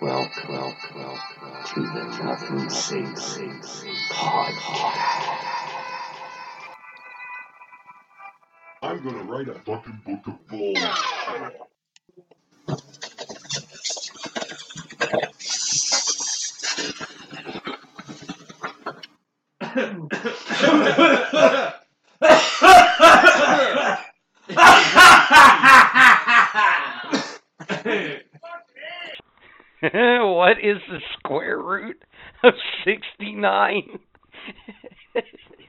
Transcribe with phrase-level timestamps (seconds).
[0.00, 3.62] Welcome, welcome, welcome to the Nothing Sacred
[4.12, 5.46] podcast.
[8.82, 11.75] I'm gonna write a fucking book of balls.
[30.66, 32.02] Is the square root
[32.42, 33.82] of 69?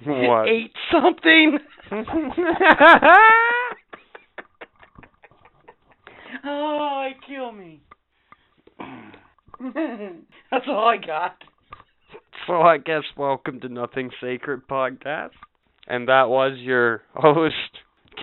[0.06, 0.48] What?
[0.50, 1.60] Eight something?
[6.46, 7.82] oh, it kill me.
[10.52, 11.36] That's all I got.
[12.48, 15.32] So I guess welcome to Nothing Sacred podcast.
[15.88, 17.54] And that was your host,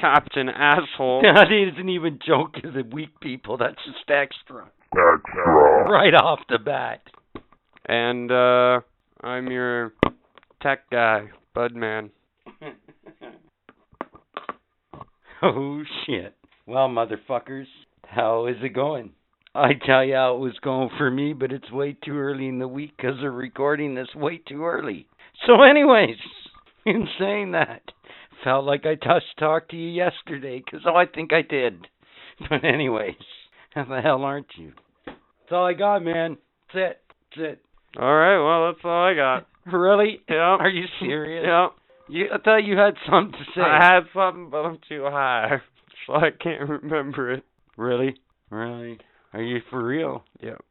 [0.00, 1.22] Captain Asshole.
[1.34, 3.59] That isn't even joke as a weak people.
[3.59, 4.70] That's just extra.
[5.88, 7.00] Right off the bat.
[7.86, 8.80] And uh
[9.22, 9.92] I'm your
[10.62, 12.08] tech guy, Budman.
[15.42, 16.34] oh shit.
[16.66, 17.66] Well, motherfuckers,
[18.06, 19.10] how is it going?
[19.55, 22.58] I tell you how it was going for me, but it's way too early in
[22.58, 25.06] the week because 'cause of recording this way too early.
[25.46, 26.16] So, anyways,
[26.86, 27.82] in saying that,
[28.42, 31.86] felt like I touched talked to you yesterday 'cause oh, I think I did.
[32.48, 33.14] But anyways,
[33.74, 34.72] how the hell aren't you?
[35.45, 36.39] That's all I got, man.
[36.73, 37.00] That's it.
[37.37, 37.64] That's it.
[37.98, 39.47] Alright, well that's all I got.
[39.67, 40.20] Really?
[40.28, 40.36] Yep.
[40.39, 41.47] Are you serious?
[41.47, 41.73] Yep.
[42.11, 43.62] You, I thought you had something to say.
[43.62, 45.62] I had something but I'm too high.
[46.06, 47.45] So I can't remember it.
[47.78, 48.14] Really?
[48.51, 48.98] Really?
[49.33, 50.23] Are you for real?
[50.42, 50.62] Yep.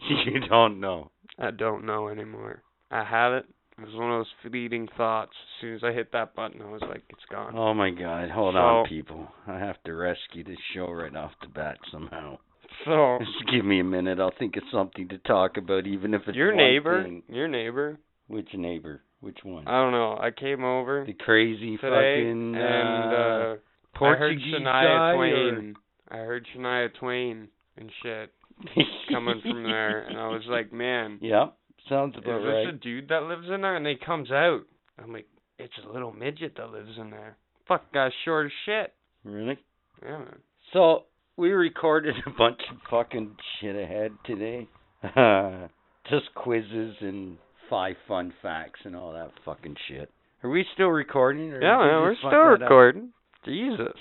[0.08, 1.10] You don't know.
[1.36, 2.62] I don't know anymore.
[2.92, 3.46] I had it.
[3.76, 5.32] It was one of those fleeting thoughts.
[5.32, 7.54] As soon as I hit that button, I was like, it's gone.
[7.56, 9.28] Oh my god, hold on, people.
[9.46, 12.38] I have to rescue this show right off the bat somehow.
[12.84, 14.20] So, Just give me a minute.
[14.20, 17.22] I'll think of something to talk about, even if it's your neighbor, thing.
[17.28, 17.98] your neighbor,
[18.28, 19.02] Which neighbor?
[19.20, 19.66] Which one?
[19.66, 20.16] I don't know.
[20.20, 23.56] I came over the crazy today fucking and uh, uh,
[23.96, 24.62] Portuguese I heard.
[24.62, 25.74] Shania or- Twain.
[26.10, 28.32] I heard Shania Twain and shit
[29.10, 31.46] coming from there, and I was like, man, yeah,
[31.88, 32.68] sounds is about this right.
[32.68, 33.76] a dude that lives in there?
[33.76, 34.60] And he comes out.
[35.02, 35.26] I'm like,
[35.58, 37.36] it's a little midget that lives in there.
[37.66, 38.94] Fuck, guy's short as shit.
[39.24, 39.58] Really?
[40.02, 40.38] Yeah, man.
[40.72, 41.04] So
[41.38, 44.68] we recorded a bunch of fucking shit ahead today.
[46.10, 47.38] Just quizzes and
[47.70, 50.10] five fun facts and all that fucking shit.
[50.42, 51.52] Are we still recording?
[51.52, 53.12] Or Yeah, man, we're still recording.
[53.44, 53.94] Jesus.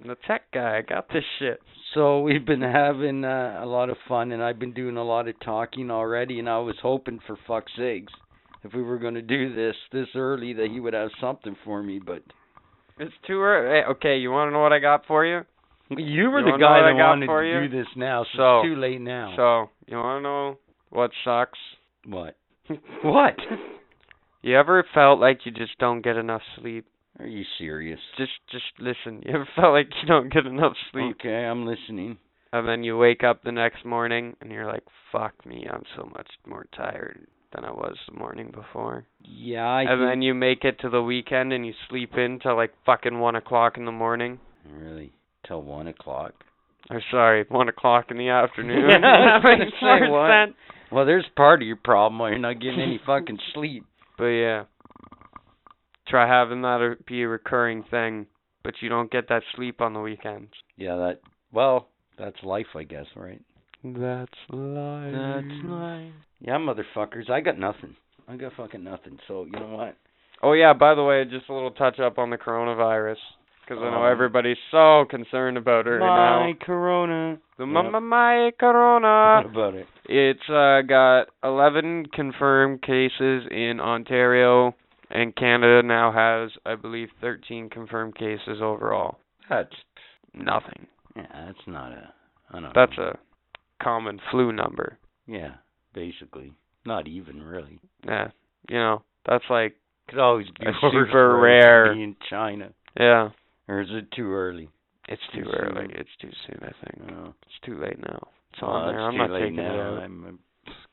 [0.00, 0.78] I'm the tech guy.
[0.78, 1.60] I got this shit.
[1.94, 5.28] So we've been having uh, a lot of fun, and I've been doing a lot
[5.28, 6.38] of talking already.
[6.38, 8.12] And I was hoping, for fuck's sakes,
[8.62, 11.82] if we were going to do this this early, that he would have something for
[11.82, 12.00] me.
[12.04, 12.22] But
[12.98, 13.80] It's too early.
[13.80, 15.40] Hey, okay, you want to know what I got for you?
[15.90, 18.76] You were You the guy that wanted to do this now, so, So- it's too
[18.80, 19.32] late now.
[19.36, 20.58] So, you want to know
[20.90, 21.58] what sucks?
[22.06, 22.36] what?
[23.02, 23.36] What?
[24.42, 26.86] You ever felt like you just don't get enough sleep?
[27.18, 27.98] Are you serious?
[28.18, 29.22] Just just listen.
[29.24, 32.18] You ever felt like you don't get enough sleep Okay, I'm listening.
[32.52, 36.04] and then you wake up the next morning and you're like, "Fuck me, I'm so
[36.14, 40.34] much more tired than I was the morning before." Yeah, I and think- then you
[40.34, 43.84] make it to the weekend and you sleep in till like fucking one o'clock in
[43.86, 44.38] the morning.
[44.70, 45.12] really
[45.46, 46.32] till one o'clock.
[46.90, 48.88] Or sorry, one o'clock in the afternoon.
[48.90, 50.30] Yeah, I was that gonna makes say, more what?
[50.30, 50.56] sense.
[50.92, 53.84] Well, there's part of your problem why you're not getting any fucking sleep.
[54.16, 54.64] But yeah,
[56.08, 58.26] try having that be a recurring thing,
[58.62, 60.52] but you don't get that sleep on the weekends.
[60.76, 61.20] Yeah, that.
[61.52, 63.42] Well, that's life, I guess, right?
[63.82, 65.12] That's life.
[65.12, 66.12] That's life.
[66.40, 67.96] Yeah, motherfuckers, I got nothing.
[68.28, 69.18] I got fucking nothing.
[69.28, 69.96] So you know what?
[70.42, 73.16] Oh yeah, by the way, just a little touch up on the coronavirus,
[73.66, 76.58] because I know Um, everybody's so concerned about it right My now.
[76.64, 77.38] corona.
[77.58, 77.92] The Yep.
[77.92, 79.42] my, my, corona.
[79.44, 79.86] what about it?
[80.04, 84.74] It's uh got 11 confirmed cases in Ontario,
[85.10, 89.18] and Canada now has, I believe, 13 confirmed cases overall.
[89.48, 89.74] That's
[90.34, 90.86] Nothing.
[91.16, 91.46] yeah.
[91.46, 92.12] That's not a.
[92.52, 92.74] I don't.
[92.74, 93.14] That's know.
[93.14, 94.98] a common flu number.
[95.26, 95.54] Yeah,
[95.94, 96.52] basically.
[96.84, 97.80] Not even really.
[98.06, 98.28] Yeah,
[98.68, 99.74] you know, that's like,
[100.08, 102.70] Could always be super rare- in China,
[103.00, 103.30] yeah,
[103.68, 104.68] or is it too early?
[105.08, 105.86] it's Too too early.
[105.86, 105.90] soon.
[105.96, 107.08] It's too soon, I think.
[107.10, 107.34] No.
[107.42, 108.28] It's too late now.
[108.52, 109.00] It's Well, on there.
[109.00, 109.74] I'm too not late taking now.
[109.74, 110.02] it out.
[110.02, 110.38] I'm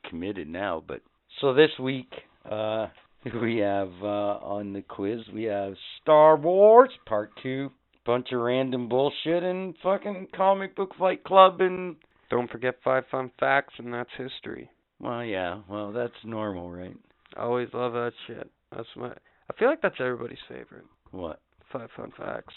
[0.09, 1.01] committed now, but
[1.41, 2.11] so this week,
[2.49, 2.87] uh,
[3.41, 7.71] we have uh on the quiz we have Star Wars Part Two,
[8.05, 11.95] bunch of random bullshit, and fucking comic book fight club, and
[12.29, 14.69] Don't forget five fun facts, and that's history.
[14.99, 16.95] well, yeah, well that's normal, right?
[17.35, 18.49] I always love that shit.
[18.75, 19.07] That's my.
[19.09, 20.85] I feel like that's everybody's favorite.
[21.11, 21.39] What
[21.73, 22.53] Five fun facts.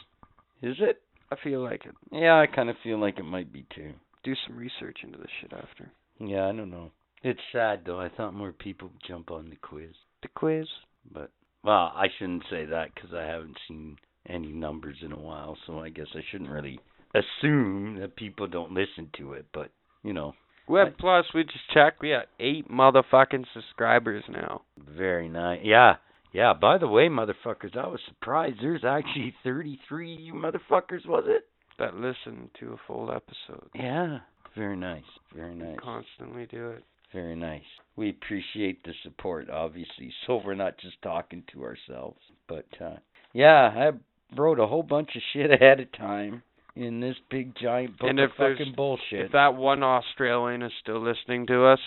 [0.62, 1.00] is it?
[1.32, 1.94] I feel like it.
[2.12, 3.92] Yeah, I kind of feel like it might be too.
[4.22, 5.90] Do some research into this shit after.
[6.20, 6.92] Yeah, I don't know.
[7.22, 7.98] It's sad though.
[7.98, 9.94] I thought more people would jump on the quiz.
[10.22, 10.66] The quiz.
[11.12, 11.30] But
[11.64, 13.96] well, I shouldn't say that because I haven't seen
[14.28, 16.78] any numbers in a while, so I guess I shouldn't really
[17.14, 19.46] assume that people don't listen to it.
[19.52, 19.70] But
[20.04, 20.34] you know,
[20.68, 20.94] Web.
[20.98, 22.02] Plus, we just checked.
[22.02, 24.62] We got eight motherfucking subscribers now.
[24.96, 25.60] very nice.
[25.62, 25.96] Yeah,
[26.32, 26.52] yeah.
[26.54, 28.56] By the way, motherfuckers, I was surprised.
[28.60, 31.44] There's actually 33 you motherfuckers, was it?
[31.78, 33.68] that listen to a full episode.
[33.74, 34.20] Yeah.
[34.56, 35.02] Very nice.
[35.34, 35.76] Very nice.
[35.82, 36.82] Constantly do it.
[37.12, 37.60] Very nice.
[37.96, 42.18] We appreciate the support, obviously, so we're not just talking to ourselves.
[42.48, 42.96] But uh
[43.34, 43.90] yeah, I
[44.34, 46.42] wrote a whole bunch of shit ahead of time
[46.74, 49.26] in this big giant book And of if there's- fucking bullshit.
[49.26, 51.80] If that one Australian is still listening to us,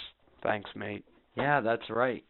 [0.44, 1.03] thanks, mate.
[1.35, 2.24] yeah, that's right.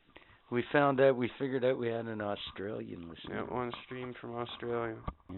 [0.52, 3.46] We found out, we figured out we had an Australian listener.
[3.48, 4.96] Yeah, one stream from Australia.
[5.32, 5.38] Yeah.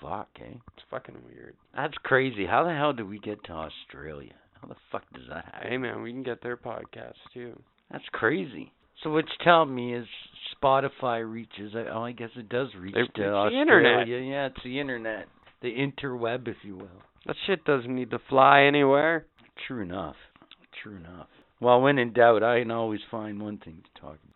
[0.00, 0.54] Fuck, eh?
[0.74, 1.54] It's fucking weird.
[1.76, 2.46] That's crazy.
[2.46, 4.32] How the hell did we get to Australia?
[4.60, 5.70] How the fuck does that happen?
[5.70, 7.60] Hey, man, we can get their podcast too.
[7.90, 8.72] That's crazy.
[9.02, 10.06] So what's telling me is
[10.62, 11.72] Spotify reaches.
[11.92, 13.60] Oh, I guess it does reach They to the Australia.
[13.60, 14.08] internet.
[14.08, 15.26] Yeah, it's the internet,
[15.62, 17.02] the interweb, if you will.
[17.26, 19.26] That shit doesn't need to fly anywhere.
[19.66, 20.16] True enough.
[20.82, 21.28] True enough.
[21.60, 24.34] Well, when in doubt, I can always find one thing to talk about,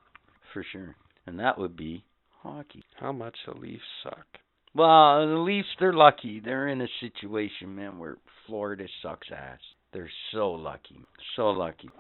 [0.53, 0.95] for sure,
[1.27, 2.05] and that would be
[2.43, 2.83] hockey.
[3.01, 4.27] How much the Leafs suck.
[4.75, 6.41] Well, the Leafs, they're lucky.
[6.41, 8.17] They're in a situation, man, where
[8.47, 9.59] Florida sucks ass.
[9.93, 10.99] They're so lucky,
[11.37, 11.91] so lucky.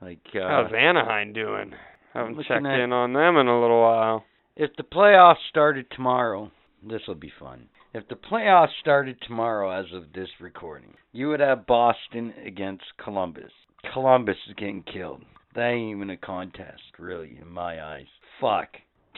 [0.00, 1.72] Like, uh, How's Anaheim doing?
[2.14, 4.24] Haven't checked at- in on them in a little while.
[4.56, 6.50] If the playoffs started tomorrow,
[6.82, 7.68] this will be fun.
[7.92, 13.52] If the playoffs started tomorrow as of this recording, you would have Boston against Columbus.
[13.92, 15.22] Columbus is getting killed.
[15.54, 18.06] That ain't even a contest, really, in my eyes.
[18.40, 18.68] Fuck.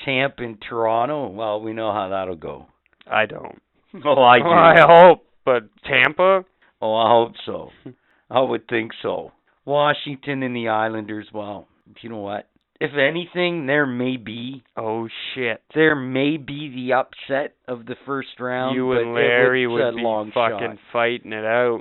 [0.05, 2.67] Tampa and Toronto, well, we know how that'll go.
[3.11, 3.61] I don't.
[4.05, 4.45] Oh, I do.
[4.45, 6.45] I hope, but Tampa.
[6.83, 7.71] Oh, I hope so.
[8.31, 9.33] I would think so.
[9.65, 11.67] Washington and the Islanders, well,
[12.03, 12.47] you know what?
[12.79, 15.63] If anything, there may be Oh shit.
[15.75, 18.77] there may be the upset of the first round.
[18.77, 20.79] you and Larry would would be long fucking shot.
[20.93, 21.81] fighting it out.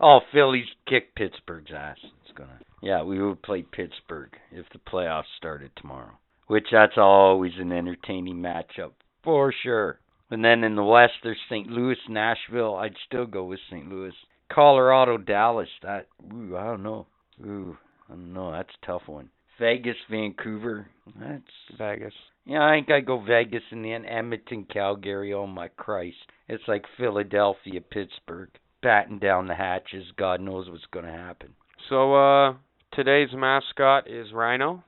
[0.00, 1.98] Oh, Phillies kick Pittsburgh's ass.
[2.40, 2.60] Gonna.
[2.82, 6.12] Yeah, we would play Pittsburgh if the playoffs started tomorrow.
[6.46, 8.92] Which that's always an entertaining matchup
[9.22, 10.00] for sure.
[10.30, 11.68] And then in the West, there's St.
[11.68, 12.76] Louis, Nashville.
[12.76, 13.88] I'd still go with St.
[13.88, 14.14] Louis.
[14.50, 15.68] Colorado, Dallas.
[15.82, 17.06] That ooh, I don't know.
[17.44, 17.76] Ooh,
[18.08, 18.52] I don't know.
[18.52, 19.30] That's a tough one.
[19.58, 20.88] Vegas, Vancouver.
[21.18, 21.42] That's
[21.76, 22.14] Vegas.
[22.46, 25.34] yeah, I think I go Vegas and then Edmonton, Calgary.
[25.34, 26.16] Oh my Christ!
[26.48, 28.48] It's like Philadelphia, Pittsburgh,
[28.82, 30.06] batten down the hatches.
[30.16, 31.54] God knows what's going to happen.
[31.88, 32.54] So uh
[32.92, 34.84] today's mascot is Rhino.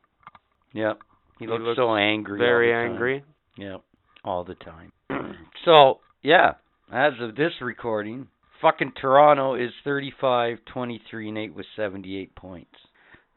[0.73, 0.99] Yep,
[1.39, 2.39] he, He looks, looks so angry.
[2.39, 3.25] Very angry.
[3.57, 3.83] Yep,
[4.25, 4.93] all the time.
[5.65, 6.53] so yeah,
[6.93, 8.29] as of this recording,
[8.61, 12.75] fucking Toronto is 35, 23, and eight with 78 points.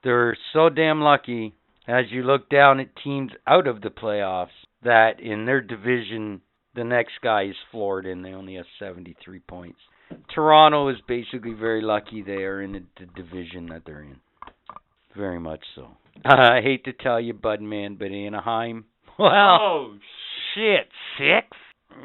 [0.03, 1.55] They're so damn lucky
[1.87, 4.47] as you look down at teams out of the playoffs
[4.83, 6.41] that in their division
[6.75, 9.79] the next guy is Florida and they only have 73 points.
[10.33, 14.17] Toronto is basically very lucky they are in the, the division that they're in.
[15.15, 15.87] Very much so.
[16.25, 18.85] I hate to tell you, Bud Man, but Anaheim,
[19.19, 19.31] well,
[19.61, 19.95] Oh
[20.53, 20.87] shit,
[21.17, 21.47] six?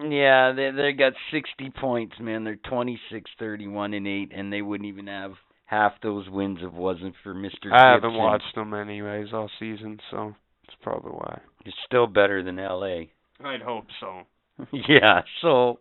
[0.08, 2.44] yeah, they they got 60 points, man.
[2.44, 5.32] They're 26, 31, and 8, and they wouldn't even have
[5.66, 7.72] half those wins if it wasn't for Mr.
[7.72, 10.34] I haven't watched them anyways all season, so
[10.66, 11.40] that's probably why.
[11.64, 13.04] It's still better than LA.
[13.44, 14.22] I'd hope so.
[14.88, 15.78] yeah, so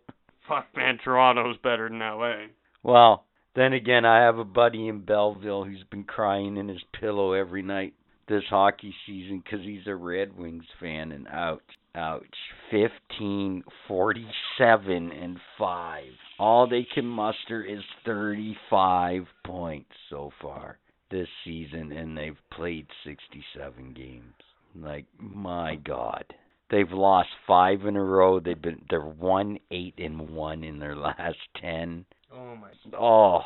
[0.50, 2.46] Fuck man, Toronto's better than LA.
[2.82, 7.32] well, then again, I have a buddy in Belleville who's been crying in his pillow
[7.34, 7.94] every night
[8.26, 12.36] this hockey season 'cause he's a Red Wings fan, and ouch, ouch,
[12.68, 16.18] fifteen, forty-seven, and five.
[16.38, 20.78] All they can muster is thirty-five points so far
[21.10, 24.34] this season, and they've played sixty-seven games.
[24.74, 26.24] Like my God.
[26.70, 28.38] They've lost five in a row.
[28.38, 32.04] They've been they're one eight and one in their last ten.
[32.32, 33.40] Oh my Oh,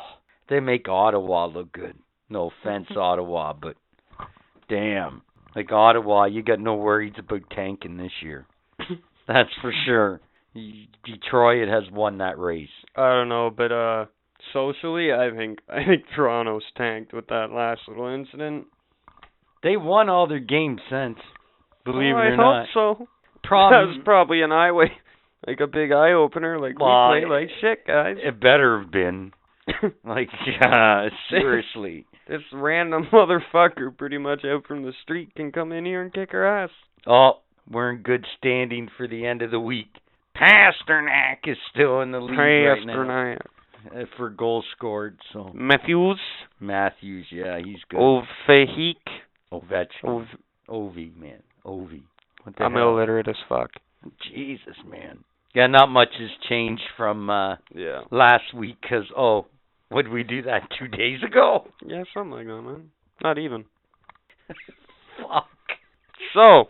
[0.49, 1.97] they make Ottawa look good.
[2.29, 3.75] No offense, Ottawa, but
[4.69, 5.23] damn,
[5.55, 8.45] like Ottawa, you got no worries about tanking this year.
[9.27, 10.21] That's for sure.
[11.03, 12.69] Detroit has won that race.
[12.95, 14.05] I don't know, but uh
[14.53, 18.67] socially I think I think Toronto's tanked with that last little incident.
[19.63, 21.17] They won all their games since.
[21.85, 22.67] Believe oh, it or I not.
[22.73, 23.07] hope so.
[23.47, 24.91] Problem, that was probably an eye way
[25.47, 28.17] like a big eye opener, like Well, we play like shit guys.
[28.23, 29.31] it better have been.
[30.03, 32.05] Like, yeah, seriously.
[32.27, 36.33] this random motherfucker pretty much out from the street can come in here and kick
[36.33, 36.69] our ass.
[37.07, 39.89] Oh, we're in good standing for the end of the week.
[40.35, 42.93] Pastrnak is still in the lead right now.
[42.93, 43.37] Pastrnak.
[43.95, 45.17] uh, for goals scored.
[45.33, 46.19] So Matthews,
[46.59, 47.99] Matthews, yeah, he's good.
[47.99, 48.95] Ovehik,
[49.51, 50.27] Ovechkin, Ov-
[50.69, 52.03] Ovi, man, Ovi.
[52.45, 52.89] What I'm hell?
[52.97, 53.71] illiterate as fuck.
[54.33, 55.19] Jesus, man.
[55.53, 58.01] Yeah, not much has changed from uh Yeah.
[58.11, 59.47] last week 'cause oh,
[59.91, 61.67] would we do that two days ago?
[61.85, 62.91] Yeah, something like that, man.
[63.23, 63.65] Not even.
[65.17, 65.47] Fuck.
[66.33, 66.69] So,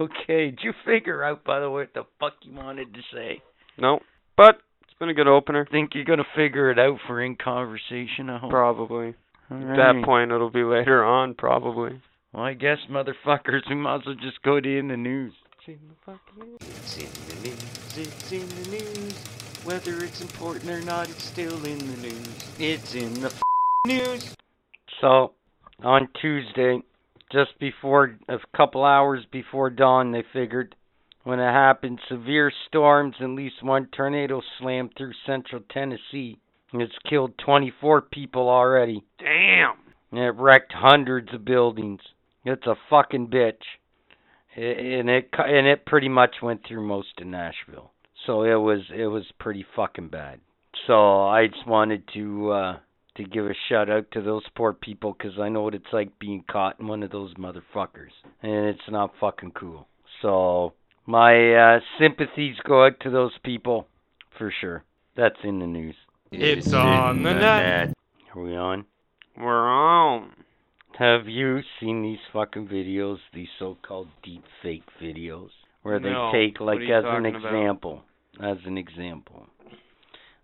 [0.00, 3.42] Okay, did you figure out by the way what the fuck you wanted to say?
[3.76, 4.00] no.
[4.36, 5.66] But it's been a good opener.
[5.70, 8.30] Think you're gonna figure it out for in conversation?
[8.30, 8.50] I hope.
[8.50, 9.14] Probably.
[9.50, 12.00] All At that point, it'll be later on, probably.
[12.32, 15.32] Well, I guess motherfuckers, we might as well just go to in the news.
[15.58, 19.24] It's in the fucking It's in the news, it's in the news.
[19.64, 22.54] Whether it's important or not, it's still in the news.
[22.58, 23.42] It's in the f-
[23.86, 24.36] news.
[25.00, 25.32] So,
[25.82, 26.82] on Tuesday,
[27.32, 30.74] just before, a couple hours before dawn, they figured,
[31.24, 36.38] when it happened, severe storms and at least one tornado slammed through central Tennessee.
[36.72, 39.02] And it's killed 24 people already.
[39.18, 39.76] Damn.
[40.12, 42.00] And it wrecked hundreds of buildings.
[42.44, 43.62] It's a fucking bitch.
[44.56, 47.92] And it and it pretty much went through most of Nashville.
[48.26, 50.40] So it was it was pretty fucking bad.
[50.86, 52.78] So I just wanted to uh
[53.16, 56.18] to give a shout out to those poor people because I know what it's like
[56.18, 58.12] being caught in one of those motherfuckers.
[58.42, 59.86] And it's not fucking cool.
[60.22, 60.74] So
[61.06, 63.86] my uh sympathies go out to those people
[64.36, 64.84] for sure.
[65.16, 65.96] That's in the news.
[66.30, 67.94] It's on the net.
[68.34, 68.84] Are we on?
[69.36, 70.32] We're on.
[70.98, 75.50] Have you seen these fucking videos, these so-called deep fake videos,
[75.82, 76.32] where they No.
[76.32, 77.54] take like What are you as an talking about?
[77.54, 78.04] example,
[78.40, 79.46] as an example.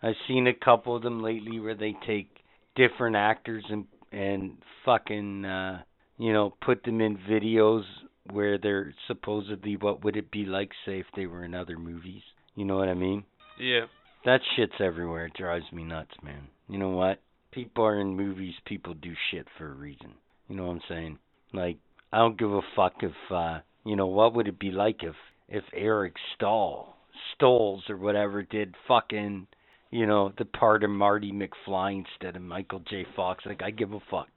[0.00, 2.28] I've seen a couple of them lately where they take
[2.76, 5.82] different actors and and fucking uh
[6.18, 7.84] you know, put them in videos
[8.30, 12.22] where they're supposedly what would it be like say if they were in other movies.
[12.54, 13.24] You know what I mean?
[13.58, 13.86] Yeah.
[14.24, 15.26] That shit's everywhere.
[15.26, 16.46] It drives me nuts, man.
[16.68, 17.20] You know what?
[17.50, 18.54] People are in movies.
[18.64, 20.14] People do shit for a reason.
[20.48, 21.18] You know what I'm saying?
[21.52, 21.78] Like,
[22.12, 25.14] I don't give a fuck if, uh, you know, what would it be like if,
[25.48, 26.96] if Eric Stahl,
[27.40, 29.46] Stoltz or whatever did fucking,
[29.90, 33.06] you know, the part of Marty McFly instead of Michael J.
[33.16, 33.44] Fox?
[33.46, 34.28] Like, I give a fuck.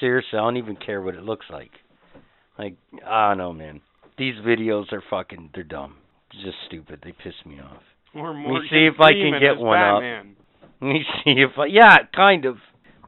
[0.00, 1.70] Seriously, I don't even care what it looks like.
[2.58, 3.80] Like, I don't know, man.
[4.18, 5.96] These videos are fucking, they're dumb.
[6.32, 7.00] Just stupid.
[7.04, 7.82] They piss me off.
[8.14, 10.00] Or me see if I can get one up.
[10.00, 10.36] Batman.
[10.80, 12.56] Let me see if I yeah, kind of.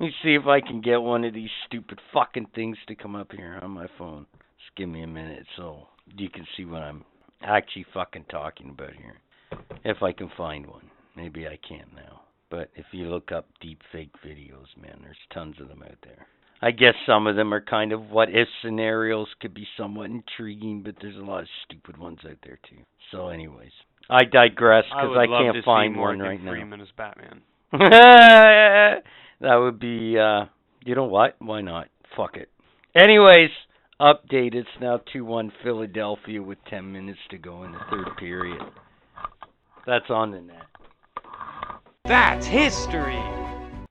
[0.00, 3.16] Let me see if I can get one of these stupid fucking things to come
[3.16, 4.26] up here on my phone.
[4.32, 7.04] Just give me a minute so you can see what I'm
[7.42, 9.16] actually fucking talking about here.
[9.84, 10.88] If I can find one.
[11.16, 12.20] Maybe I can't now.
[12.48, 16.28] But if you look up deep fake videos, man, there's tons of them out there.
[16.62, 20.82] I guess some of them are kind of what if scenarios could be somewhat intriguing,
[20.84, 22.82] but there's a lot of stupid ones out there too.
[23.10, 23.72] So anyways,
[24.08, 26.52] I digress because would I, can't find one right now.
[26.52, 27.42] Freeman as Batman.
[29.40, 30.46] that would be uh
[30.84, 31.36] you know what?
[31.38, 31.88] Why not?
[32.16, 32.48] Fuck it.
[32.94, 33.50] Anyways,
[34.00, 34.54] update.
[34.54, 38.60] It's now two one Philadelphia with ten minutes to go in the third period.
[39.86, 40.66] That's on the net.
[42.04, 43.22] That's history.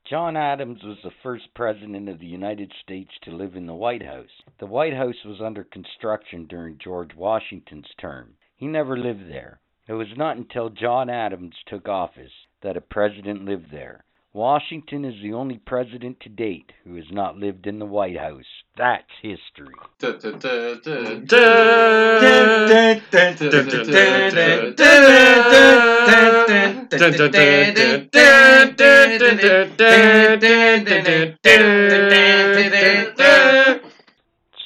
[0.09, 4.05] John Adams was the first president of the United States to live in the White
[4.05, 4.29] House.
[4.59, 8.35] The White House was under construction during George Washington's term.
[8.55, 9.59] He never lived there.
[9.87, 12.31] It was not until John Adams took office
[12.63, 14.05] that a president lived there.
[14.37, 18.45] Washington is the only president to date who has not lived in the White House.
[18.77, 19.73] That's history.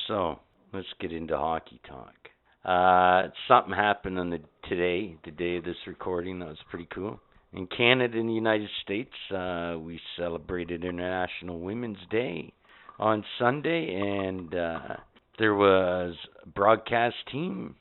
[0.06, 0.40] So
[0.74, 2.14] let's get into hockey talk.
[2.66, 6.40] Uh, something happened on the today, the day of this recording.
[6.40, 7.22] That was pretty cool.
[7.54, 12.54] In Canada and the United States, uh, we celebrated International Women's Day
[12.98, 14.80] on Sunday, and uh,
[15.38, 17.76] there was a broadcast team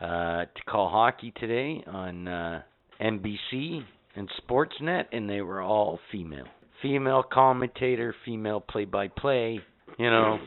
[0.00, 2.62] uh, to call hockey today on uh,
[3.00, 3.80] NBC
[4.14, 6.46] and Sportsnet, and they were all female.
[6.80, 9.58] Female commentator, female play-by-play.
[9.98, 10.38] You know,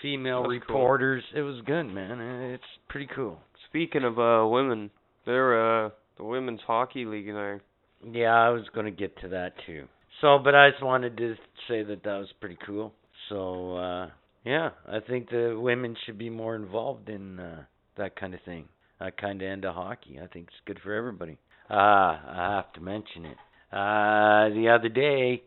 [0.00, 0.76] female That's cool.
[0.76, 1.24] reporters.
[1.34, 2.20] It was good, man.
[2.54, 3.40] It's pretty cool.
[3.68, 4.90] Speaking of uh women,
[5.26, 7.60] they're uh the women's hockey league there.
[8.04, 9.86] Yeah, I was going to get to that too.
[10.20, 11.34] So, but I just wanted to
[11.68, 12.92] say that that was pretty cool.
[13.28, 14.10] So, uh
[14.44, 17.64] yeah, I think the women should be more involved in uh
[17.96, 18.66] that kind of thing.
[18.98, 20.18] That kind of end of hockey.
[20.22, 21.38] I think it's good for everybody.
[21.68, 23.36] Ah, I have to mention it.
[23.72, 25.42] Uh the other day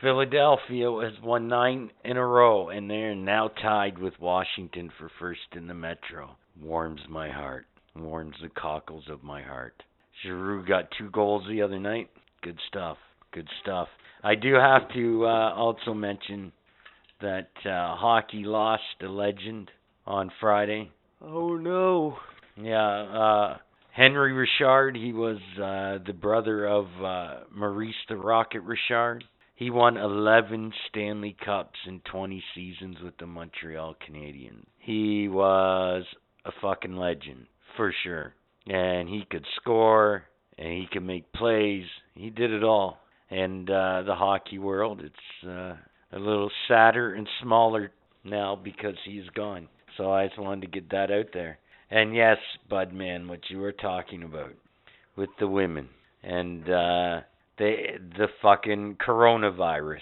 [0.00, 5.40] Philadelphia has won nine in a row, and they're now tied with Washington for first
[5.54, 6.36] in the Metro.
[6.60, 7.66] Warms my heart.
[7.94, 9.82] Warms the cockles of my heart.
[10.22, 12.10] Giroux got two goals the other night.
[12.42, 12.96] Good stuff.
[13.32, 13.88] Good stuff.
[14.22, 16.52] I do have to uh, also mention
[17.20, 19.70] that uh, hockey lost a legend
[20.06, 20.90] on Friday.
[21.22, 22.16] Oh no.
[22.56, 23.58] Yeah, uh
[23.92, 29.24] Henry Richard, he was uh the brother of uh Maurice the Rocket Richard.
[29.54, 34.64] He won 11 Stanley Cups in 20 seasons with the Montreal Canadiens.
[34.78, 36.04] He was
[36.46, 37.46] a fucking legend,
[37.76, 38.32] for sure.
[38.66, 40.24] And he could score,
[40.58, 41.84] and he could make plays.
[42.14, 42.98] He did it all.
[43.30, 45.76] And uh the hockey world, it's uh
[46.12, 47.92] a little sadder and smaller
[48.24, 49.68] now because he's gone.
[49.96, 51.58] So I just wanted to get that out there.
[51.90, 52.38] And yes,
[52.70, 54.52] Budman, what you were talking about
[55.16, 55.88] with the women
[56.22, 57.20] and uh
[57.58, 57.74] the
[58.18, 60.00] the fucking coronavirus.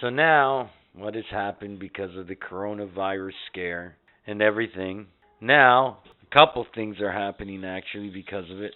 [0.00, 5.06] So now what has happened because of the coronavirus scare and everything?
[5.40, 5.98] Now,
[6.32, 8.72] couple things are happening actually because of it.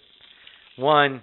[0.77, 1.21] One,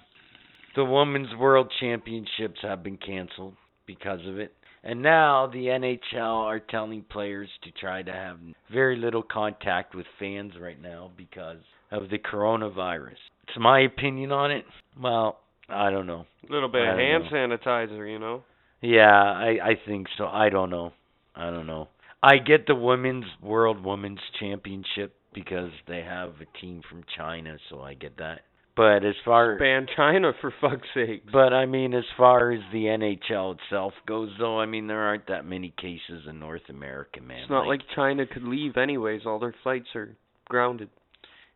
[0.76, 3.54] the women's world championships have been canceled
[3.86, 4.52] because of it.
[4.82, 8.38] And now the NHL are telling players to try to have
[8.70, 11.58] very little contact with fans right now because
[11.90, 13.16] of the coronavirus.
[13.48, 14.64] It's my opinion on it.
[15.00, 15.38] Well,
[15.68, 16.26] I don't know.
[16.48, 17.30] A little bit of hand know.
[17.30, 18.42] sanitizer, you know.
[18.82, 20.26] Yeah, I I think so.
[20.26, 20.92] I don't know.
[21.34, 21.88] I don't know.
[22.22, 27.80] I get the women's world women's championship because they have a team from China, so
[27.80, 28.40] I get that.
[28.76, 31.22] But as far Ban China for fuck's sake.
[31.32, 35.28] But I mean, as far as the NHL itself goes, though, I mean there aren't
[35.28, 37.42] that many cases in North America, man.
[37.42, 39.22] It's not like China could leave anyways.
[39.26, 40.16] All their flights are
[40.48, 40.88] grounded.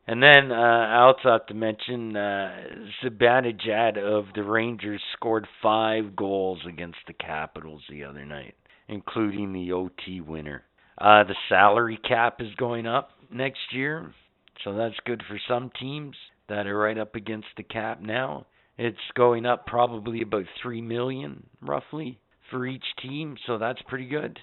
[0.07, 2.51] And then uh, I also have to mention uh,
[3.05, 8.55] Zibanejad of the Rangers scored five goals against the Capitals the other night,
[8.89, 10.65] including the OT winner.
[11.00, 14.12] Uh, the salary cap is going up next year,
[14.64, 16.17] so that's good for some teams
[16.49, 18.47] that are right up against the cap now.
[18.76, 22.18] It's going up probably about three million, roughly,
[22.51, 24.38] for each team, so that's pretty good.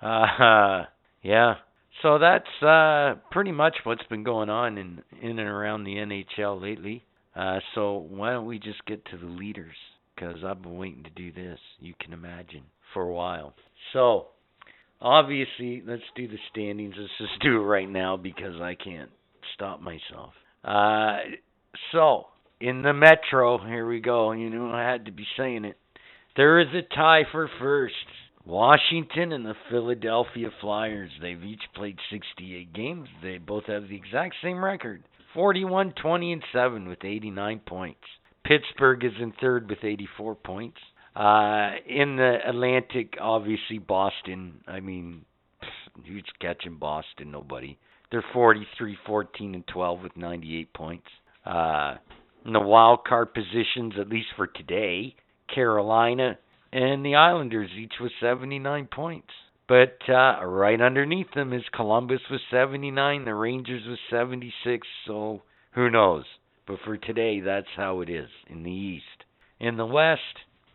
[0.00, 0.84] Uh,
[1.22, 1.54] yeah.
[2.02, 6.60] So that's uh pretty much what's been going on in in and around the NHL
[6.60, 7.04] lately.
[7.36, 9.76] Uh so why don't we just get to the leaders
[10.18, 13.54] cuz I've been waiting to do this, you can imagine, for a while.
[13.92, 14.28] So,
[15.00, 16.94] obviously, let's do the standings.
[16.98, 19.10] Let's just do it right now because I can't
[19.54, 20.32] stop myself.
[20.62, 21.18] Uh
[21.92, 22.26] so,
[22.60, 24.32] in the Metro, here we go.
[24.32, 25.76] You know I had to be saying it.
[26.36, 27.94] There is a tie for first.
[28.46, 31.10] Washington and the Philadelphia Flyers.
[31.20, 33.08] They've each played 68 games.
[33.22, 35.02] They both have the exact same record
[35.32, 38.00] 41, 20, and 7 with 89 points.
[38.44, 40.76] Pittsburgh is in third with 84 points.
[41.16, 44.62] Uh, in the Atlantic, obviously, Boston.
[44.66, 45.24] I mean,
[46.06, 47.30] who's catching Boston?
[47.30, 47.78] Nobody.
[48.10, 51.06] They're 43, 14, and 12 with 98 points.
[51.46, 51.94] Uh,
[52.44, 55.14] in the wild card positions, at least for today,
[55.52, 56.38] Carolina
[56.72, 59.28] and the Islanders each with 79 points.
[59.66, 64.86] But uh, right underneath them is Columbus with 79, the Rangers with 76.
[65.06, 66.24] So who knows?
[66.66, 69.24] But for today, that's how it is in the East.
[69.60, 70.20] In the West,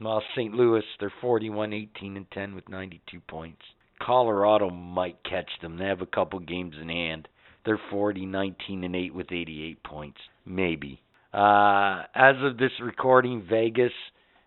[0.01, 0.53] well, St.
[0.53, 3.61] Louis, they're 41, 18, and 10 with 92 points.
[4.01, 5.77] Colorado might catch them.
[5.77, 7.27] They have a couple games in hand.
[7.65, 10.19] They're 40, 19, and 8 with 88 points.
[10.45, 11.01] Maybe.
[11.33, 13.91] Uh, as of this recording, Vegas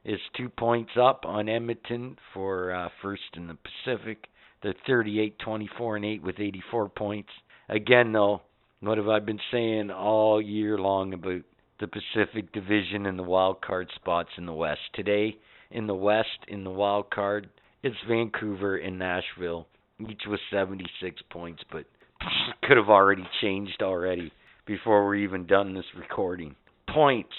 [0.04, 4.26] is two points up on Edmonton for uh, first in the Pacific.
[4.62, 7.28] They're 38, 24, and 8 with 84 points.
[7.68, 8.42] Again, though,
[8.80, 11.42] what have I been saying all year long about
[11.82, 14.80] the Pacific Division and the wild card spots in the West?
[14.94, 15.36] Today,
[15.72, 17.48] in the West, in the wild card,
[17.82, 19.66] it's Vancouver and Nashville,
[20.08, 21.84] each with 76 points, but
[22.62, 24.30] could have already changed already
[24.64, 26.54] before we're even done this recording.
[26.88, 27.34] Points.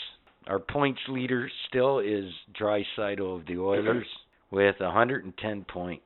[0.45, 2.25] Our points leader still is
[2.59, 4.55] Draisaitl of the Oilers mm-hmm.
[4.57, 6.03] with 110 points.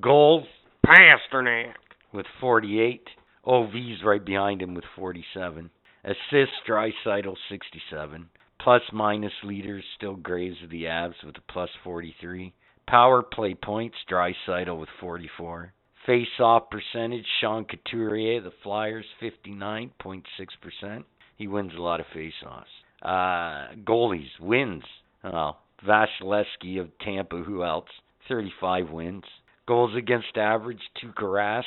[0.00, 0.46] Goals
[0.86, 1.74] Pastrnak.
[2.14, 3.02] with 48.
[3.44, 5.68] OV's right behind him with 47.
[6.08, 8.30] Assists Draisaitl 67.
[8.58, 12.54] Plus minus leaders still Graves of the Avs with a plus 43.
[12.86, 15.74] Power play points Draisaitl with 44.
[16.06, 21.04] Face off percentage Sean Couturier the Flyers 59.6%.
[21.36, 22.70] He wins a lot of face offs.
[23.02, 24.84] Uh, goalies wins.
[25.22, 27.36] Oh, Vasilevskiy of Tampa.
[27.36, 27.90] Who else?
[28.28, 29.24] 35 wins.
[29.66, 30.80] Goals against average.
[31.02, 31.64] Tuukka Rask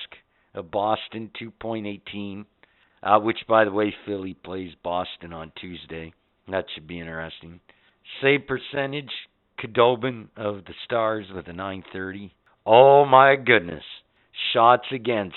[0.56, 2.46] of Boston 2.18.
[3.04, 6.14] Uh, which, by the way, Philly plays Boston on Tuesday.
[6.50, 7.60] That should be interesting.
[8.22, 9.12] Save percentage.
[9.60, 12.34] Khudobin of the Stars with a 930.
[12.66, 13.84] Oh my goodness.
[14.54, 15.36] Shots against.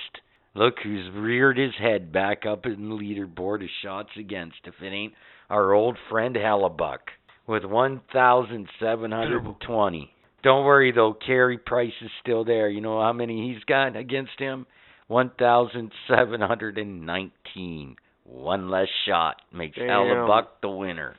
[0.55, 4.57] Look who's reared his head back up in the leaderboard of shots against.
[4.65, 5.13] If it ain't
[5.51, 6.99] our old friend Hellebuyck
[7.47, 10.11] with 1,720.
[10.43, 12.69] Don't worry though, Carey Price is still there.
[12.69, 14.67] You know how many he's got against him?
[15.09, 17.97] 1,719.
[18.25, 19.89] One less shot makes Damn.
[19.89, 21.17] Hellebuyck the winner.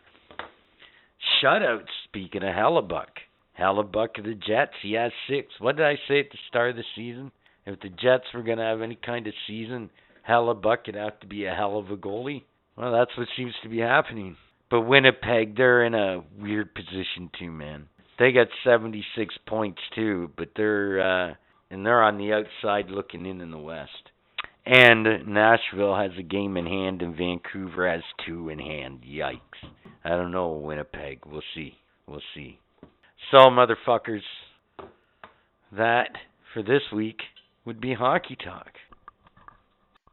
[1.42, 3.06] Shutouts, speaking of Hellebuyck.
[3.60, 5.48] Hellebuyck of the Jets, he has six.
[5.60, 7.32] What did I say at the start of the season?
[7.66, 9.92] If the Jets were going to have any kind of season,
[10.28, 12.44] Hellebuyck would have to be a hell of a goalie.
[12.76, 14.36] Well, that's what seems to be happening.
[14.70, 17.88] But Winnipeg, they're in a weird position too, man.
[18.18, 21.34] They got 76 points too, but they're uh
[21.76, 23.92] and they're on the outside looking in in the West.
[24.66, 29.02] And Nashville has a game in hand, and Vancouver has two in hand.
[29.06, 29.40] Yikes!
[30.06, 31.20] I don't know Winnipeg.
[31.26, 31.76] We'll see.
[32.08, 32.60] We'll see.
[33.30, 34.22] So, motherfuckers,
[35.74, 36.12] that
[36.54, 37.20] for this week
[37.66, 38.72] would be hockey talk.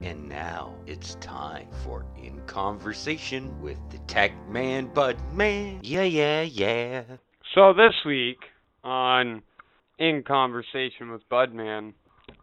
[0.01, 5.79] And now it's time for In Conversation with the Tech Man Bud Man.
[5.85, 7.05] Yeah, yeah, yeah.
[7.55, 8.39] So this week
[8.83, 9.43] on
[9.99, 11.93] In Conversation with Budman,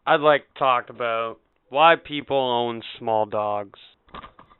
[0.05, 1.37] I'd like to talk about
[1.69, 3.79] why people own small dogs.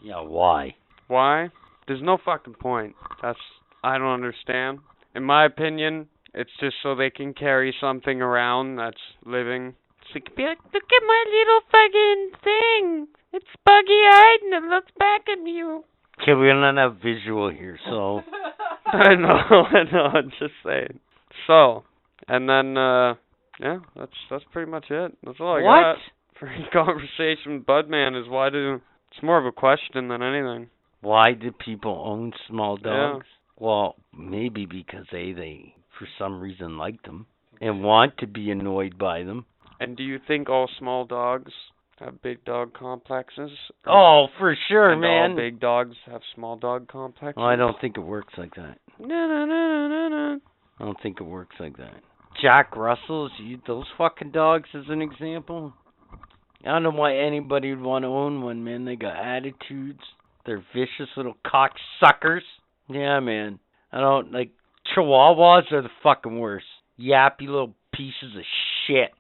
[0.02, 0.75] Yeah, why?
[1.08, 1.49] Why?
[1.88, 2.95] There's no fucking point.
[3.21, 3.39] That's
[3.84, 4.80] I don't understand.
[5.15, 9.75] In my opinion, it's just so they can carry something around that's living.
[10.02, 13.08] So they can be like, look at my little fucking thing.
[13.34, 15.84] It's buggy eyed and it looks back at you.
[16.21, 18.21] Okay, we don't have visual here, so
[18.86, 20.99] I know, I know, I'm just saying.
[21.47, 21.84] So,
[22.29, 23.15] and then uh
[23.59, 25.17] yeah, that's that's pretty much it.
[25.23, 25.81] That's all I what?
[25.81, 25.97] got
[26.39, 28.79] for conversation with Budman is why do
[29.11, 30.69] it's more of a question than anything.
[31.01, 32.85] Why do people own small dogs?
[32.85, 33.11] Yeah.
[33.13, 33.25] dogs?
[33.57, 37.25] Well, maybe because they they for some reason like them
[37.59, 39.45] and want to be annoyed by them.
[39.79, 41.51] And do you think all small dogs
[41.99, 43.51] have big dog complexes?
[43.85, 45.31] Oh, for sure, and man.
[45.31, 47.37] all big dogs have small dog complexes?
[47.37, 48.77] Well, I don't think it works like that.
[48.99, 50.39] No, no, no, no, no.
[50.79, 52.01] I don't think it works like that.
[52.41, 55.73] Jack Russells, you, those fucking dogs, as an example.
[56.63, 58.86] I don't know why anybody would want to own one, man.
[58.86, 60.02] They got attitudes.
[60.45, 62.41] They're vicious little cocksuckers.
[62.89, 63.60] Yeah, man.
[63.91, 64.52] I don't like
[64.95, 66.65] Chihuahuas are the fucking worst.
[66.99, 68.43] Yappy little pieces of
[68.88, 69.12] shit.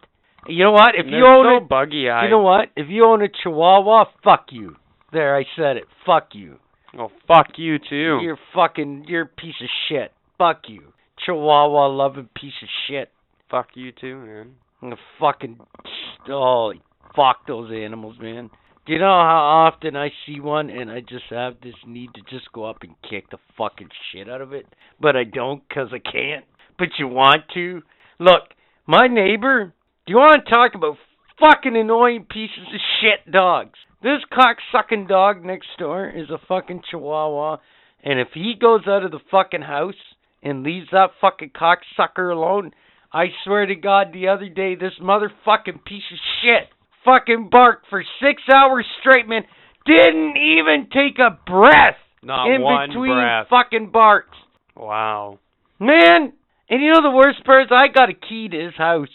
[0.47, 0.95] You know what?
[0.95, 2.23] If you own so buggy a, eyed.
[2.25, 2.69] you know what?
[2.75, 4.75] If you own a Chihuahua, fuck you.
[5.11, 5.83] There, I said it.
[6.05, 6.57] Fuck you.
[6.97, 8.19] Oh, fuck you too.
[8.21, 9.05] You're fucking.
[9.07, 10.11] You're a piece of shit.
[10.37, 10.93] Fuck you.
[11.29, 13.11] Chihuahua loving piece of shit.
[13.51, 14.55] Fuck you too, man.
[14.81, 15.59] I'm gonna fucking
[16.27, 16.73] oh
[17.15, 18.49] fuck those animals, man.
[18.87, 22.21] Do you know how often I see one and I just have this need to
[22.31, 24.65] just go up and kick the fucking shit out of it,
[24.99, 26.45] but I don't because I can't.
[26.79, 27.83] But you want to.
[28.19, 28.41] Look,
[28.87, 29.71] my neighbor.
[30.07, 30.97] Do you want to talk about
[31.39, 33.77] fucking annoying pieces of shit dogs?
[34.01, 37.57] This cocksucking dog next door is a fucking chihuahua,
[38.03, 39.93] and if he goes out of the fucking house
[40.43, 42.71] and leaves that fucking cocksucker alone,
[43.11, 46.69] I swear to God, the other day, this motherfucking piece of shit
[47.05, 49.43] fucking barked for six hours straight, man.
[49.85, 53.47] Didn't even take a breath Not in one between breath.
[53.49, 54.37] fucking barks.
[54.75, 55.39] Wow.
[55.79, 56.33] Man,
[56.69, 59.07] and you know the worst part is I got a key to his house.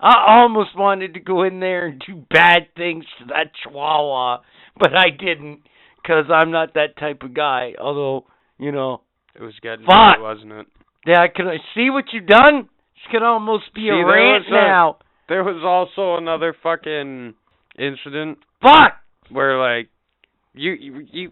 [0.00, 4.38] I almost wanted to go in there and do bad things to that chihuahua,
[4.78, 5.60] but I didn't
[6.02, 7.74] because I'm not that type of guy.
[7.80, 8.26] Although,
[8.58, 9.02] you know,
[9.38, 10.16] It was getting Fuck.
[10.16, 10.66] to wasn't it?
[11.06, 12.62] yeah, can I see what you've done?
[12.94, 14.96] This could almost be See, a there rant was a- now.
[15.28, 17.34] There was also another fucking
[17.78, 18.96] incident Fuck!
[19.30, 19.88] where like
[20.54, 21.30] you you, you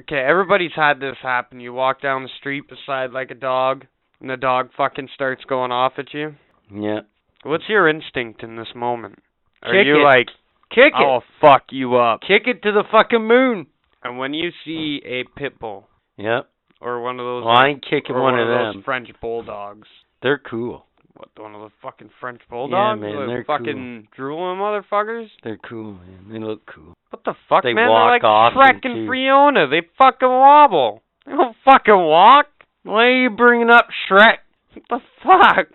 [0.00, 1.60] okay, everybody's had this happen.
[1.60, 3.86] You walk down the street beside like a dog
[4.20, 6.34] and the dog fucking starts going off at you.
[6.74, 7.00] Yeah.
[7.44, 9.20] What's your instinct in this moment?
[9.62, 10.04] Are Kick you it.
[10.04, 10.26] like,
[10.70, 11.04] Kick it.
[11.06, 13.68] "Oh, fuck you up." Kick it to the fucking moon.
[14.02, 16.48] And when you see a pit bull Yep.
[16.80, 18.82] Or one of those Well, I ain't kicking one, one of those them.
[18.84, 19.88] French bulldogs,
[20.22, 20.84] They're cool.
[21.14, 23.00] what one of those fucking French bulldogs?
[23.00, 25.26] Yeah, man, The they're fucking drooling motherfuckers.
[25.44, 26.26] They're cool, man.
[26.30, 26.94] They look cool.
[27.10, 27.88] What the fuck, They man?
[27.88, 29.66] walk They're like Shrek and Fiona.
[29.68, 31.02] They fucking wobble.
[31.26, 32.46] They don't fucking walk.
[32.84, 34.38] Why are you bringing up Shrek?
[34.74, 35.68] What the fuck?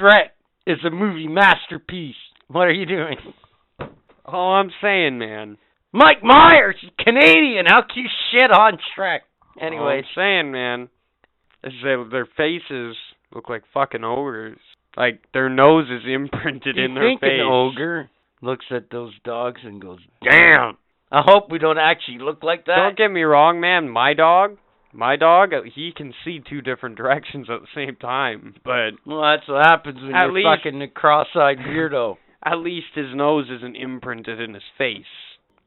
[0.00, 0.30] Shrek
[0.66, 2.14] is a movie masterpiece.
[2.48, 3.16] What are you doing?
[4.24, 5.56] All I'm saying, man.
[5.92, 7.64] Mike Myers, Canadian.
[7.66, 9.20] How can you shit on Shrek?
[9.60, 10.04] Anyways, All I'm
[10.44, 10.88] saying, man,
[11.64, 12.96] is that their faces
[13.34, 14.58] look like fucking ogres.
[14.96, 17.40] Like their nose is imprinted you in their think face.
[17.40, 18.10] an ogre
[18.42, 20.76] looks at those dogs and goes, "Damn"?
[21.10, 22.76] I hope we don't actually look like that.
[22.76, 23.88] Don't get me wrong, man.
[23.88, 24.58] My dog,
[24.92, 28.54] my dog, uh, he can see two different directions at the same time.
[28.64, 32.16] But well, that's what happens when you're least- fucking a cross-eyed weirdo.
[32.44, 35.04] at least his nose isn't imprinted in his face,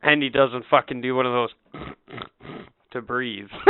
[0.04, 1.50] and he doesn't fucking do one of those
[2.92, 3.48] to breathe.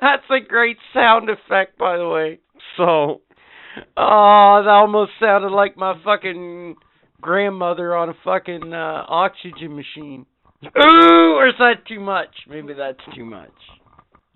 [0.00, 2.38] That's a great sound effect, by the way.
[2.76, 3.20] So,
[3.96, 6.76] Oh, that almost sounded like my fucking
[7.20, 10.26] grandmother on a fucking uh, oxygen machine.
[10.64, 12.30] Ooh, or is that too much?
[12.48, 13.50] Maybe that's too much.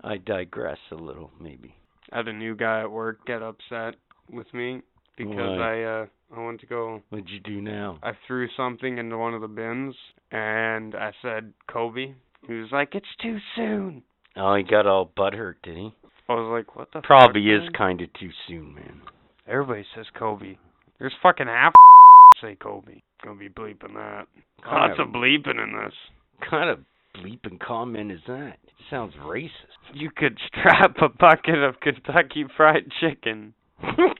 [0.03, 1.75] I digress a little, maybe.
[2.11, 3.95] I had a new guy at work get upset
[4.29, 4.81] with me
[5.17, 5.81] because Why?
[5.81, 7.99] I uh I went to go What'd you do now?
[8.03, 9.95] I threw something into one of the bins
[10.31, 12.13] and I said Kobe.
[12.47, 14.03] He was like, "It's too soon."
[14.35, 15.93] Oh, he got all butthurt, did he?
[16.29, 19.01] I was like, "What the?" Probably fuck, is kind of too soon, man.
[19.47, 20.57] Everybody says Kobe.
[20.99, 21.73] There's fucking half
[22.41, 23.01] say Kobe.
[23.23, 24.27] Gonna be bleeping that.
[24.63, 25.93] Kind Lots of- of bleeping in this.
[26.49, 26.79] kind of
[27.15, 28.57] bleeping comment is that?
[28.89, 29.49] Sounds racist.
[29.93, 33.53] You could strap a bucket of Kentucky Fried Chicken.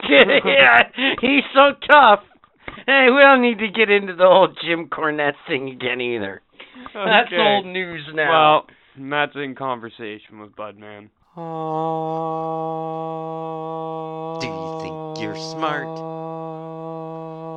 [0.10, 0.84] Yeah,
[1.22, 2.22] he's so tough.
[2.86, 6.42] Hey, we don't need to get into the whole Jim Cornette thing again either.
[6.94, 8.30] That's old news now.
[8.30, 8.68] Well,
[8.98, 11.10] Matt's in conversation with Budman.
[14.42, 15.98] Do you think you're smart?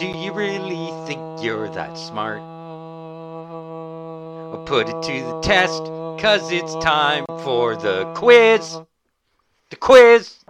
[0.01, 2.43] Do you really think you're that smart?
[4.51, 5.83] Well, put it to the test,
[6.21, 8.79] cause it's time for the quiz.
[9.71, 10.45] The quiz!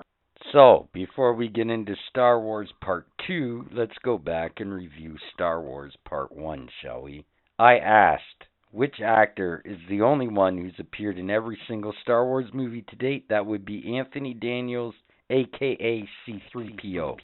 [0.52, 5.60] So, before we get into Star Wars Part 2, let's go back and review Star
[5.60, 7.24] Wars Part 1, shall we?
[7.56, 12.48] I asked, which actor is the only one who's appeared in every single Star Wars
[12.52, 13.28] movie to date?
[13.28, 14.94] That would be Anthony Daniels,
[15.28, 17.16] aka C3PO.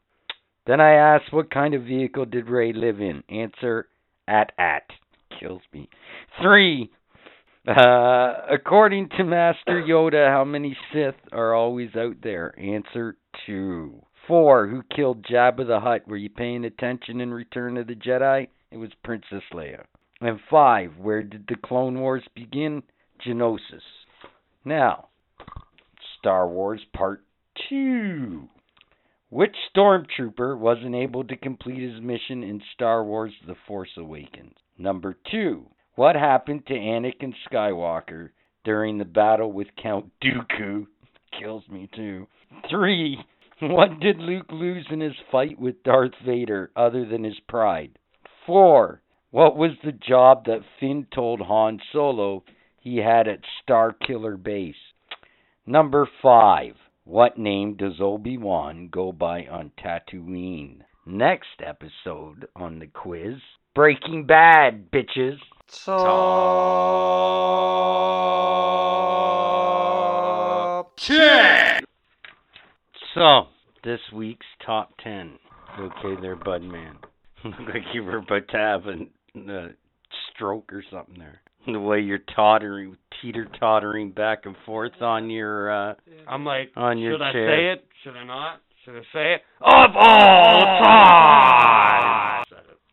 [0.68, 3.24] Then I asked, what kind of vehicle did Rey live in?
[3.28, 3.88] Answer,
[4.28, 4.84] at at.
[5.40, 5.88] Kills me.
[6.40, 6.90] Three,
[7.66, 12.58] uh, according to Master Yoda, how many Sith are always out there?
[12.58, 14.02] Answer two.
[14.28, 14.68] Four.
[14.68, 16.08] Who killed Jabba the Hutt?
[16.08, 18.48] Were you paying attention in Return of the Jedi?
[18.70, 19.84] It was Princess Leia.
[20.20, 20.92] And five.
[20.98, 22.82] Where did the Clone Wars begin?
[23.24, 23.82] Geonosis.
[24.64, 25.08] Now,
[26.18, 27.24] Star Wars Part
[27.68, 28.48] Two.
[29.28, 34.54] Which stormtrooper wasn't able to complete his mission in Star Wars The Force Awakens?
[34.78, 35.66] Number two.
[35.96, 38.28] What happened to Anakin Skywalker
[38.64, 40.86] during the battle with Count Dooku?
[41.40, 42.26] Kills me too.
[42.68, 43.18] Three.
[43.62, 47.98] What did Luke lose in his fight with Darth Vader other than his pride?
[48.44, 49.00] Four.
[49.30, 52.44] What was the job that Finn told Han Solo
[52.78, 54.74] he had at Starkiller Base?
[55.64, 56.74] Number five.
[57.04, 60.82] What name does Obi Wan go by on Tatooine?
[61.06, 63.38] Next episode on the quiz
[63.76, 65.36] Breaking Bad, bitches.
[69.28, 71.84] Top 10!
[73.14, 73.48] So,
[73.84, 75.38] this week's top 10.
[75.78, 76.96] Okay, there, Bud Man.
[77.44, 79.02] Look like you were about to have a,
[79.52, 79.68] a
[80.32, 81.42] stroke or something there.
[81.66, 85.94] The way you're tottering, teeter tottering back and forth on your uh
[86.26, 87.48] I'm like, on your should I chair.
[87.50, 87.84] say it?
[88.02, 88.62] Should I not?
[88.86, 89.42] Should I say it?
[89.60, 92.44] Of all time!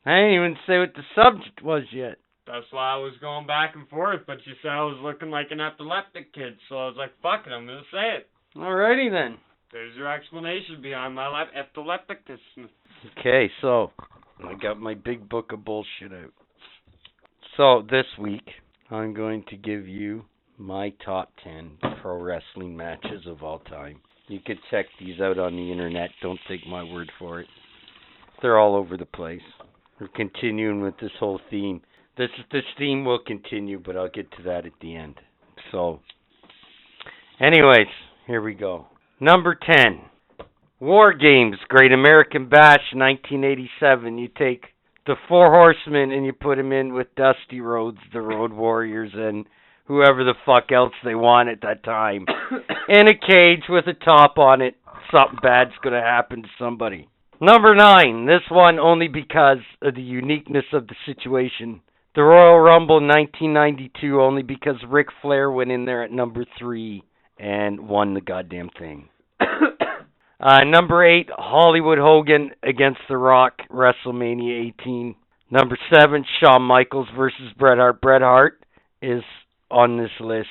[0.06, 2.18] I didn't even say what the subject was yet.
[2.46, 5.48] That's why I was going back and forth, but you said I was looking like
[5.52, 8.30] an epileptic kid, so I was like, fuck it, I'm gonna say it.
[8.56, 9.38] Alrighty then.
[9.72, 12.68] There's your explanation behind my lep- epilepticness.
[13.18, 13.92] Okay, so
[14.46, 16.34] I got my big book of bullshit out.
[17.58, 18.48] So this week
[18.92, 20.26] I'm going to give you
[20.58, 24.00] my top 10 pro wrestling matches of all time.
[24.28, 26.12] You could check these out on the internet.
[26.22, 27.48] Don't take my word for it.
[28.42, 29.42] They're all over the place.
[30.00, 31.82] We're continuing with this whole theme.
[32.18, 35.16] This this theme will continue, but I'll get to that at the end.
[35.72, 36.00] So,
[37.40, 37.88] anyways,
[38.28, 38.88] here we go.
[39.20, 40.02] Number 10.
[40.80, 44.18] War Games, Great American Bash, 1987.
[44.18, 44.66] You take
[45.06, 49.46] the Four Horsemen and you put them in with Dusty Rhodes, the Road Warriors, and
[49.86, 52.26] whoever the fuck else they want at that time.
[52.90, 54.76] in a cage with a top on it.
[55.12, 57.08] Something bad's gonna happen to somebody.
[57.44, 58.26] Number nine.
[58.26, 61.82] This one only because of the uniqueness of the situation.
[62.16, 67.04] The Royal Rumble 1992 only because Ric Flair went in there at number three
[67.38, 69.10] and won the goddamn thing.
[70.40, 75.16] Uh, number eight, Hollywood Hogan against The Rock, WrestleMania 18.
[75.50, 78.02] Number seven, Shawn Michaels versus Bret Hart.
[78.02, 78.62] Bret Hart
[79.02, 79.24] is
[79.72, 80.50] on this list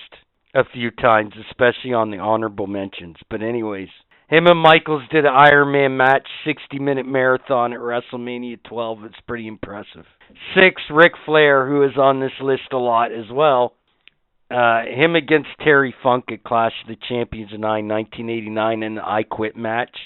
[0.55, 3.16] a few times, especially on the honorable mentions.
[3.28, 3.90] But anyways,
[4.32, 9.04] him and Michaels did an Iron Man match, 60 minute marathon at WrestleMania 12.
[9.04, 10.06] It's pretty impressive.
[10.54, 13.74] Six, Ric Flair, who is on this list a lot as well.
[14.50, 19.06] Uh, him against Terry Funk at Clash of the Champions in 9, 1989 in the
[19.06, 19.96] I Quit match.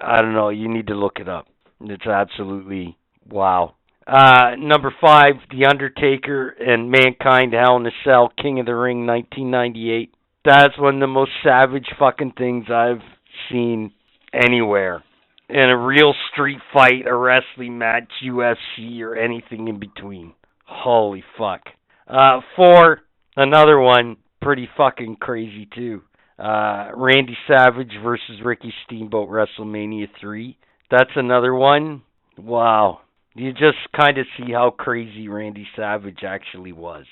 [0.00, 0.50] I don't know.
[0.50, 1.48] You need to look it up.
[1.80, 2.96] It's absolutely
[3.28, 3.74] wow.
[4.06, 9.04] Uh, number five, The Undertaker and Mankind Hell in a Cell, King of the Ring,
[9.04, 10.14] 1998.
[10.44, 13.02] That's one of the most savage fucking things I've
[13.50, 13.92] seen
[14.32, 15.02] anywhere.
[15.48, 20.34] In a real street fight, a wrestling match, UFC, or anything in between.
[20.64, 21.60] Holy fuck.
[22.08, 23.02] Uh, four,
[23.36, 26.02] another one, pretty fucking crazy too.
[26.38, 30.58] Uh, Randy Savage versus Ricky Steamboat, WrestleMania 3.
[30.90, 32.02] That's another one.
[32.36, 33.00] Wow.
[33.34, 37.06] You just kind of see how crazy Randy Savage actually was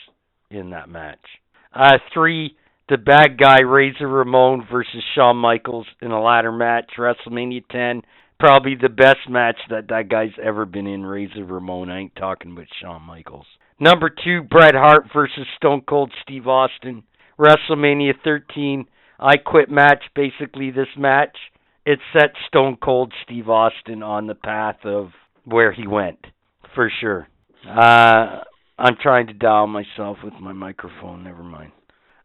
[0.50, 1.24] in that match.
[1.72, 2.56] Uh, three,
[2.88, 8.02] the bad guy Razor Ramon versus Shawn Michaels in a ladder match, WrestleMania 10.
[8.38, 11.90] Probably the best match that that guy's ever been in, Razor Ramon.
[11.90, 13.46] I ain't talking about Shawn Michaels.
[13.80, 17.04] Number two, Bret Hart versus Stone Cold Steve Austin,
[17.38, 18.86] WrestleMania 13.
[19.18, 20.02] I quit match.
[20.14, 21.36] Basically, this match
[21.86, 25.10] it set Stone Cold Steve Austin on the path of
[25.44, 26.18] where he went,
[26.74, 27.28] for sure.
[27.68, 28.40] Uh,
[28.78, 31.24] I'm trying to dial myself with my microphone.
[31.24, 31.72] Never mind.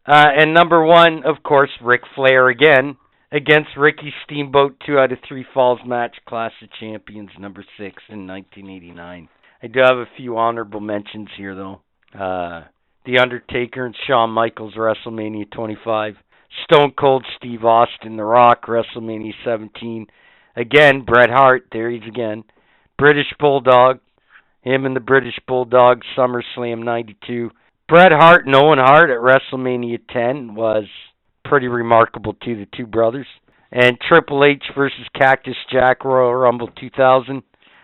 [0.06, 2.96] Uh, and number one, of course, Ric Flair again
[3.32, 8.26] against Ricky Steamboat, two out of three falls match, Clash of Champions, number six in
[8.26, 9.28] 1989.
[9.62, 11.80] I do have a few honorable mentions here, though.
[12.18, 12.64] Uh,
[13.04, 16.14] the Undertaker and Shawn Michaels, WrestleMania 25.
[16.64, 20.06] Stone Cold Steve Austin, The Rock, WrestleMania 17.
[20.56, 22.42] Again, Bret Hart, there he's again.
[22.98, 24.00] British Bulldog,
[24.62, 27.50] him and the British Bulldog, SummerSlam 92.
[27.90, 30.84] Bret Hart and Owen Hart at WrestleMania 10 was
[31.44, 33.26] pretty remarkable to the two brothers.
[33.72, 37.42] And Triple H versus Cactus Jack, Royal Rumble 2000.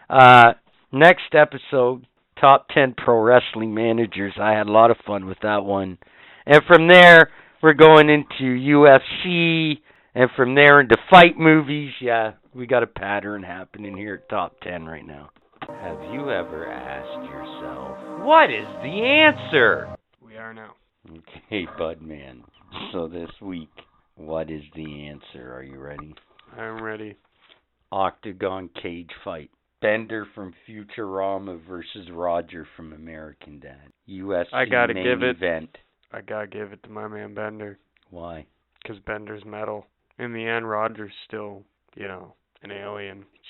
[0.09, 0.53] Uh,
[0.93, 2.07] next episode,
[2.41, 4.35] Top 10 Pro Wrestling Managers.
[4.41, 5.99] I had a lot of fun with that one.
[6.47, 9.81] And from there, we're going into UFC,
[10.15, 11.91] and from there into fight movies.
[12.01, 15.31] Yeah, we got a pattern happening here at Top 10 right now.
[15.69, 19.97] Have you ever asked yourself, what is the answer?
[20.21, 20.75] We are now.
[21.11, 22.41] Okay, Budman.
[22.93, 23.71] So this week,
[24.17, 25.53] what is the answer?
[25.55, 26.15] Are you ready?
[26.57, 27.17] I'm ready.
[27.93, 29.51] Octagon cage fight.
[29.83, 33.93] Bender from Futurama versus Roger from American Dad.
[34.07, 34.47] U.S.
[34.53, 35.79] I gotta main give it- event.
[36.13, 37.79] I gotta give it to my man Bender,
[38.11, 38.47] Why?
[38.83, 39.87] Because Bender's metal.
[40.19, 41.63] In the end, Roger's still,
[41.95, 43.19] you know, an alien.
[43.19, 43.43] He's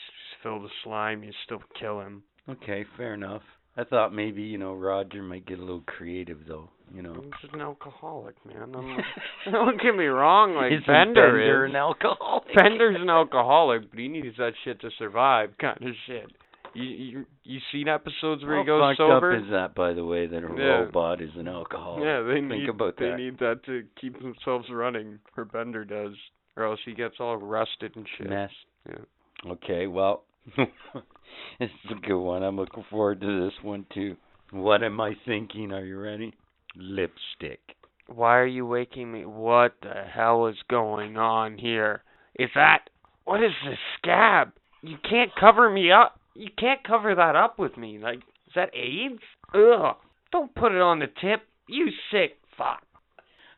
[0.47, 1.23] filled with slime.
[1.25, 2.23] You still kill him.
[2.49, 3.43] Okay, fair enough.
[3.77, 7.15] I thought maybe, you know, Roger might get a little creative though, you know.
[7.43, 8.75] He's an alcoholic, man.
[8.75, 8.97] I'm,
[9.53, 10.55] don't get me wrong.
[10.55, 11.71] Like Isn't Bender, Bender is.
[11.71, 12.55] an alcoholic?
[12.57, 16.31] Bender's an alcoholic, but he needs that shit to survive, kind of shit.
[16.75, 19.35] You you you seen episodes where How he goes fucked sober?
[19.37, 20.65] up is that, by the way, that a Yeah.
[20.85, 22.05] robot is an alcoholic?
[22.05, 23.17] yeah, they Think need about that.
[23.17, 26.15] they need that to keep themselves running, or Bender does,
[26.57, 28.29] or else he gets all rusted and shit.
[28.31, 28.51] Mess.
[28.89, 29.51] Yeah.
[29.53, 30.25] Okay, well,
[30.57, 32.43] this is a good one.
[32.43, 34.17] I'm looking forward to this one too.
[34.53, 35.73] What am I thinking?
[35.73, 36.35] Are you ready?
[36.77, 37.61] Lipstick.
[38.07, 39.25] Why are you waking me?
[39.25, 42.03] What the hell is going on here?
[42.39, 42.89] Is that
[43.25, 44.53] what is this scab?
[44.83, 46.21] You can't cover me up.
[46.35, 47.99] You can't cover that up with me.
[47.99, 49.23] Like is that AIDS?
[49.55, 49.97] Ugh.
[50.31, 51.43] Don't put it on the tip.
[51.69, 52.83] You sick fuck.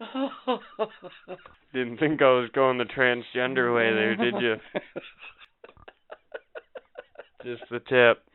[1.75, 4.55] Didn't think I was going the transgender way there, did you?
[7.45, 8.23] Just the tip.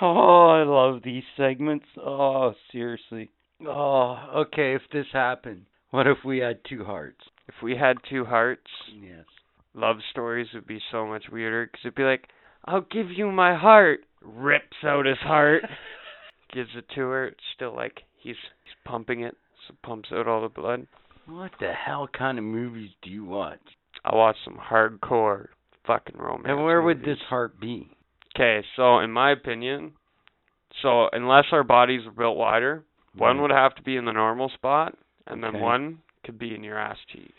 [0.00, 1.84] Oh, I love these segments.
[2.02, 3.30] Oh, seriously.
[3.66, 4.74] Oh, okay.
[4.74, 7.20] If this happened, what if we had two hearts?
[7.48, 8.64] If we had two hearts,
[8.98, 9.26] Yes.
[9.74, 12.28] love stories would be so much weirder because it'd be like,
[12.64, 14.00] I'll give you my heart.
[14.22, 15.64] Rips out his heart,
[16.54, 17.26] gives it to her.
[17.26, 19.36] It's still like he's he's pumping it,
[19.68, 20.86] so pumps out all the blood.
[21.26, 23.60] What the hell kind of movies do you watch?
[24.02, 25.48] I watch some hardcore
[25.86, 26.46] fucking romance.
[26.48, 27.90] and where would this heart be?
[28.36, 29.92] Okay, so in my opinion,
[30.82, 32.84] so unless our bodies are built wider,
[33.16, 35.60] one would have to be in the normal spot, and then Okay.
[35.60, 37.34] one could be in your ass cheek.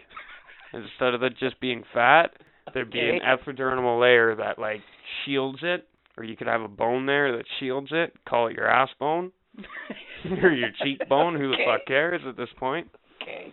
[0.71, 2.31] Instead of it just being fat,
[2.73, 4.81] there'd be an epidermal layer that like
[5.25, 8.13] shields it, or you could have a bone there that shields it.
[8.27, 9.31] Call it your ass bone
[10.41, 11.35] or your cheekbone.
[11.35, 12.87] Who the fuck cares at this point?
[13.21, 13.51] Okay.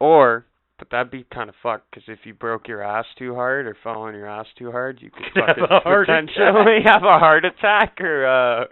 [0.00, 0.46] Or,
[0.78, 3.76] but that'd be kind of fucked because if you broke your ass too hard or
[3.82, 7.44] fell on your ass too hard, you could Could have a potentially have a heart
[7.44, 8.64] attack or uh,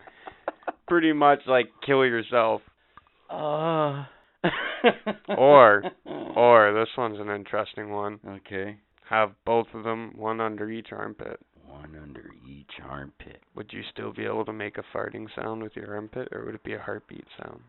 [0.88, 2.62] pretty much like kill yourself.
[3.30, 4.04] Uh.
[5.28, 5.82] Or-
[6.36, 8.20] Or this one's an interesting one.
[8.26, 8.76] Okay.
[9.08, 11.40] Have both of them, one under each armpit.
[11.66, 13.40] One under each armpit.
[13.54, 16.54] Would you still be able to make a farting sound with your armpit, or would
[16.56, 17.60] it be a heartbeat sound?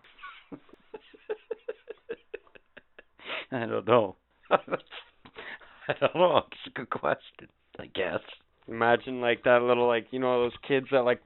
[3.51, 4.15] I don't know.
[5.89, 6.37] I don't know.
[6.37, 7.47] It's a good question.
[7.79, 8.19] I guess.
[8.67, 11.21] Imagine like that little like you know those kids that like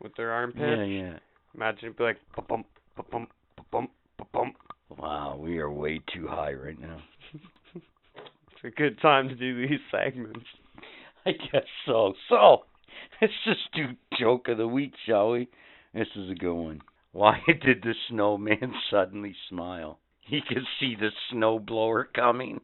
[0.00, 0.62] with their armpits.
[0.62, 1.18] Yeah, yeah.
[1.54, 2.66] Imagine it'd be like bump
[3.10, 3.30] bump
[3.70, 3.90] bump
[4.32, 4.56] bump.
[4.98, 6.98] Wow, we are way too high right now.
[8.64, 10.46] It's a good time to do these segments.
[11.26, 12.14] I guess so.
[12.28, 12.64] So,
[13.20, 13.88] let's just do
[14.18, 15.48] joke of the week, shall we?
[15.92, 16.80] This is a good one.
[17.12, 19.98] Why did the snowman suddenly smile?
[20.28, 22.60] He could see the snowblower coming.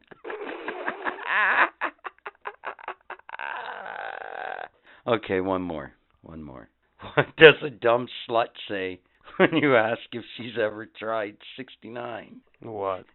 [5.07, 5.93] okay, one more.
[6.23, 6.69] One more.
[7.15, 8.99] What does a dumb slut say
[9.37, 12.41] when you ask if she's ever tried 69?
[12.61, 13.05] What?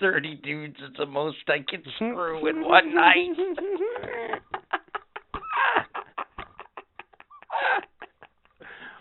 [0.00, 3.36] 30 dudes is the most I can screw in one night.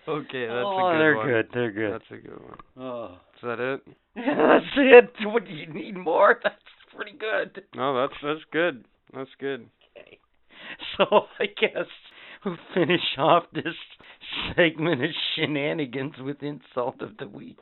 [0.07, 0.99] Okay, that's oh, a good one.
[0.99, 1.27] they're one.
[1.27, 1.47] good.
[1.53, 1.93] They're good.
[1.93, 2.57] That's a good one.
[2.77, 3.17] Oh.
[3.35, 3.81] Is that it?
[4.15, 5.27] That's it.
[5.27, 6.39] What do you need more?
[6.43, 6.55] That's
[6.95, 7.63] pretty good.
[7.75, 8.85] No, that's that's good.
[9.13, 9.67] That's good.
[9.97, 10.19] Okay.
[10.97, 11.05] So
[11.39, 11.87] I guess
[12.45, 13.73] we'll finish off this
[14.55, 17.59] segment of shenanigans with insult of the week.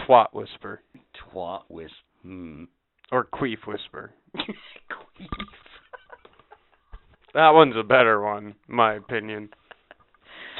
[0.00, 0.82] Twat whisper
[1.32, 1.92] Twat whisper.
[2.22, 2.64] hmm.
[3.12, 4.12] or queef whisper.
[4.36, 5.28] Queef.
[7.34, 9.50] That one's a better one, in my opinion.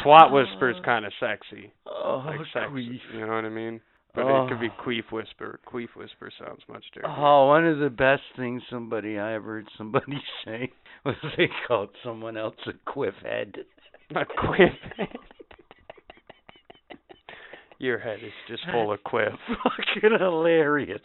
[0.05, 0.85] Twat whisper's oh.
[0.85, 2.71] kind of sexy, Oh, like sex.
[2.71, 2.99] queef.
[3.15, 3.81] You know what I mean?
[4.15, 4.83] But it could be Oh.
[4.83, 5.59] queef whisper.
[5.67, 7.17] Queef whisper sounds much different.
[7.19, 10.71] Oh, one of the best things somebody I ever heard somebody say
[11.05, 13.55] was they called someone else a quiff head.
[14.15, 14.73] A quiff.
[14.99, 15.09] Head.
[17.79, 19.33] Your head is just full of quiff.
[19.49, 21.01] Fucking hilarious.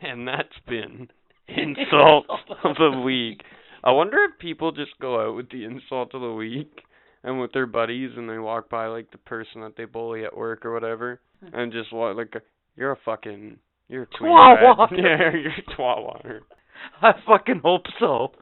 [0.00, 1.08] And that's been
[1.48, 2.26] insult
[2.64, 3.42] of the week.
[3.82, 6.82] I wonder if people just go out with the insult of the week
[7.22, 10.36] and with their buddies and they walk by like the person that they bully at
[10.36, 11.54] work or whatever hmm.
[11.54, 12.34] and just walk like
[12.76, 13.58] you're a fucking
[13.88, 14.88] you're a Twat.
[14.92, 16.42] Yeah, you're a twat water.
[17.02, 18.32] I fucking hope so.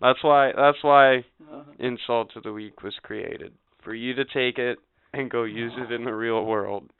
[0.00, 1.62] That's why that's why uh-huh.
[1.78, 3.52] insult of the week was created.
[3.84, 4.78] For you to take it
[5.12, 6.90] and go use it in the real world.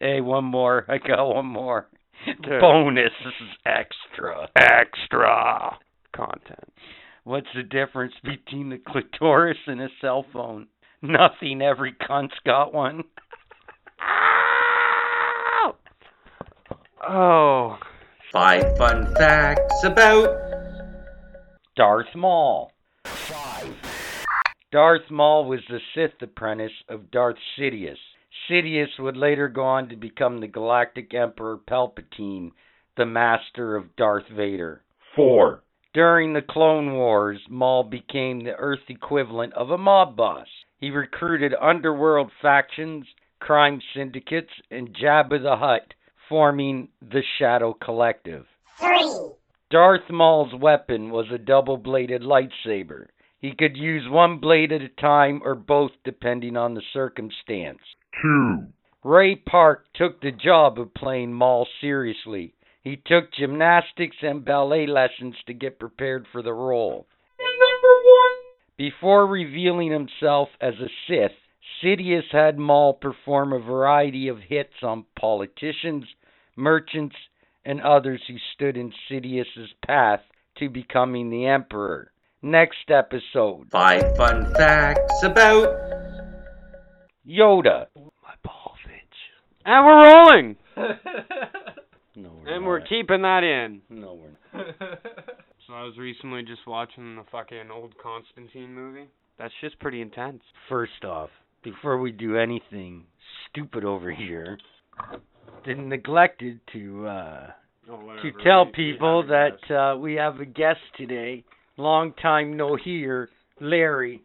[0.00, 0.84] hey, one more.
[0.88, 1.86] I got one more.
[2.28, 2.58] Okay.
[2.60, 3.12] Bonus
[3.64, 4.48] extra.
[4.56, 5.78] Extra
[6.14, 6.72] content.
[7.24, 10.66] What's the difference between the clitoris and a cell phone?
[11.00, 11.62] Nothing.
[11.62, 13.04] Every cunt's got one.
[17.08, 17.78] oh.
[18.30, 20.36] Five fun facts about
[21.76, 22.72] Darth Maul.
[23.06, 23.74] Five.
[24.70, 27.96] Darth Maul was the Sith apprentice of Darth Sidious.
[28.50, 32.50] Sidious would later go on to become the Galactic Emperor Palpatine,
[32.98, 34.82] the master of Darth Vader.
[35.16, 35.62] 4.
[35.94, 40.48] During the Clone Wars, Maul became the Earth equivalent of a mob boss.
[40.78, 43.06] He recruited underworld factions,
[43.38, 45.94] crime syndicates, and Jabba the Hutt,
[46.28, 48.44] forming the Shadow Collective.
[48.80, 49.30] Three.
[49.70, 53.06] Darth Maul's weapon was a double bladed lightsaber.
[53.38, 57.78] He could use one blade at a time or both depending on the circumstance.
[58.20, 58.66] 2.
[59.04, 62.54] Ray Park took the job of playing Maul seriously.
[62.84, 67.06] He took gymnastics and ballet lessons to get prepared for the role.
[67.38, 68.30] And number one.
[68.76, 71.32] Before revealing himself as a Sith,
[71.82, 76.04] Sidious had Maul perform a variety of hits on politicians,
[76.56, 77.16] merchants,
[77.64, 80.20] and others who stood in Sidious's path
[80.58, 82.12] to becoming the Emperor.
[82.42, 85.74] Next episode five fun facts about
[87.26, 87.86] Yoda.
[87.96, 89.16] my balls itch.
[89.64, 90.56] And we're rolling.
[92.16, 93.80] No, we're And we're keeping that in.
[93.90, 94.74] No, we're not.
[95.66, 99.08] So I was recently just watching the fucking old Constantine movie.
[99.38, 100.42] That's just pretty intense.
[100.68, 101.30] First off,
[101.62, 103.04] before we do anything
[103.50, 104.58] stupid over here,
[105.64, 107.46] then neglected to uh
[107.86, 111.44] to tell people that uh we have a guest today.
[111.78, 114.22] Long time no hear, Larry.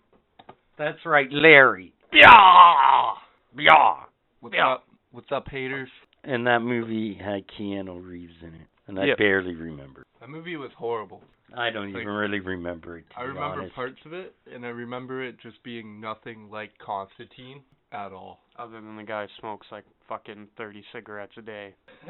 [0.77, 1.93] That's right, Larry.
[2.11, 3.13] Yeah.
[3.57, 3.95] Yeah.
[4.41, 4.73] What's Yeah.
[4.73, 4.83] up?
[5.11, 5.89] What's up, haters?
[6.23, 9.17] And that movie had Keanu Reeves in it, and I Yep.
[9.17, 10.03] barely remember.
[10.19, 11.23] That movie was horrible.
[11.55, 13.09] I don't Like, even really remember it.
[13.11, 13.75] To I be remember honest.
[13.75, 18.41] parts of it, and I remember it just being nothing like Constantine at all.
[18.57, 21.73] Other than the guy smokes like fucking 30 cigarettes a day.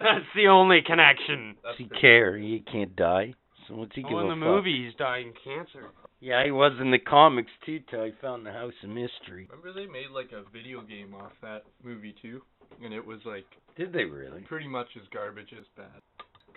[0.00, 1.56] That's the only connection.
[1.62, 2.36] Does he care?
[2.38, 3.34] He can't die.
[3.66, 4.54] So what's he oh, give Oh, in the fuck?
[4.54, 5.90] movie, he's dying cancer.
[6.20, 9.48] Yeah, he was in the comics too till he found the House of Mystery.
[9.50, 12.40] Remember they made like a video game off that movie too,
[12.82, 13.44] and it was like
[13.76, 14.40] Did they really?
[14.42, 16.00] pretty much as garbage as bad.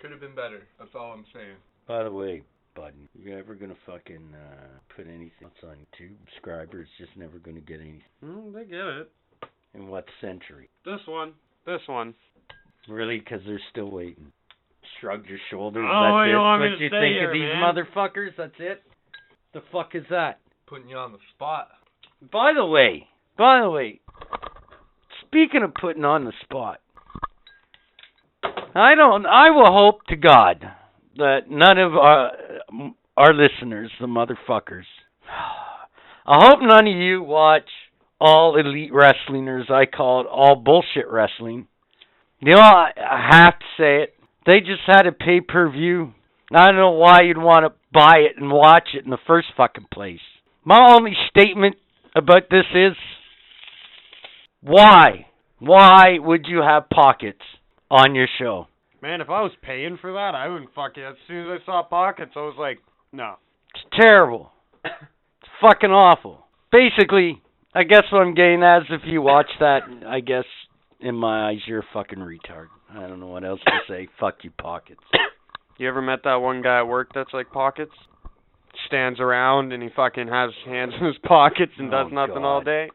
[0.00, 0.62] Could have been better.
[0.78, 1.56] That's all I'm saying.
[1.86, 2.42] By the way,
[2.76, 6.14] Budman, you ever gonna fucking uh put anything else on YouTube?
[6.34, 8.02] Subscribers just never gonna get anything.
[8.24, 9.10] Mm, they get it.
[9.74, 10.68] In what century?
[10.84, 11.32] This one.
[11.66, 12.14] This one.
[12.88, 13.18] Really?
[13.18, 14.32] Because they're still waiting.
[15.00, 15.84] Shrugged your shoulders.
[15.86, 16.40] Oh, that's you it.
[16.40, 17.62] want me what to you stay think here, of these man?
[17.62, 18.30] motherfuckers?
[18.36, 18.82] That's it.
[19.52, 20.38] The fuck is that?
[20.66, 21.68] Putting you on the spot.
[22.32, 24.00] By the way, by the way,
[25.26, 26.80] speaking of putting on the spot,
[28.74, 29.26] I don't.
[29.26, 30.64] I will hope to God
[31.16, 32.30] that none of our
[33.16, 34.84] our listeners, the motherfuckers,
[35.28, 37.68] I hope none of you watch
[38.20, 41.66] all elite wrestling, or as I call it, all bullshit wrestling.
[42.38, 44.14] You know, I, I have to say it.
[44.46, 46.12] They just had a pay per view.
[46.54, 49.48] I don't know why you'd want to buy it and watch it in the first
[49.56, 50.20] fucking place.
[50.64, 51.76] My only statement
[52.14, 52.92] about this is
[54.60, 55.26] why?
[55.58, 57.40] Why would you have pockets
[57.90, 58.66] on your show?
[59.02, 61.04] Man, if I was paying for that, I wouldn't fuck it.
[61.04, 62.78] As soon as I saw pockets, I was like,
[63.12, 63.36] no.
[63.74, 64.52] It's terrible.
[64.84, 64.94] it's
[65.60, 66.46] fucking awful.
[66.70, 67.42] Basically,
[67.74, 70.44] I guess what I'm getting at is if you watch that, I guess
[71.00, 72.66] in my eyes you're a fucking retard.
[72.92, 74.08] I don't know what else to say.
[74.18, 75.00] Fuck you, pockets.
[75.80, 77.94] You ever met that one guy at work that's like pockets?
[78.86, 82.60] Stands around and he fucking has hands in his pockets and does Oh, nothing all
[82.60, 82.90] day.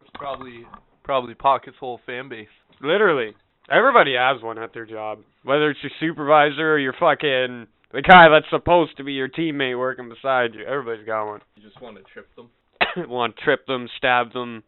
[0.00, 0.64] It's probably
[1.04, 2.48] probably Pocket's whole fan base.
[2.80, 3.36] Literally.
[3.70, 5.20] Everybody has one at their job.
[5.44, 9.78] Whether it's your supervisor or your fucking the guy that's supposed to be your teammate
[9.78, 10.64] working beside you.
[10.64, 11.40] Everybody's got one.
[11.54, 12.50] You just want to trip them,
[13.08, 14.64] Want to trip them, stab them,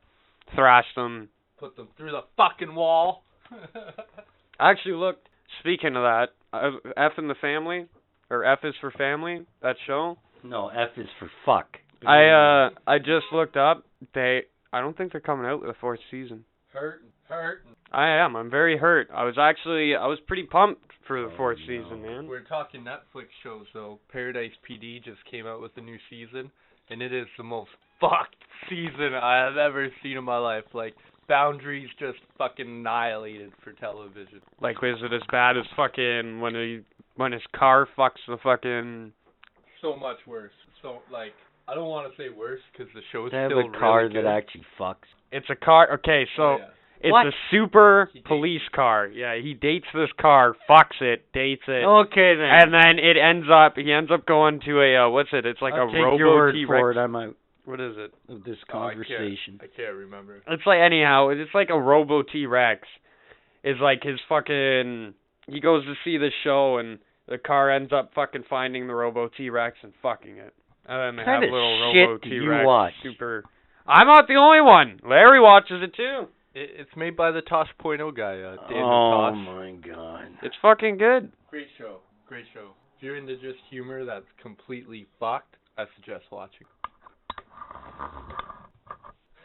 [0.55, 1.31] thrash them.
[1.59, 3.25] put them through the fucking wall.
[4.61, 5.29] I actually looked.
[5.61, 7.87] Speaking of that, uh, F in the Family,
[8.31, 10.17] or F is for Family, that show.
[10.43, 11.79] No, F is for fuck.
[12.07, 13.85] I uh I just looked up.
[14.15, 14.43] They
[14.73, 16.45] I don't think they're coming out with a fourth season.
[16.73, 17.73] hurting, hurting.
[17.93, 18.37] I am.
[18.37, 19.09] I'm very hurt.
[19.15, 21.67] I was actually I was pretty pumped for the Oh, fourth no.
[21.67, 22.27] season, man.
[22.27, 24.01] We're talking Netflix shows though.
[24.13, 26.51] Paradise PD just came out with a new season,
[26.91, 28.37] and it is the most fucked
[28.69, 30.65] season I have ever seen in my life.
[30.75, 30.95] Like
[31.29, 34.41] boundaries just fucking annihilated for television.
[34.61, 36.81] Like, is it as bad as fucking when he
[37.17, 39.13] when his car fucks the fucking?
[39.81, 40.53] So much worse.
[40.83, 41.33] So like
[41.69, 44.15] I don't want to say worse because the show's They have still a car really
[44.23, 45.09] that actually fucks.
[45.33, 45.95] It's a car.
[45.95, 46.65] Okay, so Oh, yeah.
[47.01, 47.27] it's What?
[47.27, 49.07] a super police car.
[49.09, 51.85] Yeah, he dates this car, fucks it, dates it.
[51.85, 52.49] Okay then.
[52.51, 55.45] And then it ends up he ends up going to a uh, what's it?
[55.47, 56.69] It's like I'll a take robo your word T-Rex.
[56.81, 56.97] for it.
[56.99, 57.35] I'm out
[57.65, 58.13] What is it?
[58.29, 59.61] of this Oh, I can't- conversation.
[59.63, 60.43] I can't remember.
[60.47, 62.87] It's like anyhow, it's like a robo T Rex.
[63.63, 65.15] Is like his fucking
[65.49, 69.29] he goes to see the show and the car ends up fucking finding the robo
[69.29, 70.53] T Rex and fucking it.
[70.87, 72.93] And then they have Kinda little shit robo do T you Rex watch?
[73.03, 73.45] super
[73.87, 75.01] I'm not the only one.
[75.07, 76.29] Larry watches it too.
[76.55, 79.47] It, it's made by the Tosh Point oh guy, uh, David oh Tosh.
[79.47, 80.29] my god.
[80.43, 81.33] It's fucking good.
[81.51, 82.01] Great show.
[82.29, 82.71] Great show.
[82.97, 86.67] If you're into just humor that's completely fucked, I suggest watching.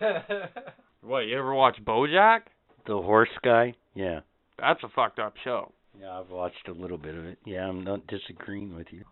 [1.01, 2.41] What, you ever watch BoJack?
[2.85, 3.73] The horse guy?
[3.95, 4.19] Yeah.
[4.59, 5.71] That's a fucked up show.
[5.99, 7.39] Yeah, I've watched a little bit of it.
[7.45, 9.03] Yeah, I'm not disagreeing with you.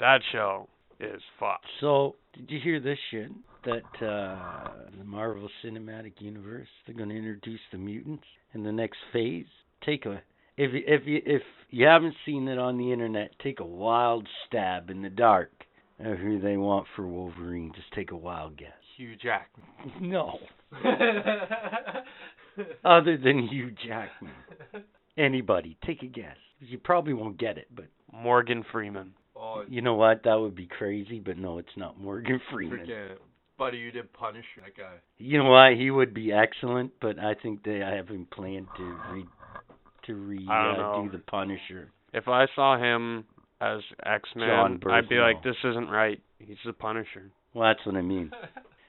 [0.00, 0.68] That show
[1.00, 1.66] is fucked.
[1.80, 3.30] So, did you hear this shit?
[3.64, 8.98] That uh the Marvel Cinematic Universe, they're going to introduce the mutants in the next
[9.12, 9.46] phase.
[9.84, 10.20] Take a
[10.56, 14.28] if you, if you if you haven't seen it on the internet, take a wild
[14.46, 15.50] stab in the dark
[15.98, 17.72] of who they want for Wolverine.
[17.74, 18.72] Just take a wild guess.
[18.96, 19.66] Hugh Jackman.
[20.00, 20.38] No,
[22.84, 24.32] other than Hugh Jackman.
[25.16, 26.36] Anybody, take a guess.
[26.60, 29.12] You probably won't get it, but Morgan Freeman.
[29.36, 30.22] oh, you know what?
[30.24, 32.80] That would be crazy, but no, it's not Morgan Freeman.
[32.80, 33.20] forget it.
[33.58, 34.96] Buddy, you did punish that guy.
[35.18, 35.72] You know what?
[35.78, 39.24] He would be excellent, but I think they have him planned to re
[40.06, 41.90] to re uh, do the Punisher.
[42.12, 43.24] If I saw him
[43.60, 46.20] as X Men, I'd be like, this isn't right.
[46.38, 47.30] He's the Punisher.
[47.54, 48.30] Well, that's what I mean.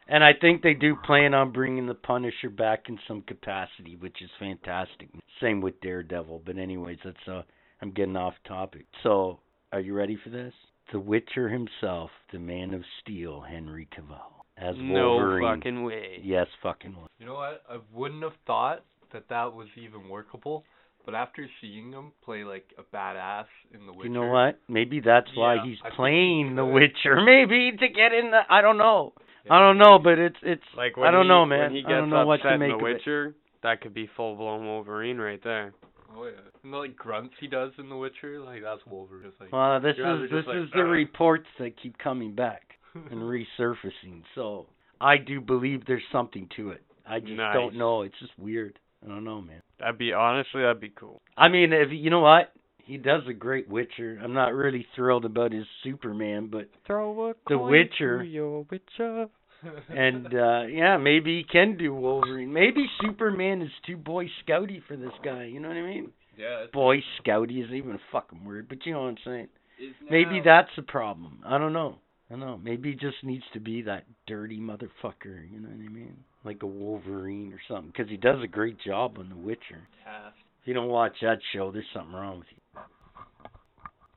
[0.09, 4.21] And I think they do plan on bringing the Punisher back in some capacity, which
[4.21, 5.09] is fantastic.
[5.41, 6.43] Same with Daredevil.
[6.45, 7.41] But anyways, that's uh,
[7.81, 8.85] I'm getting off topic.
[9.03, 9.39] So,
[9.73, 10.53] are you ready for this?
[10.93, 15.57] The Witcher himself, the Man of Steel, Henry Cavill, as no Wolverine.
[15.59, 16.19] fucking way.
[16.23, 16.95] Yes, fucking.
[16.95, 17.09] will.
[17.19, 17.63] You know what?
[17.69, 20.63] I wouldn't have thought that that was even workable,
[21.07, 24.59] but after seeing him play like a badass in The Witcher, You know what?
[24.67, 26.65] Maybe that's why Yeah, he's I playing he The.
[26.65, 27.21] Witcher.
[27.25, 28.41] Maybe to get in the.
[28.49, 29.13] I don't know.
[29.45, 29.53] Yeah.
[29.53, 30.61] I don't know, but it's it's.
[30.75, 31.59] Like I when don't he, know, man.
[31.61, 32.93] When he gets I don't know what upset to make in The of it.
[32.95, 35.73] Witcher, that could be full blown Wolverine right there.
[36.15, 36.31] Oh yeah.
[36.63, 39.31] And the like grunts he does in The Witcher, like that's Wolverine.
[39.39, 43.21] Like Well, this is this like, is the "Ugh." reports that keep coming back and
[43.21, 44.23] resurfacing.
[44.35, 44.67] So
[44.99, 46.81] I do believe there's something to it.
[47.09, 47.53] I just Nice.
[47.55, 48.01] don't know.
[48.01, 48.77] It's just weird.
[49.05, 49.61] I don't know, man.
[49.79, 51.21] That'd be honestly, that'd be cool.
[51.37, 54.19] I mean, if you know what, he does a great Witcher.
[54.23, 58.23] I'm not really thrilled about his Superman, but Throw a The coin Witcher.
[58.23, 59.27] your Witcher.
[59.89, 62.53] and uh yeah, maybe he can do Wolverine.
[62.53, 65.45] Maybe Superman is too boy scouty for this guy.
[65.45, 66.11] You know what I mean?
[66.37, 66.65] yeah.
[66.71, 69.47] Boy scouty isn't even a fucking word, but you know what I'm saying.
[69.79, 71.39] it's Maybe that's the problem.
[71.45, 71.97] I don't know.
[72.29, 72.59] I don't know.
[72.61, 75.49] Maybe he just needs to be that dirty motherfucker.
[75.49, 76.17] You know what I mean?
[76.43, 77.87] Like a Wolverine or something.
[77.95, 79.87] Because he does a great job on The Witcher.
[80.03, 80.35] Cast.
[80.61, 82.81] If you don't watch that show, there's something wrong with you.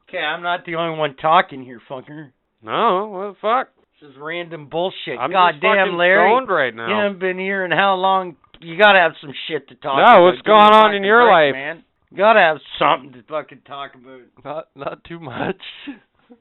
[0.08, 2.32] Okay, I'm not the only one talking here, fucker.
[2.62, 3.68] No, what the fuck?
[4.00, 5.18] This is random bullshit.
[5.20, 6.30] I'm God just damn, fucking Larry.
[6.30, 7.02] stoned right You now.
[7.04, 8.36] haven't been here in how long?
[8.60, 10.22] You gotta have some shit to talk No, about.
[10.24, 11.52] what's Give me a going on in your break, life?
[11.54, 11.84] man?
[12.10, 14.20] You gotta have something to fucking talk about.
[14.44, 15.60] Not not too much.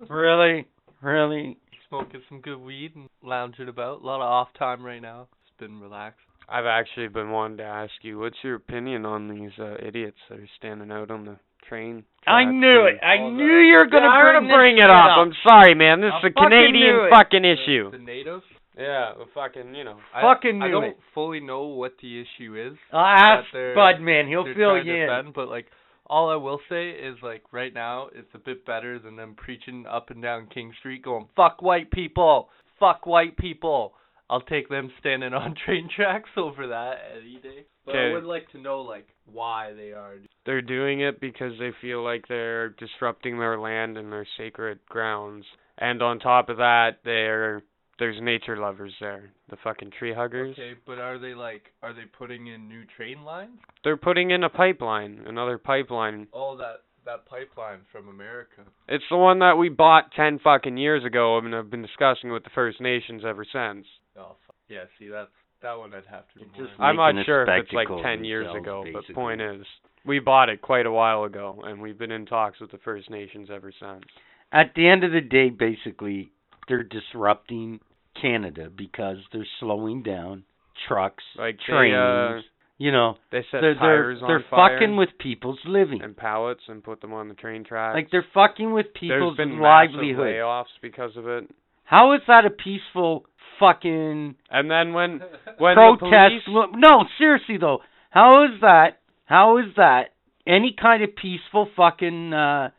[0.10, 0.66] Really?
[1.02, 1.58] Really?
[1.88, 4.02] Smoking some good weed and lounging about.
[4.02, 5.28] A lot of off time right now.
[5.44, 6.20] It's been relaxed.
[6.48, 10.40] I've actually been wanting to ask you, what's your opinion on these uh, idiots that
[10.40, 11.38] are standing out on the
[11.68, 12.04] train?
[12.26, 13.04] I knew it.
[13.04, 13.66] I knew that.
[13.70, 15.18] you were gonna Yeah, I'm bring, gonna bring it shit up.
[15.18, 16.02] I'm sorry, man.
[16.02, 17.92] This I is a fucking Canadian fucking issue.
[17.92, 18.44] The natives.
[18.78, 19.98] Yeah, the fucking, you know.
[20.14, 20.98] I- Fucking I knew don't it.
[21.14, 22.78] fully know what the issue is.
[22.94, 24.28] I'll ask that they're- Budman.
[24.28, 25.08] He'll they're fill trying you to in.
[25.08, 25.68] defend, but like
[26.10, 29.86] all I will say is like right now it's a bit better than them preaching
[29.90, 32.50] up and down King Street going fuck white people,
[32.80, 33.94] fuck white people.
[34.30, 37.66] I'll take them standing on train tracks over that any day.
[37.86, 40.16] But I would like to know like why they are.
[40.46, 45.46] They're doing it because they feel like they're disrupting their land and their sacred grounds.
[45.78, 47.64] And on top of that, they're
[48.00, 49.32] there's nature lovers there.
[49.50, 50.54] The fucking tree huggers.
[50.58, 53.60] Okay, but are they like are they putting in new train lines?
[53.84, 56.28] They're putting in a pipeline, another pipeline.
[56.34, 58.62] Oh, that that pipeline from America.
[58.88, 62.44] It's the one that we bought 10 fucking years ago and I've been discussing with
[62.44, 63.86] the First Nations ever since.
[64.18, 64.56] Oh, fuck.
[64.68, 64.84] yeah.
[64.98, 65.32] See, that's
[65.62, 66.40] that one I'd have to.
[66.58, 69.04] Just I'm not sure if it's like 10 years ago, basically.
[69.08, 69.66] but point is,
[70.06, 73.10] we bought it quite a while ago and we've been in talks with the First
[73.10, 74.04] Nations ever since.
[74.52, 76.32] At the end of the day, basically,
[76.68, 77.80] they're disrupting
[78.22, 80.44] Canada because they're slowing down
[80.88, 81.96] trucks, Like they, trains.
[81.96, 82.42] uh,
[82.78, 86.02] you know, They set they're they're, tires they're fire fucking with people's living.
[86.02, 87.96] and pallets and put them on the train tracks.
[87.96, 90.26] Like they're fucking with There's people's been livelihood.
[90.28, 91.50] layoffs because of it.
[91.84, 93.26] How is that a peaceful
[93.60, 95.22] fucking And then when
[95.58, 96.46] when protest?
[96.46, 97.80] police, no, seriously though,
[98.12, 99.00] how is that?
[99.26, 100.14] How is that
[100.48, 102.70] any kind of peaceful fucking uh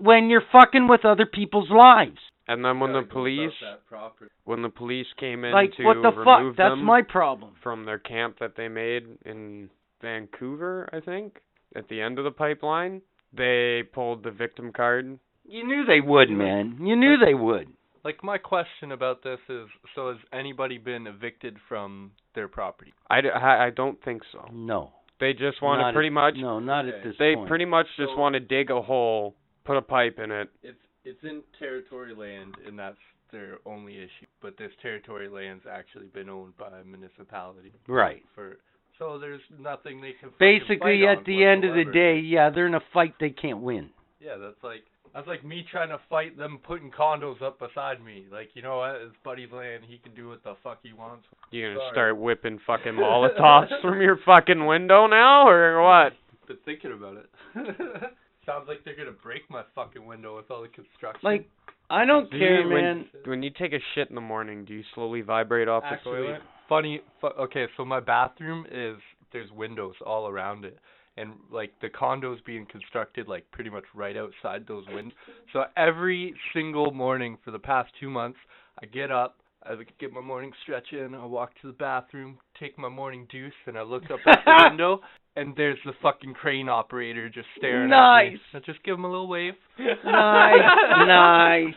[0.00, 2.18] when you're fucking with other people's lives?
[2.50, 5.84] And then when the Gotta go about police when the police came in Like to
[5.84, 6.56] what the remove fuck?
[6.56, 7.52] That's them my problem.
[7.62, 9.70] from their camp that they made in
[10.02, 11.38] Vancouver, I think,
[11.76, 15.18] at the end of the pipeline, they pulled the victim card.
[15.46, 16.78] You knew they would, man.
[16.80, 17.68] You knew they would.
[18.04, 22.92] Like my question about this is, so has anybody been evicted from their property?
[23.10, 24.48] I, d- I, I don't think so.
[24.52, 24.92] No.
[25.20, 27.48] They just want Not to pretty at, much No, not at this they point.
[27.48, 29.34] pretty much just So- want to dig a hole,
[29.64, 30.48] put a pipe in it.
[30.62, 32.98] It's it's in territory land, and that's
[33.32, 34.26] their only issue.
[34.42, 38.22] But this territory land's actually been owned by a municipality right.
[38.34, 38.58] for.
[38.98, 40.30] So there's nothing they can.
[40.38, 43.30] Basically, fight at on the end of the day, yeah, they're in a fight they
[43.30, 43.88] can't win.
[44.20, 44.82] Yeah, that's like
[45.14, 48.26] that's like me trying to fight them putting condos up beside me.
[48.30, 48.96] Like you know what?
[48.96, 49.84] It's Buddy's land.
[49.88, 51.24] He can do what the fuck he wants.
[51.50, 51.92] You gonna Sorry.
[51.92, 56.12] start whipping fucking Molotovs from your fucking window now, or what?
[56.46, 57.30] Been thinking about it.
[58.46, 61.20] Sounds like they're gonna break my fucking window with all the construction.
[61.22, 61.48] Like,
[61.90, 63.10] I don't Do care, you- when- man.
[63.24, 66.26] When you take a shit in the morning, do you slowly vibrate off the Actually,
[66.26, 66.42] toilet?
[66.68, 67.02] funny.
[67.20, 68.96] Fu- okay, so my bathroom is
[69.32, 70.78] there's windows all around it,
[71.16, 75.16] and like the condos being constructed like pretty much right outside those windows.
[75.52, 78.38] So every single morning for the past two months,
[78.82, 82.78] I get up, I get my morning stretch in, I walk to the bathroom, take
[82.78, 85.00] my morning deuce, and I look up at the window,
[85.36, 88.30] and there's the fucking crane operator just staring at me.
[88.30, 88.38] Nice.
[88.54, 89.52] I just give him a little wave.
[89.78, 90.60] Nice,
[91.06, 91.74] nice.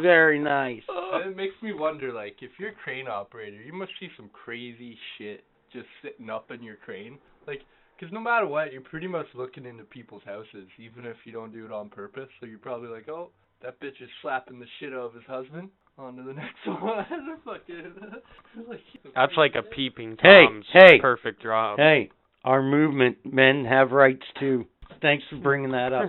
[0.00, 0.82] Very nice.
[0.88, 4.28] And it makes me wonder, like, if you're a crane operator, you must see some
[4.32, 7.18] crazy shit just sitting up in your crane.
[7.46, 7.62] Like,
[7.98, 11.52] 'cause no matter what, you're pretty much looking into people's houses, even if you don't
[11.52, 12.28] do it on purpose.
[12.38, 13.30] So you're probably like, oh,
[13.62, 15.70] that bitch is slapping the shit out of his husband.
[15.98, 17.06] On to the next one.
[17.44, 17.94] Fucking.
[18.68, 18.80] like,
[19.14, 20.98] That's like a peeping tom's hey.
[21.00, 21.78] perfect drop.
[21.78, 22.10] Hey,
[22.44, 24.66] our movement, men have rights too.
[25.02, 26.08] Thanks for bringing that up.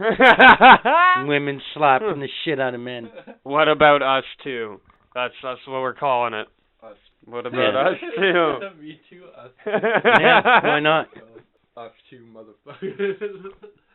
[1.28, 3.10] Women slapping the shit out of men.
[3.44, 4.80] what about us too?
[5.16, 6.48] That's that's what we're calling it.
[6.84, 6.96] Us.
[7.26, 7.90] What about Yeah.
[7.90, 8.82] us too?
[8.82, 9.24] Me too.
[9.38, 9.52] Us.
[9.66, 11.08] Yeah, why not?
[11.76, 13.16] Us too, motherfuckers.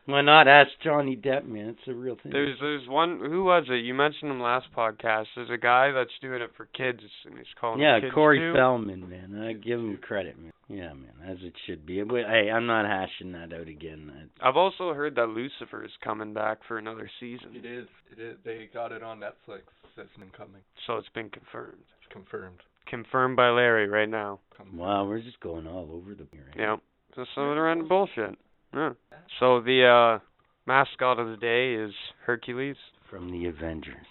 [0.07, 0.49] Why not?
[0.49, 1.69] Ask Johnny Depp, man.
[1.69, 2.33] It's a real thing.
[2.33, 3.85] There's there's one who was it?
[3.85, 5.27] You mentioned him last podcast.
[5.37, 8.53] There's a guy that's doing it for kids and he's calling yeah, kids Corey too.
[8.53, 9.41] Feldman, man.
[9.41, 10.53] I give him credit, man.
[10.69, 12.03] Yeah, man, as it should be.
[12.03, 14.11] But, hey, I'm not hashing that out again.
[14.41, 17.55] I- I've also heard that Lucifer is coming back for another season.
[17.55, 17.87] it is.
[18.11, 18.37] It is.
[18.45, 19.63] They got it on Netflix.
[19.97, 20.63] That's incoming.
[20.87, 21.83] So it's been confirmed.
[22.01, 22.61] It's confirmed.
[22.87, 24.41] Confirmed by Larry right now.
[24.75, 26.57] Wow, we're just going all over the right?
[26.57, 26.77] Yeah.
[27.15, 28.37] just some of the random bullshit.
[28.75, 28.93] Yeah.
[29.41, 30.25] So the uh
[30.67, 31.93] mascot of the day is
[32.25, 32.77] Hercules.
[33.11, 34.07] From the Avengers.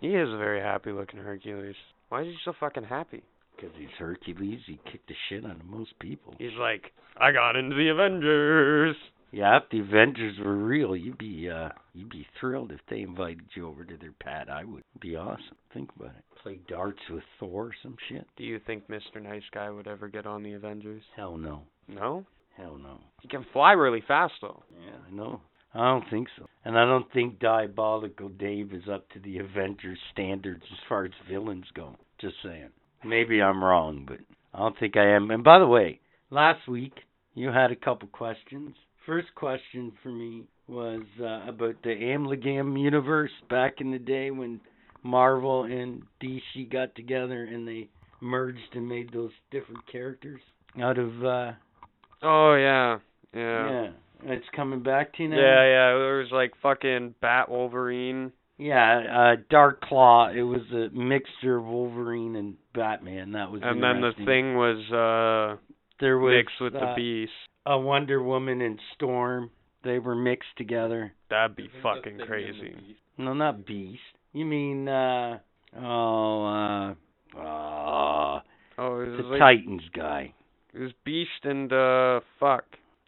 [0.00, 1.74] He is a very happy looking Hercules.
[2.08, 3.22] Why is he so fucking happy?
[3.56, 6.34] Because he's Hercules, he kicked the shit out of most people.
[6.38, 8.94] He's like, I got into the Avengers.
[9.32, 13.44] Yeah, if the Avengers were real, you'd be uh you'd be thrilled if they invited
[13.54, 14.48] you over to their pad.
[14.48, 15.56] I would be awesome.
[15.74, 16.24] Think about it.
[16.42, 18.26] Play darts with Thor or some shit.
[18.36, 19.20] Do you think Mr.
[19.20, 21.02] Nice Guy would ever get on the Avengers?
[21.16, 21.62] Hell no.
[21.88, 22.24] No?
[22.58, 22.98] Hell no.
[23.22, 24.62] He can fly really fast though.
[24.84, 25.40] Yeah, I know.
[25.74, 26.46] I don't think so.
[26.64, 31.12] And I don't think Diabolical Dave is up to the Avengers standards as far as
[31.30, 31.94] villains go.
[32.20, 32.70] Just saying.
[33.04, 34.18] Maybe I'm wrong, but
[34.52, 35.30] I don't think I am.
[35.30, 36.00] And by the way,
[36.30, 36.94] last week
[37.34, 38.74] you had a couple questions.
[39.06, 44.60] First question for me was uh, about the Amalgam universe back in the day when
[45.02, 47.88] Marvel and DC got together and they
[48.20, 50.40] merged and made those different characters
[50.82, 51.52] out of uh
[52.22, 52.98] Oh yeah.
[53.34, 53.70] Yeah.
[53.70, 53.90] yeah.
[54.24, 55.36] It's coming back to you now.
[55.36, 55.98] Yeah, yeah.
[55.98, 58.32] There was like fucking Bat Wolverine.
[58.58, 59.02] Yeah,
[59.36, 63.32] uh Dark Claw, it was a mixture of Wolverine and Batman.
[63.32, 65.60] That was And then the thing was uh
[66.00, 67.32] there was mixed with the uh, Beast.
[67.66, 69.50] a Wonder Woman and Storm.
[69.84, 71.12] They were mixed together.
[71.30, 72.96] That'd be fucking thing in the crazy.
[73.16, 74.00] No, not Beast.
[74.32, 75.38] You mean uh
[75.76, 76.94] oh uh
[77.38, 78.40] uh
[78.80, 80.34] Oh, it was the like Titans guy.
[80.74, 82.64] It was Beast and uh fuck.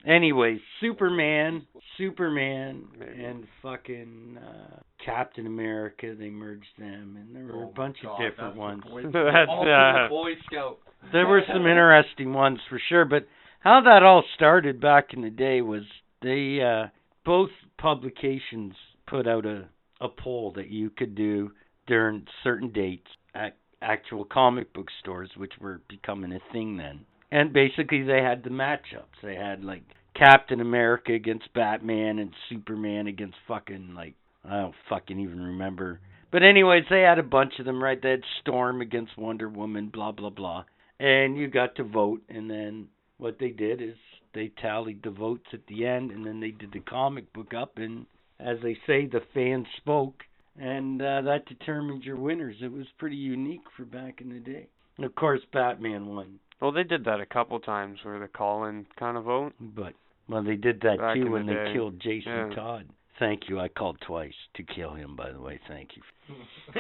[0.07, 1.67] Anyway, Superman,
[1.99, 3.23] Superman, Maybe.
[3.23, 6.15] and fucking uh, Captain America.
[6.19, 8.83] They merged them, and there were Oh a bunch God, of different that's ones.
[8.87, 10.79] the Boy, That's Ultimate uh Boy Scout.
[11.13, 13.27] There were some interesting ones for sure, but
[13.61, 15.83] how that all started back in the day was
[16.23, 16.89] they uh,
[17.27, 18.75] both publications
[19.07, 19.69] put out a
[20.01, 21.51] a poll that you could do
[21.87, 27.01] during certain dates at actual comic book stores, which were becoming a thing then.
[27.33, 29.21] And basically, they had the matchups.
[29.23, 29.83] They had like
[30.17, 34.15] Captain America against Batman and Superman against fucking like
[34.45, 36.01] I don't fucking even remember.
[36.33, 38.01] But anyways, they had a bunch of them, right?
[38.01, 40.65] They had Storm against Wonder Woman, blah blah blah.
[40.99, 43.97] And you got to vote, and then what they did is
[44.35, 47.79] they tallied the votes at the end, and then they did the comic book up,
[47.79, 48.07] and
[48.39, 50.23] as they say, the fans spoke,
[50.59, 52.57] and uh, that determined your winners.
[52.63, 54.69] It was pretty unique for back in the day.
[54.97, 56.39] And of course, Batman won.
[56.61, 59.53] Well they did that a couple times where they call in kind of vote.
[59.61, 59.95] But
[60.29, 62.55] well, they did that Back too when the they killed Jason Yeah.
[62.55, 62.89] Todd.
[63.19, 63.61] Thank you.
[63.61, 65.15] I called twice to kill him.
[65.15, 66.03] By the way, thank you.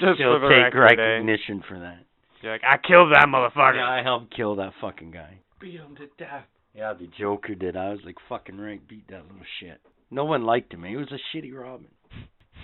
[0.00, 1.02] Just still for the take record, eh?
[1.02, 1.98] recognition for that.
[2.42, 3.76] You're like, I killed that motherfucker.
[3.76, 5.38] Yeah, I helped kill that fucking guy.
[5.60, 6.44] Beat him to death.
[6.74, 7.76] Yeah, the Joker did.
[7.76, 9.80] I was like, fucking right, beat that little shit.
[10.10, 10.84] No one liked him.
[10.84, 11.88] He was a shitty Robin.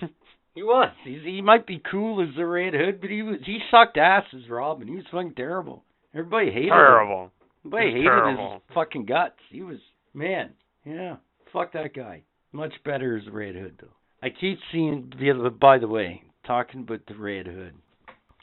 [0.55, 0.91] he was.
[1.03, 4.23] He's, he might be cool as the Red Hood, but he was he sucked ass
[4.33, 4.87] as Robin.
[4.87, 5.83] He was fucking terrible.
[6.15, 6.69] Everybody hated him.
[6.69, 7.31] Terrible.
[7.65, 8.53] Everybody hated terrible.
[8.53, 9.35] his fucking guts.
[9.49, 9.77] He was
[10.13, 10.51] man.
[10.85, 11.17] Yeah,
[11.51, 12.23] fuck that guy.
[12.51, 13.87] Much better as Red Hood though.
[14.23, 15.11] I keep seeing.
[15.19, 17.73] the- other By the way, talking about the Red Hood.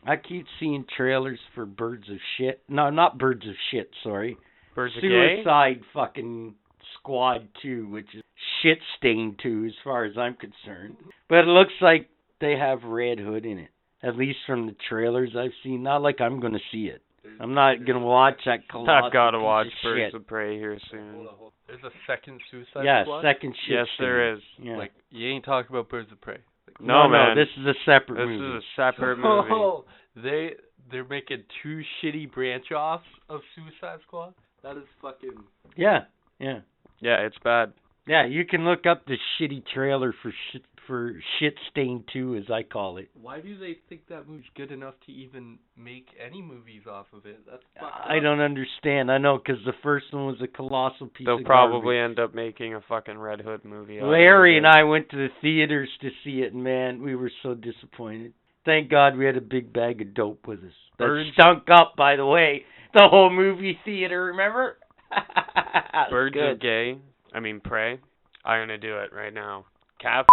[0.05, 2.61] I keep seeing trailers for Birds of Shit.
[2.69, 3.89] No, not Birds of Shit.
[4.03, 4.37] Sorry.
[4.75, 6.55] Birds of Suicide fucking
[6.99, 8.23] Squad 2, which is
[8.63, 10.97] shit stain 2 as far as I'm concerned.
[11.29, 12.09] But it looks like
[12.41, 13.71] they have Red Hood in it.
[14.03, 15.85] At least from the trailers I've seen.
[15.85, 17.03] Not like I'm going to see it.
[17.41, 20.15] I'm not going to watch that colossal I've got to watch of Birds shit.
[20.15, 21.15] of Prey here soon.
[21.15, 21.79] Hold on, hold on.
[21.81, 23.23] There's a second Suicide Yeah, Squad.
[23.23, 24.07] second shit Yes, stain.
[24.07, 24.41] there is.
[24.59, 24.77] Yeah.
[24.77, 26.39] Like you ain't talking about Birds of Prey.
[26.81, 27.37] No, no, man.
[27.37, 28.57] this is a separate This movie.
[28.59, 29.49] is a separate movie.
[29.53, 29.85] Oh,
[30.17, 30.55] they
[30.91, 34.35] they're making two shitty branch offs of Suicide Squad.
[34.63, 35.31] That is fucking.
[35.77, 36.01] Yeah,
[36.39, 36.61] yeah.
[37.01, 37.73] Yeah, it's bad.
[38.07, 42.51] Yeah, you can look up the shitty trailer for shit for Shit Stain 2 as
[42.51, 43.09] I call it.
[43.21, 47.27] Why do they think that movie's good enough to even make any movies off of
[47.27, 47.41] it?
[47.49, 48.23] That's I up.
[48.23, 49.11] don't understand.
[49.11, 52.11] I know because the first one was a colossal piece They'll of probably garbage.
[52.11, 54.01] end up making a fucking Red Hood movie.
[54.01, 57.55] Larry and I went to the theaters to see it, and man, we were so
[57.55, 58.33] disappointed.
[58.65, 60.73] Thank God we had a big bag of dope with us.
[60.99, 62.65] That Birds- stunk up, by the way.
[62.95, 64.77] The whole movie theater, remember?
[66.11, 66.51] Birds good.
[66.53, 66.99] of Gay.
[67.35, 67.99] I mean pray.
[68.45, 69.65] I'm gonna do it right now.
[70.01, 70.27] Cap,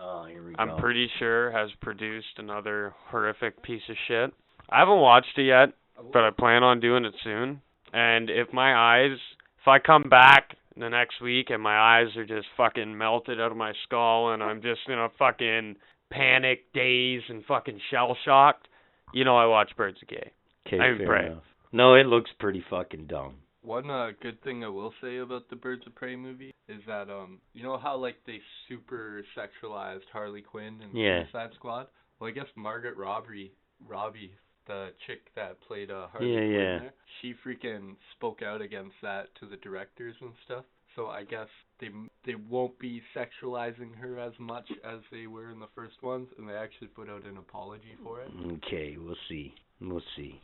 [0.00, 0.76] Oh, here we I'm go.
[0.78, 4.32] pretty sure has produced another horrific piece of shit.
[4.70, 6.04] I haven't watched it yet, oh.
[6.12, 7.60] but I plan on doing it soon.
[7.92, 9.18] And if my eyes,
[9.60, 13.50] if I come back the next week and my eyes are just fucking melted out
[13.50, 15.76] of my skull and I'm just in a fucking
[16.10, 18.68] panic daze and fucking shell shocked,
[19.12, 20.32] you know I watch Birds of Gay.
[20.66, 21.26] Okay, I'm fair Prey.
[21.26, 21.42] enough.
[21.72, 23.34] No, it looks pretty fucking dumb.
[23.62, 27.08] One uh, good thing I will say about the Birds of Prey movie is that
[27.10, 31.22] um, you know how like they super sexualized Harley Quinn in Yeah.
[31.24, 31.86] Suicide Squad.
[32.18, 33.52] Well, I guess Margaret Robbie,
[33.88, 34.32] Robbie,
[34.66, 36.78] the chick that played uh Harley Yeah, Quinn yeah.
[36.78, 40.64] there, she freaking spoke out against that to the directors and stuff.
[40.96, 41.48] so I guess
[41.80, 41.88] they
[42.24, 46.48] they won't be sexualizing her as much as they were in the first ones, and
[46.48, 48.30] they actually put out an apology for it.
[48.64, 49.54] Okay, we'll see.
[49.80, 50.40] We'll see.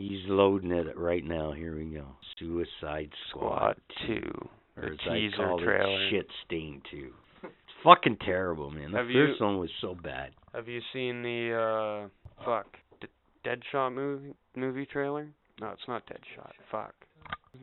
[0.00, 1.52] He's loading it right now.
[1.52, 2.04] Here we go.
[2.38, 4.48] Suicide Squad, Squad 2.
[4.78, 6.06] or the as I teaser call trailer.
[6.06, 7.10] it, Shit Stain 2.
[7.44, 7.52] It's
[7.84, 8.92] fucking terrible, man.
[8.92, 10.30] The Have first you- one was so bad.
[10.54, 12.66] Have you seen the uh fuck
[13.00, 13.08] D-
[13.44, 15.28] Deadshot movie movie trailer?
[15.60, 16.50] No, it's not Deadshot.
[16.70, 16.94] Fuck.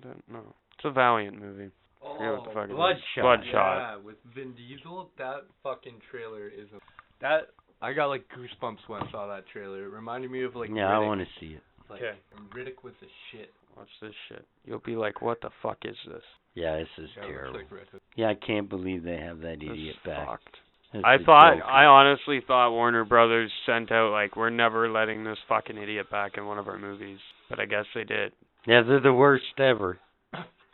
[0.02, 0.40] Don't- No,
[0.76, 1.70] it's a Valiant movie.
[2.02, 2.70] forget what the fuck.
[2.70, 3.22] Bloodshot.
[3.22, 3.54] Bloodshot.
[3.54, 6.80] Yeah, with Vin Diesel, that fucking trailer is a
[7.22, 7.50] that
[7.82, 9.86] I got like goosebumps when I saw that trailer.
[9.86, 11.62] It reminded me of like yeah, I want to see it.
[11.90, 12.18] Like, Okay.
[12.38, 13.54] and Riddick was the shit.
[13.76, 14.46] Watch this shit.
[14.66, 16.24] You'll be like, what the fuck is this?
[16.56, 17.60] Yeah, this is Yeah, terrible.
[17.60, 20.28] like Yeah, I can't believe they have that This idiot back.
[20.28, 20.58] fucked.
[20.94, 21.66] That's I a thought, joke.
[21.68, 26.38] I honestly thought Warner Brothers sent out like, we're never letting this fucking idiot back
[26.38, 27.20] in one of our movies,
[27.50, 28.32] but I guess they did.
[28.66, 30.00] Yeah, they're the worst ever.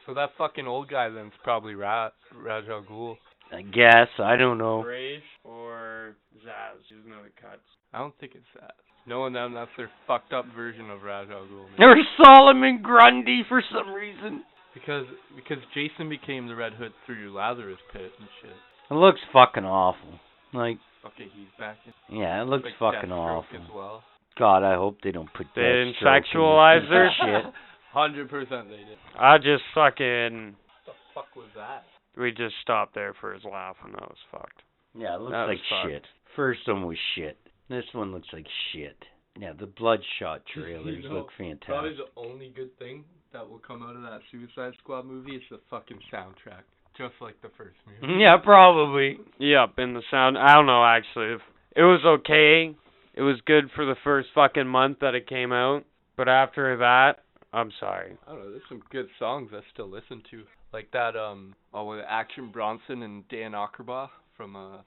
[0.05, 3.18] So that fucking old guy then's probably Ra- Ra's al Ghul.
[3.51, 4.07] I guess.
[4.20, 4.82] I don't know.
[4.84, 6.80] Rage or Zaz?
[6.89, 7.61] Who's another cuts.
[7.93, 8.76] I don't think it's that.
[9.06, 11.66] Knowing them, that's their fucked up version of Ra's al Ghul.
[11.78, 11.89] man.
[11.89, 14.43] Or Solomon Grundy for some reason.
[14.74, 18.56] Because because Jason became the Red Hood through Lazarus Pit and shit.
[18.89, 20.20] It looks fucking awful.
[20.54, 22.18] Like, Okay, he's back in.
[22.20, 23.58] yeah, it looks like fucking awful.
[23.62, 24.04] as well.
[24.39, 27.10] God, I hope they don't put They that didn't sexualize her?
[27.22, 27.54] Shit.
[27.93, 28.97] Hundred percent they did.
[29.20, 30.56] I just fucking.
[30.56, 31.84] What the fuck was that?
[32.18, 34.62] We just stopped there for his laugh, and that was fucked.
[34.95, 35.91] Yeah, it looks That was like fucked.
[35.91, 36.04] shit.
[36.36, 37.38] First one was shit.
[37.74, 38.96] This one looks like shit.
[39.40, 41.68] Yeah, the Bloodshot You trailers know, look fantastic.
[41.68, 45.42] Probably the only good thing that will come out of that Suicide Squad movie is
[45.50, 46.62] the fucking soundtrack.
[46.96, 48.14] Just like the first movie.
[48.22, 49.18] Yeah, probably.
[49.40, 50.38] Yep, in the sound.
[50.38, 51.38] I don't know actually.
[51.76, 52.76] It was okay.
[53.16, 55.84] It was good for the first fucking month that it came out,
[56.16, 58.16] but after that, I'm sorry.
[58.28, 58.52] I don't know.
[58.52, 63.02] There's some good songs I still listen to, like that um oh with Action Bronson
[63.02, 64.78] and Dan Auerbach from uh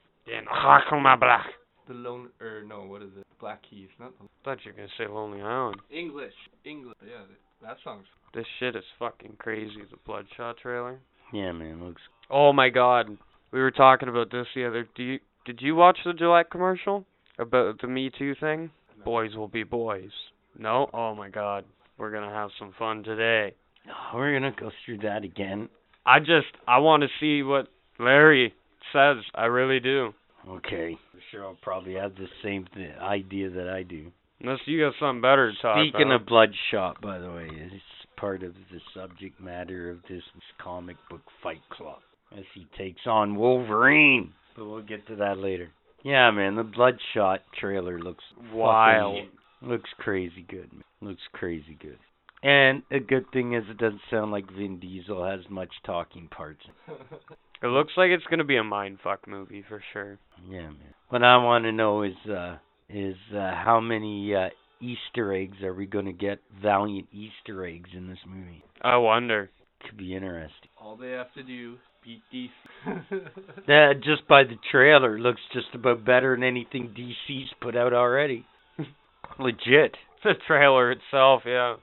[1.89, 4.89] the Lone or no what is it Black Keys not the thought you were gonna
[4.99, 5.77] say Lonely Island.
[5.91, 6.35] English
[6.65, 7.23] English yeah
[7.63, 9.83] that song's This shit is fucking crazy.
[9.91, 10.99] The Bloodshot trailer.
[11.33, 12.03] Yeah, man, looks.
[12.31, 13.17] Oh my god.
[13.53, 14.87] We were talking about this the other.
[14.95, 17.05] Do you did you watch the Gillette commercial
[17.39, 18.71] about the Me Too thing?
[19.05, 20.11] Boys will be boys.
[20.59, 20.91] No.
[20.93, 21.65] Oh my god.
[21.99, 23.55] We're gonna have some fun today.
[23.89, 25.69] Oh, we're gonna go through that again.
[26.05, 27.69] I just I want to see what
[27.99, 28.53] Larry
[28.93, 29.17] says.
[29.35, 30.13] I really do.
[30.49, 30.97] Okay.
[31.15, 34.11] I'm sure I'll probably have the same th- idea that I do.
[34.41, 36.21] Unless you got something better to talk Speaking about.
[36.23, 37.83] of Bloodshot, by the way, it's
[38.17, 40.23] part of the subject matter of this
[40.63, 41.99] comic book Fight Club
[42.37, 44.33] as he takes on Wolverine.
[44.57, 45.71] But we'll get to that later.
[46.03, 49.27] Yeah, man, the Bloodshot trailer looks fucking- Wild.
[49.63, 50.71] looks crazy good.
[50.73, 50.85] Man.
[51.01, 51.99] Looks crazy good.
[52.43, 56.61] And a good thing is it doesn't sound like Vin Diesel has much talking parts.
[57.63, 60.19] It looks like it's gonna be a mindfuck movie for sure.
[60.49, 60.95] Yeah, man.
[61.09, 62.57] What I want to know is uh
[62.89, 64.49] is uh how many uh
[64.81, 68.63] Easter eggs are we going to get Valiant Easter eggs in this movie?
[68.83, 69.49] I wonder.
[69.89, 70.69] Could be interesting.
[70.79, 72.51] all they have to do beat DC
[73.67, 78.45] That just by the trailer looks just about better than anything DC's put out already.
[79.39, 79.97] Legit.
[80.23, 81.77] The trailer itself, yeah.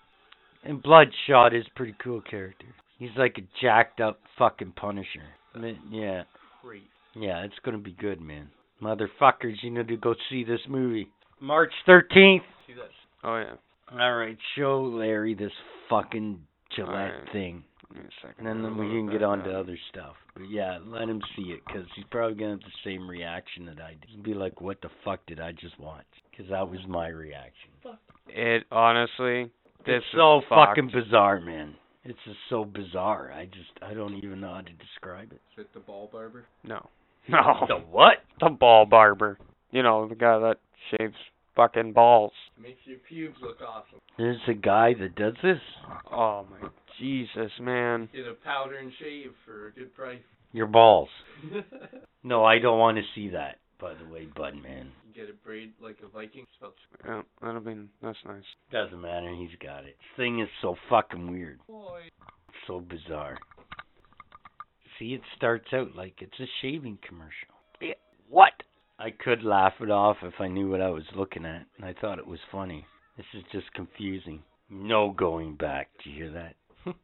[0.63, 2.67] And Bloodshot is a pretty cool character.
[2.99, 5.23] He's like a jacked up fucking Punisher.
[5.55, 6.23] I yeah,
[6.61, 6.83] great
[7.15, 8.49] yeah, it's gonna be good, man.
[8.81, 11.07] Motherfuckers, you need to go see this movie.
[11.39, 12.41] March 13th.
[12.67, 12.89] see that
[13.23, 13.55] Oh yeah.
[13.91, 15.51] All right, show Larry this
[15.89, 16.39] fucking
[16.75, 17.31] Gillette Alright.
[17.31, 18.47] thing, Give me a second.
[18.47, 20.15] and then I'll we can get on to other stuff.
[20.33, 23.79] But yeah, let him see it, cause he's probably gonna have the same reaction that
[23.79, 24.09] I did.
[24.09, 27.69] He'd be like, "What the fuck did I just watch?" Cause that was my reaction.
[28.27, 29.51] It honestly,
[29.85, 30.77] this it's so fucked.
[30.77, 31.75] fucking bizarre, man.
[32.05, 33.31] It's just so bizarre.
[33.31, 35.39] I just I don't even know how to describe it.
[35.57, 36.89] is it the ball barber No.
[37.29, 37.39] No.
[37.67, 38.15] The what?
[38.39, 39.37] The ball barber.
[39.71, 40.57] You know, the guy that
[40.91, 41.15] shaves
[41.55, 42.33] fucking balls.
[42.61, 45.59] makes your pubes look awesome There's a guy that does this.
[46.11, 46.67] Oh my
[46.99, 48.09] Jesus, man.
[48.13, 50.19] get a powder and shave for a good price
[50.51, 51.09] Your balls.
[52.25, 53.57] No, I don't want to see that.
[53.79, 54.91] By the way, Bud man.
[55.13, 56.73] get a braid like a Viking spelled
[57.05, 58.43] Yeah, that'll be that's nice.
[58.71, 59.33] Doesn't matter.
[59.35, 59.97] He's got it.
[59.99, 61.59] This thing is so fucking weird.
[61.67, 62.01] boy
[62.67, 63.37] So bizarre.
[64.97, 67.49] See, it starts out like it's a shaving commercial.
[67.81, 67.93] Yeah,
[68.29, 68.53] what?
[68.99, 71.93] I could laugh it off if I knew what I was looking at, and I
[71.99, 72.85] thought it was funny.
[73.17, 74.43] This is just confusing.
[74.69, 75.89] No going back.
[76.03, 76.55] Do you hear that?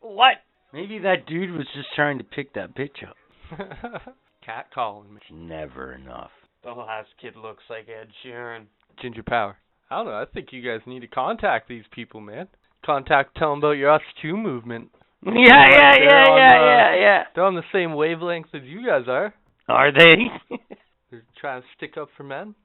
[0.00, 0.34] what?
[0.72, 3.16] Maybe that dude was just trying to pick that bitch up.
[4.44, 6.30] cat calling me It's never enough.
[6.64, 8.64] The last kid looks like Ed Sheeran.
[9.00, 9.56] Ginger Power
[9.90, 12.48] I don't know I think you guys need to contact these people man
[12.84, 14.90] contact tell them about your Us Too movement
[15.24, 17.22] Yeah, yeah, They're yeah, on yeah, the- yeah, yeah.
[17.34, 19.32] They're on the same wavelength as you guys are.
[19.68, 20.16] Are they?
[21.12, 22.56] They're trying to stick up for men.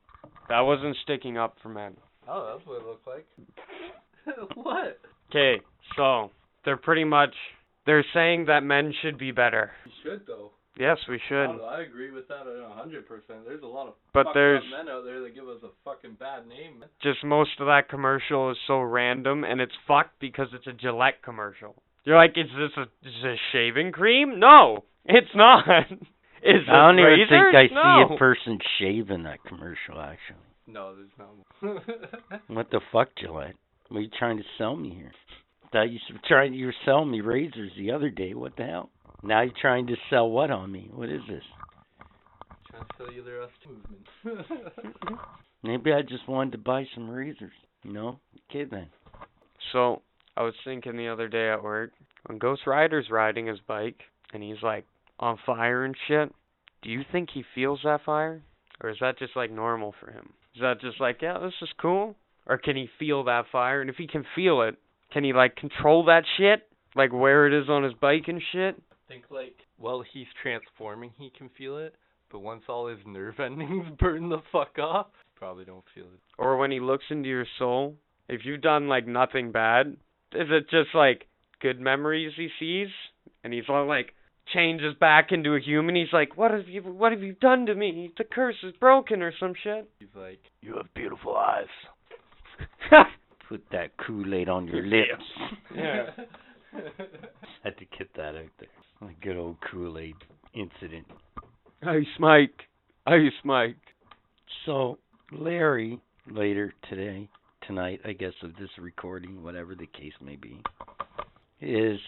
[0.50, 1.96] That wasn't sticking up for men.
[2.28, 4.48] Oh, that's what it looked like.
[4.56, 5.00] what?
[5.30, 5.62] Okay,
[5.96, 6.32] so
[6.66, 7.34] they're pretty much
[7.86, 9.72] they're saying that men should be better.
[9.86, 10.52] You should though.
[10.80, 11.46] Yes, we should.
[11.46, 13.46] I, I agree with that a hundred percent.
[13.46, 16.18] There's a lot of But there's up men out there that give us a fucking
[16.20, 16.80] bad name.
[16.80, 16.90] man.
[17.02, 21.22] just most of that commercial is so random and it's fucked because it's a Gillette
[21.24, 21.76] commercial.
[22.04, 24.40] You're like, is this a is this shaving cream?
[24.40, 25.66] No, it's not.
[26.44, 27.30] Is this I don't even razors?
[27.30, 27.68] think I
[28.08, 30.00] see a person shave in that commercial.
[30.00, 31.84] Actually, No, there's not.
[32.48, 33.56] what the fuck, Gillette?
[33.90, 35.12] What are you trying to sell me here?
[35.66, 38.36] I Thought you were trying you were selling me razors the other day.
[38.36, 38.92] What the hell?
[39.24, 40.90] Now you're trying to sell what on me?
[40.94, 41.44] What is this?
[42.70, 45.20] trying to sell you the rest movement.
[45.64, 47.52] Maybe I just wanted to buy some razors.
[47.84, 48.20] You know?
[48.50, 48.88] Okay then.
[49.72, 50.02] So
[50.36, 51.92] I was thinking the other day at work
[52.26, 54.00] when Ghost Rider's riding his bike
[54.34, 54.86] and he's like
[55.20, 56.34] on fire and shit.
[56.84, 58.42] Do you think he feels that fire,
[58.82, 60.34] or is that just like normal for him?
[60.56, 62.16] Is that just like yeah, this is cool,
[62.46, 63.82] or can he feel that fire?
[63.82, 64.76] And if he can feel it,
[65.12, 68.76] can he like control that shit, like where it is on his bike and shit?
[69.08, 71.96] Think like while he's transforming, he can feel it,
[72.32, 76.20] but once all his nerve endings burn the fuck off, probably don't feel it.
[76.38, 77.96] Or when he looks into your soul,
[78.28, 79.98] if you've done like nothing bad,
[80.34, 81.26] is it just like
[81.62, 82.90] good memories he sees,
[83.44, 84.14] and he's all like
[84.54, 85.96] changes back into a human?
[85.96, 88.12] He's like, what have you, what have you done to me?
[88.18, 89.90] The curse is broken or some shit.
[90.00, 91.66] He's like, You have beautiful eyes.
[93.50, 95.24] Put that Kool-Aid on your lips.
[95.74, 96.08] Yeah.
[97.64, 99.10] Had to get that out there.
[99.10, 100.16] A good old Kool-Aid
[100.54, 101.06] incident.
[101.84, 102.62] Ice Mike,
[103.06, 103.76] Ice Mike.
[104.66, 104.98] So,
[105.32, 106.00] Larry,
[106.30, 107.30] later today,
[107.66, 110.62] tonight, I guess, of this recording, whatever the case may be,
[111.62, 112.00] is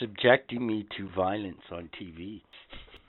[0.00, 2.42] subjecting me to violence on TV.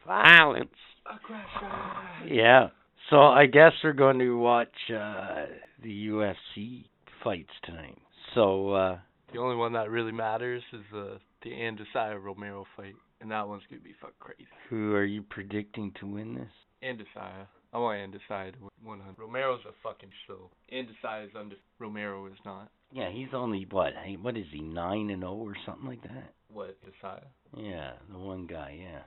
[0.06, 0.70] Violence.
[1.06, 2.36] Aggression.
[2.36, 2.68] Yeah.
[3.10, 5.46] So, I guess we're going to watch uh,
[5.82, 6.86] the UFC
[7.24, 7.98] fights tonight.
[8.36, 8.98] So, uh,
[9.34, 13.64] the only one that really matters is the the Adesanya Romero fight, and that one's
[13.70, 14.48] gonna be fuck crazy.
[14.70, 16.52] who are you predicting to win this?
[16.84, 17.48] Adesanya.
[17.72, 19.20] I want Adesanya to win 100.
[19.20, 20.50] Romero's a fucking show.
[20.74, 21.56] Adesanya is under.
[21.78, 22.70] Romero is not.
[22.92, 23.94] Yeah, he's only what?
[24.22, 24.62] What is he?
[24.62, 26.34] Nine and zero or something like that?
[26.52, 27.28] What Adesanya?
[27.56, 28.80] Yeah, the one guy.
[28.82, 29.02] Yeah.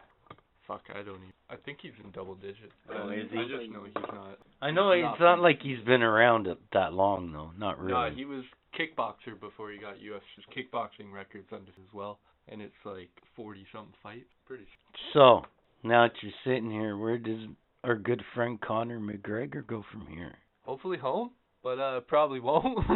[0.67, 1.33] Fuck, I don't even.
[1.51, 2.73] I think he's in double digits.
[2.89, 4.39] Oh, I, is I just know he's not.
[4.61, 7.51] I know it's not from- like he's been around it that long though.
[7.59, 7.93] Not really.
[7.93, 8.45] No, he was
[8.79, 10.23] kickboxer before he got UFC.
[10.57, 14.29] Kickboxing records under as well, and it's like 40 something fights.
[14.47, 14.67] Pretty.
[15.13, 15.43] So
[15.83, 17.41] now that you're sitting here, where does
[17.85, 20.35] our good friend Conor McGregor go from here?
[20.65, 21.33] Hopefully home,
[21.65, 22.79] but uh probably won't.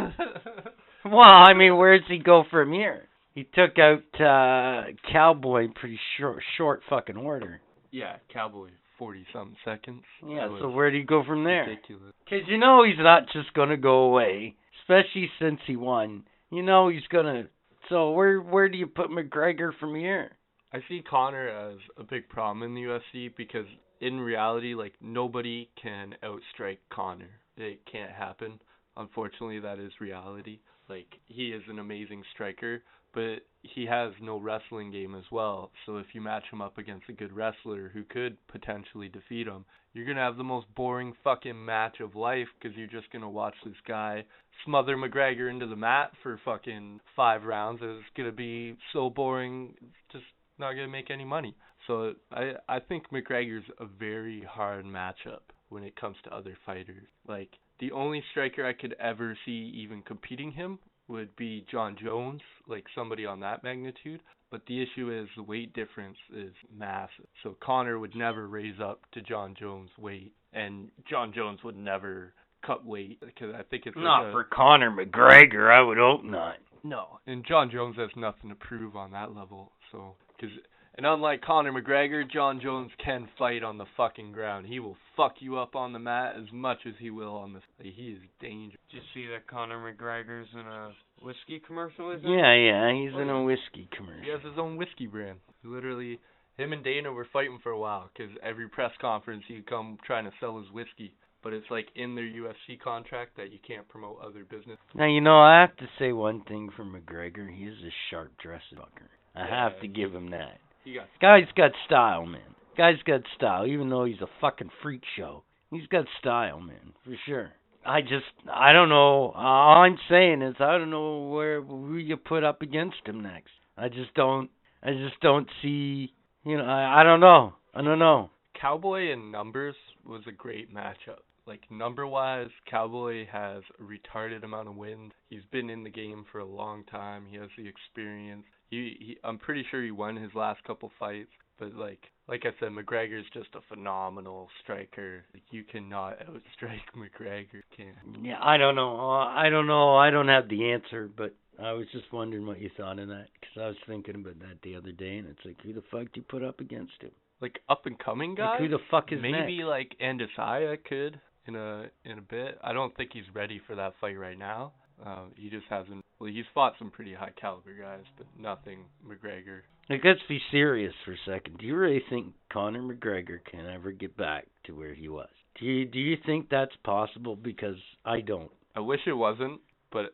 [1.05, 3.03] Well, I mean, where does he go from here?
[3.37, 7.61] He took out uh Cowboy in pretty short, short fucking order.
[7.91, 10.01] yeah, Cowboy 40 something seconds.
[10.27, 10.47] Yeah.
[10.59, 11.67] So where do you go from there?
[11.67, 12.15] Ridiculous.
[12.27, 16.23] Cause you know he's not just gonna go away, especially since he won.
[16.49, 17.43] You know he's gonna.
[17.89, 20.31] So where where do you put McGregor from here?
[20.73, 23.67] I see Conor as a big problem in the UFC because
[24.01, 27.29] in reality, like nobody can outstrike Conor.
[27.55, 28.59] It can't happen.
[28.95, 30.57] Unfortunately, that is reality.
[30.89, 32.81] Like he is an amazing striker,
[33.13, 35.71] but he has no wrestling game as well.
[35.85, 39.65] So if you match him up against a good wrestler who could potentially defeat him,
[39.93, 43.55] you're gonna have the most boring fucking match of life because you're just gonna watch
[43.65, 44.23] this guy
[44.65, 47.79] smother McGregor into the mat for fucking five rounds.
[47.81, 49.73] It's gonna be so boring.
[50.11, 50.25] Just
[50.57, 51.55] not gonna make any money.
[51.87, 57.07] So I I think McGregor's a very hard matchup when it comes to other fighters.
[57.27, 57.49] Like
[57.79, 62.85] the only striker I could ever see even competing him would be Jon Jones, like
[62.95, 64.21] somebody on that magnitude.
[64.49, 67.25] But the issue is the weight difference is massive.
[67.43, 72.33] So Conor would never raise up to Jon Jones' weight, and Jon Jones would never
[72.65, 75.69] cut weight because I think it's like Not a- for Conor McGregor.
[75.71, 76.57] I would hope not.
[76.83, 79.73] no, and Jon Jones has nothing to prove on that level.
[79.91, 80.49] So, cause,
[80.97, 84.65] and unlike Conor McGregor, Jon Jones can fight on the fucking ground.
[84.65, 87.59] He will fuck you up on the mat as much as he will on the.
[87.79, 88.81] Like, he is dangerous.
[88.91, 90.89] Did you see that Conor McGregor's in a
[91.21, 92.11] whiskey commercial?
[92.11, 92.29] Is it?
[92.29, 94.23] Yeah, yeah, he's in a oh, whiskey commercial.
[94.23, 95.37] He has his own whiskey brand.
[95.63, 96.19] Literally,
[96.57, 98.09] him and Dana were fighting for a while.
[98.17, 101.13] Cause every press conference he'd come trying to sell his whiskey.
[101.43, 104.79] But it's like in their UFC contract that you can't promote other business.
[104.95, 107.47] Now you know I have to say one thing for McGregor.
[107.55, 109.07] He is a sharp dressed fucker.
[109.35, 110.57] I have to give him that.
[110.95, 112.41] Got Guy's got style, man.
[112.77, 115.43] Guy's got style, even though he's a fucking freak show.
[115.71, 117.51] He's got style, man, for sure.
[117.85, 119.31] I just, I don't know.
[119.35, 123.51] All I'm saying is, I don't know where who you put up against him next.
[123.77, 124.49] I just don't.
[124.83, 126.13] I just don't see.
[126.45, 127.53] You know, I I don't know.
[127.73, 128.29] I don't know.
[128.59, 129.75] Cowboy and numbers
[130.05, 131.23] was a great matchup.
[131.47, 135.13] Like number wise, Cowboy has a retarded amount of wins.
[135.29, 137.25] He's been in the game for a long time.
[137.29, 138.43] He has the experience.
[138.69, 142.49] He, he I'm pretty sure he won his last couple fights, but like like I
[142.59, 145.23] said, McGregor's just a phenomenal striker.
[145.33, 147.61] Like you cannot outstrike McGregor.
[147.75, 148.99] Can Yeah, I don't know.
[148.99, 149.95] Uh, I don't know.
[149.95, 151.33] I don't have the answer, but
[151.63, 154.61] I was just wondering what you thought of that because I was thinking about that
[154.63, 157.11] the other day, and it's like, who the fuck do you put up against him?
[157.39, 158.59] like up and coming Like, guys?
[158.59, 159.67] who the fuck is Maybe next?
[159.67, 162.57] like Adesanya could in a in a bit.
[162.63, 164.73] I don't think he's ready for that fight right now.
[165.05, 166.03] Um, he just hasn't.
[166.19, 169.61] Well, he's fought some pretty high caliber guys, but nothing McGregor.
[169.89, 171.59] Like, let's be serious for a second.
[171.59, 175.29] Do you really think Conor McGregor can ever get back to where he was?
[175.59, 177.35] Do you do you think that's possible?
[177.35, 178.51] Because I don't.
[178.75, 180.13] I wish it wasn't, but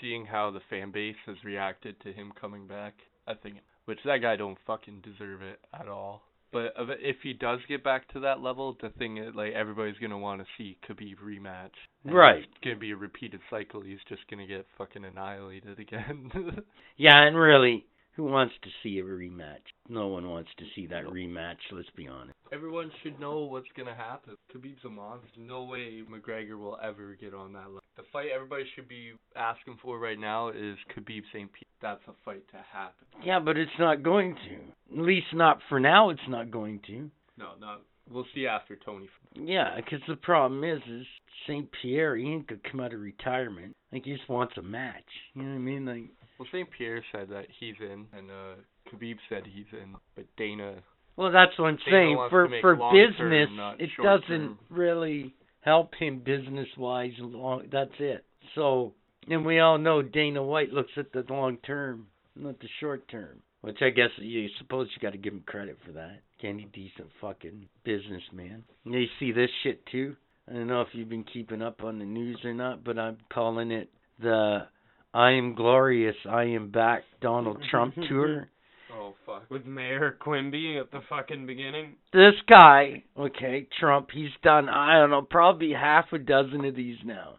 [0.00, 2.94] seeing how the fan base has reacted to him coming back,
[3.26, 6.22] I think which that guy don't fucking deserve it at all.
[6.52, 10.18] But if he does get back to that level, the thing is, like everybody's gonna
[10.18, 11.70] want to see Khabib rematch.
[12.04, 12.44] And Right.
[12.44, 13.80] It's gonna be a repeated cycle.
[13.80, 16.30] He's just gonna get fucking annihilated again.
[16.98, 19.62] Yeah, and really, who wants to see a rematch?
[19.88, 21.56] No one wants to see that rematch.
[21.70, 22.36] Let's be honest.
[22.52, 24.36] Everyone should know what's gonna happen.
[24.54, 25.28] Khabib's a monster.
[25.38, 27.82] No way McGregor will ever get on that level.
[27.96, 31.50] The fight everybody should be asking for right now is Khabib St.
[31.52, 31.72] Pierre.
[31.80, 33.06] That's a fight to happen.
[33.24, 34.98] Yeah, but it's not going to.
[34.98, 36.10] At least not for now.
[36.10, 37.10] It's not going to.
[37.38, 37.82] No, not.
[38.10, 39.08] We'll see after Tony.
[39.34, 41.06] Yeah, because the problem is, is
[41.46, 43.74] Saint Pierre he ain't gonna come out of retirement.
[43.92, 45.04] Like he just wants a match.
[45.34, 45.86] You know what I mean?
[45.86, 46.10] Like
[46.42, 46.68] Well, St.
[46.76, 48.54] Pierre said that he's in, and uh
[48.90, 50.74] Khabib said he's in, but Dana.
[51.14, 52.26] Well, that's what I'm Dana saying.
[52.30, 54.58] For for business, it doesn't term.
[54.68, 57.12] really help him business wise.
[57.20, 58.24] Long that's it.
[58.56, 58.92] So,
[59.28, 63.40] and we all know Dana White looks at the long term, not the short term.
[63.60, 66.22] Which I guess you suppose you got to give him credit for that.
[66.42, 68.64] Any decent fucking businessman.
[68.82, 70.16] You see this shit too.
[70.50, 73.18] I don't know if you've been keeping up on the news or not, but I'm
[73.32, 73.90] calling it
[74.20, 74.66] the
[75.14, 78.48] "I am glorious, I am back" Donald Trump tour.
[78.94, 79.50] Oh fuck.
[79.50, 81.94] With Mayor Quimby at the fucking beginning.
[82.12, 86.98] this guy, okay, Trump, he's done I don't know, probably half a dozen of these
[87.04, 87.34] now.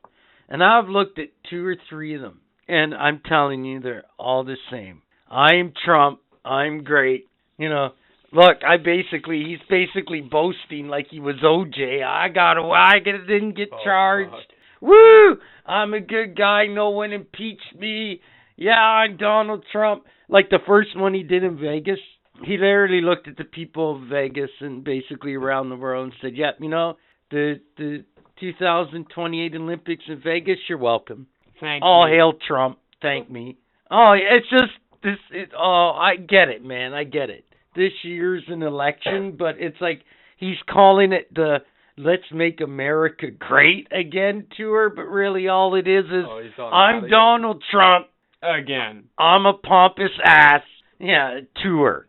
[0.50, 2.42] And I've looked at two or three of them.
[2.68, 5.02] And I'm telling you they're all the same.
[5.30, 7.28] I'm Trump, I'm great.
[7.58, 7.90] You know,
[8.32, 12.04] look, I basically he's basically boasting like he was OJ.
[12.04, 14.32] I got away I didn't get Oh, charged.
[14.32, 14.40] fuck.
[14.84, 15.38] Woo!
[15.66, 18.20] I'm a good guy, no one impeached me.
[18.58, 20.04] Yeah, I'm Donald Trump.
[20.28, 22.00] Like the first one he did in Vegas,
[22.44, 26.36] he literally looked at the people of Vegas and basically around the world and said,
[26.36, 26.98] "Yep, you know,
[27.32, 28.04] the the
[28.42, 31.28] 2028 Olympics in Vegas, you're welcome.
[31.62, 31.88] Thank you.
[31.88, 32.16] All you.
[32.16, 32.78] hail Trump.
[33.02, 33.58] Thank me."
[33.90, 36.94] Oh, it's just this it oh, I get it, man.
[36.94, 37.46] I get it.
[37.74, 40.02] This year's an election, but it's like
[40.36, 41.60] he's calling it the
[41.98, 46.26] Let's Make America Great Again tour, but really all it is is
[46.58, 47.10] Oh, I'm that again.
[47.12, 48.08] Donald Trump.
[48.42, 49.06] Again.
[49.18, 50.62] I'm a pompous ass.
[51.00, 52.08] Yeah, tour.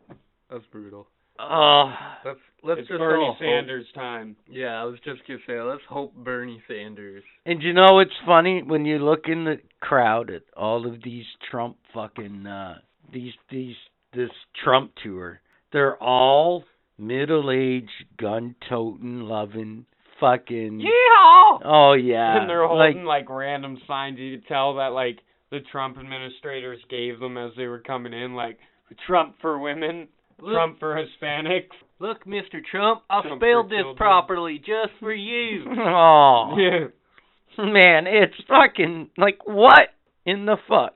[0.50, 1.06] That's brutal.
[1.38, 1.92] Oh,
[2.24, 4.36] Let's let's it's just Bernie all hope- Sanders time.
[4.48, 7.22] Yeah, I was just gonna say let's hope Bernie Sanders.
[7.44, 11.26] and you know what's funny when you look in the crowd at all of these
[11.50, 12.78] Trump fucking uh
[13.12, 13.76] these these
[14.14, 14.30] this
[14.62, 15.40] Trump tour.
[15.72, 16.64] They're all
[16.98, 19.86] middle-aged, gun-toting, loving,
[20.20, 20.80] fucking.
[20.80, 21.60] Yeehaw!
[21.64, 22.40] Oh yeah.
[22.40, 24.18] and they're like holding like, random signs.
[24.18, 25.18] You could tell that like
[25.50, 28.58] the Trump administrators gave them as they were coming in, like
[29.06, 30.08] Trump for women,
[30.40, 31.68] Look, Trump for Hispanics.
[31.98, 32.60] look, Mr.
[32.70, 33.96] Trump, I Trump spelled this children.
[33.96, 35.64] properly just for you.
[35.78, 37.64] oh Yeah.
[37.64, 39.88] man, it's fucking like what
[40.26, 40.94] in the fuck?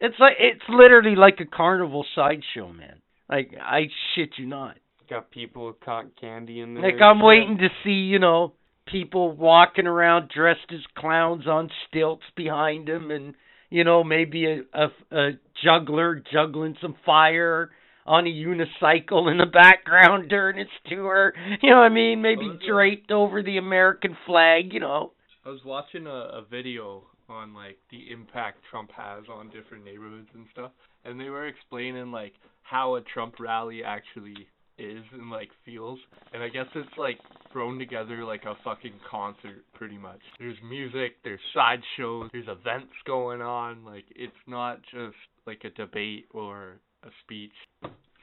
[0.00, 3.00] It's like it's literally like a carnival sideshow, man.
[3.28, 4.76] Like I shit you not.
[5.08, 6.82] Got people with cotton candy in there.
[6.82, 8.52] Like I'm waiting to see, you know,
[8.86, 13.34] people walking around dressed as clowns on stilts behind them, and
[13.70, 15.30] you know maybe a a, a
[15.64, 17.70] juggler juggling some fire
[18.06, 21.32] on a unicycle in the background during its tour.
[21.62, 22.22] You know what I mean?
[22.22, 22.70] Maybe Oh, uh, yeah.
[22.70, 24.72] draped over the American flag.
[24.72, 25.12] You know.
[25.44, 30.28] I was watching a, a video on like the impact Trump has on different neighborhoods
[30.34, 30.72] and stuff,
[31.04, 34.46] and they were explaining like how a Trump rally actually
[34.78, 35.98] is and like feels.
[36.32, 37.18] And I guess it's like
[37.52, 40.20] thrown together like a fucking concert pretty much.
[40.38, 43.84] There's music, there's sideshows, there's events going on.
[43.84, 47.52] Like it's not just like a debate or a speech.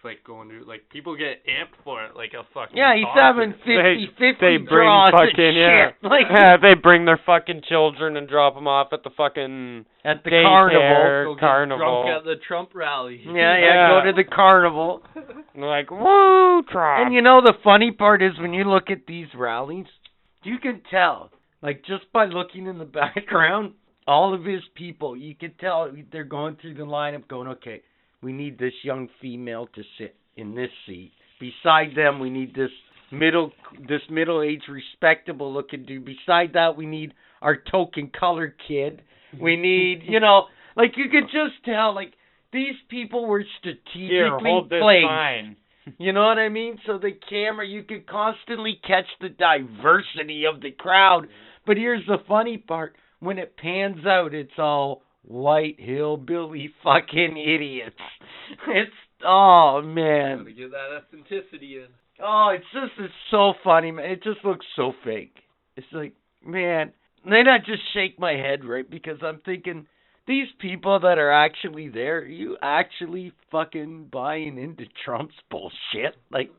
[0.05, 2.77] Like going to like people get amped for it like a fucking.
[2.77, 3.21] Yeah, he's concert.
[3.21, 5.87] having 50 They- 50 they bring draws and fucking- yeah.
[5.89, 5.95] shit.
[6.03, 9.85] Like yeah, they bring their fucking children and drop them off at the fucking mm,
[10.05, 10.43] at the daycare.
[10.45, 11.37] carnival.
[11.39, 12.03] Carnival.
[12.05, 13.21] Drunk at the Trump rally.
[13.25, 13.89] Yeah, yeah, Yeah.
[13.99, 15.01] go to the carnival.
[15.57, 17.05] Like, woo, Trump.
[17.05, 19.85] And you know the funny part is when you look at these rallies,
[20.43, 23.71] you can tell, like just by looking in the background,
[24.05, 27.81] all of his people, you can tell they're going through the lineup going, okay,
[28.25, 31.11] we need this young female to sit in this seat.
[31.39, 32.71] Beside them, we need this
[33.11, 33.51] middle
[33.87, 36.05] this middle aged respectable looking dude.
[36.05, 39.03] Beside that, we need our token color kid.
[39.39, 40.45] We need, you know,
[40.75, 42.13] like you could just tell like
[42.51, 45.05] these people were strategically Here, hold this placed.
[45.99, 46.79] You know what I mean?
[46.87, 51.27] So the camera, you could constantly catch the diversity of the crowd.
[51.67, 57.95] But here's the funny part: when it pans out, it's all white hillbilly fucking idiots.
[58.67, 58.91] It's
[59.25, 61.87] oh man, Gotta get that authenticity in.
[62.23, 64.05] oh it's just it's so funny, man.
[64.11, 65.35] It just looks so fake.
[65.75, 66.13] It's like
[66.45, 66.93] man,
[67.23, 69.87] then I just shake my head right because I'm thinking.
[70.27, 76.15] These people that are actually there, are you actually fucking buying into Trump's bullshit?
[76.31, 76.49] Like,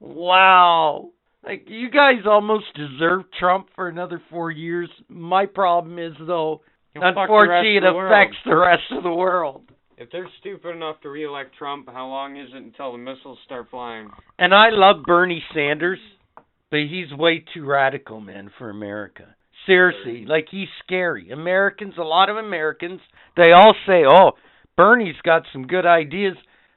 [0.00, 1.10] wow.
[1.44, 4.88] Like, you guys almost deserve Trump for another four years.
[5.10, 6.62] My problem is, though,
[6.94, 8.12] You'll fuck unfortunately, it of the world.
[8.12, 9.62] affects the rest of the world.
[9.96, 13.68] If they're stupid enough to reelect Trump, how long is it until the missiles start
[13.70, 14.10] flying?
[14.38, 16.00] And I love Bernie Sanders,
[16.70, 19.34] but he's way too radical, man, for America.
[19.64, 21.30] Seriously, like he's scary.
[21.30, 23.00] Americans, a lot of Americans,
[23.36, 24.32] they all say, "Oh,
[24.76, 26.36] Bernie's got some good ideas,"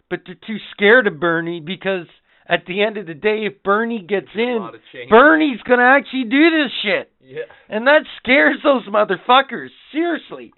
[0.10, 2.06] but they're too scared of Bernie because
[2.48, 5.10] at the end of the day, if Bernie gets in, lot of change.
[5.10, 7.44] Bernie's gonna actually do this shit, Yeah.
[7.70, 9.70] and that scares those motherfuckers.
[9.92, 10.54] Seriously,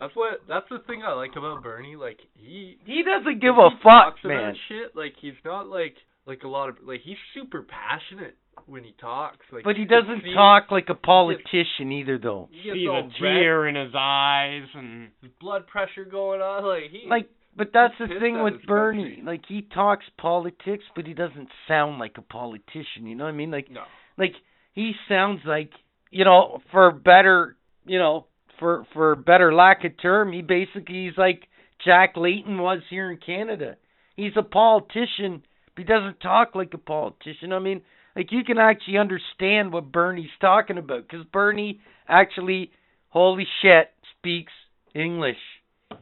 [0.00, 0.40] That's what.
[0.48, 1.96] That's the thing I like about Bernie.
[1.96, 2.78] Like he.
[2.84, 3.82] he doesn't give when a fuck,
[4.16, 4.56] talks about man.
[4.68, 4.94] Shit.
[4.96, 5.96] Like he's not like
[6.26, 8.36] like a lot of like he's super passionate
[8.66, 9.44] when he talks.
[9.52, 12.48] Like But he doesn't see talk like a politician either, though.
[12.52, 16.40] He gets See all the red, tear in his eyes and his blood pressure going
[16.40, 16.64] on.
[16.64, 17.08] Like he.
[17.08, 17.28] Like,
[17.58, 19.02] but that's the thing with Bernie.
[19.02, 19.22] country.
[19.26, 23.06] Like, he talks politics, but he doesn't sound like a politician.
[23.06, 23.50] You know what I mean?
[23.50, 23.82] Like, no.
[24.16, 24.34] like
[24.72, 25.72] he sounds like,
[26.10, 28.26] you know, for better, you know,
[28.58, 31.48] for for better lack of term, he basically he's like
[31.84, 33.76] Jack Layton was here in Canada.
[34.16, 35.42] He's a politician,
[35.74, 37.52] but he doesn't talk like a politician.
[37.52, 37.82] I mean,
[38.16, 42.70] like you can actually understand what Bernie's talking about because Bernie actually,
[43.08, 44.52] holy shit, speaks
[44.94, 45.36] English.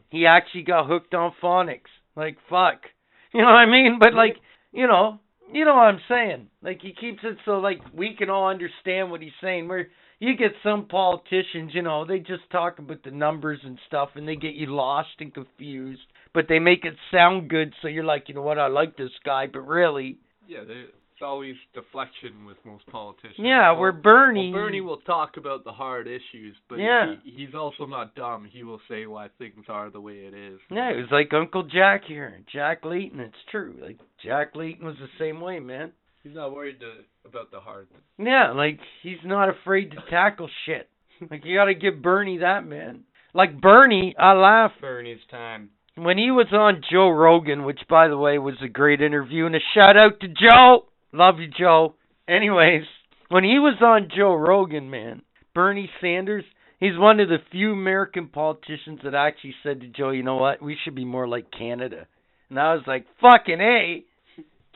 [0.09, 1.91] He actually got hooked on phonics.
[2.15, 2.81] Like fuck,
[3.33, 3.97] you know what I mean?
[3.99, 4.37] But like,
[4.71, 5.19] you know,
[5.51, 6.47] you know what I'm saying?
[6.61, 9.67] Like he keeps it so like we can all understand what he's saying.
[9.67, 9.87] Where
[10.19, 14.27] you get some politicians, you know, they just talk about the numbers and stuff, and
[14.27, 16.01] they get you lost and confused.
[16.33, 18.59] But they make it sound good, so you're like, you know what?
[18.59, 20.63] I like this guy, but really, Yeah.
[20.67, 20.85] They,
[21.17, 23.37] it's always deflection with most politicians.
[23.39, 24.51] yeah, Well, we're Bernie.
[24.53, 27.15] Well, Bernie will talk about the hard issues, but Yeah.
[27.23, 28.45] he, he's also not dumb.
[28.45, 30.59] He will say why things are the way it is.
[30.69, 33.19] Yeah, it was like Uncle Jack here, Jack Layton.
[33.19, 33.73] It's true.
[33.81, 35.91] Like Jack Layton was the same way, man.
[36.21, 36.91] He's not worried to,
[37.27, 37.87] about the hard.
[38.19, 40.87] Yeah, like he's not afraid to tackle shit.
[41.31, 43.05] Like you got to give Bernie that, man.
[43.33, 45.71] Like Bernie, I laugh Bernie's time.
[45.95, 49.55] when he was on Joe Rogan, which by the way was a great interview and
[49.55, 50.85] a shout out to Joe.
[51.11, 51.95] Love you, Joe.
[52.27, 52.83] Anyways,
[53.29, 55.21] when he was on Joe Rogan, man,
[55.53, 56.43] Bernie Sanders,
[56.79, 60.61] he's one of the few American politicians that actually said to Joe, you know what,
[60.61, 62.07] we should be more like Canada.
[62.49, 64.03] And I was like, fucking A.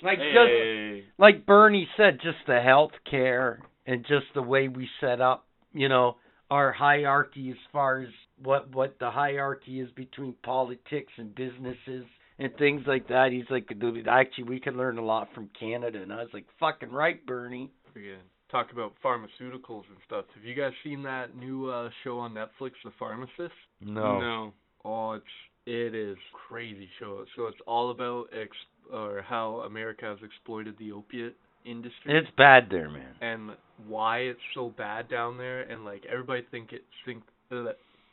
[0.03, 5.21] Like just like Bernie said, just the health care and just the way we set
[5.21, 6.15] up, you know,
[6.49, 8.09] our hierarchy as far as
[8.43, 12.05] what what the hierarchy is between politics and businesses
[12.41, 13.29] and things like that.
[13.31, 16.45] He's like, dude, actually, we can learn a lot from Canada, and I was like,
[16.59, 17.71] fucking right, Bernie.
[17.95, 18.19] Again,
[18.51, 20.25] talk about pharmaceuticals and stuff.
[20.35, 23.53] Have you guys seen that new uh show on Netflix, The Pharmacist?
[23.81, 24.19] No.
[24.19, 24.53] No.
[24.83, 25.25] Oh, it's
[25.65, 27.23] it is crazy show.
[27.35, 28.49] So it's all about ex
[28.91, 33.13] or how America has exploited the opiate industry it's bad there, man.
[33.21, 33.51] and
[33.87, 37.65] why it's so bad down there and like everybody think it think uh,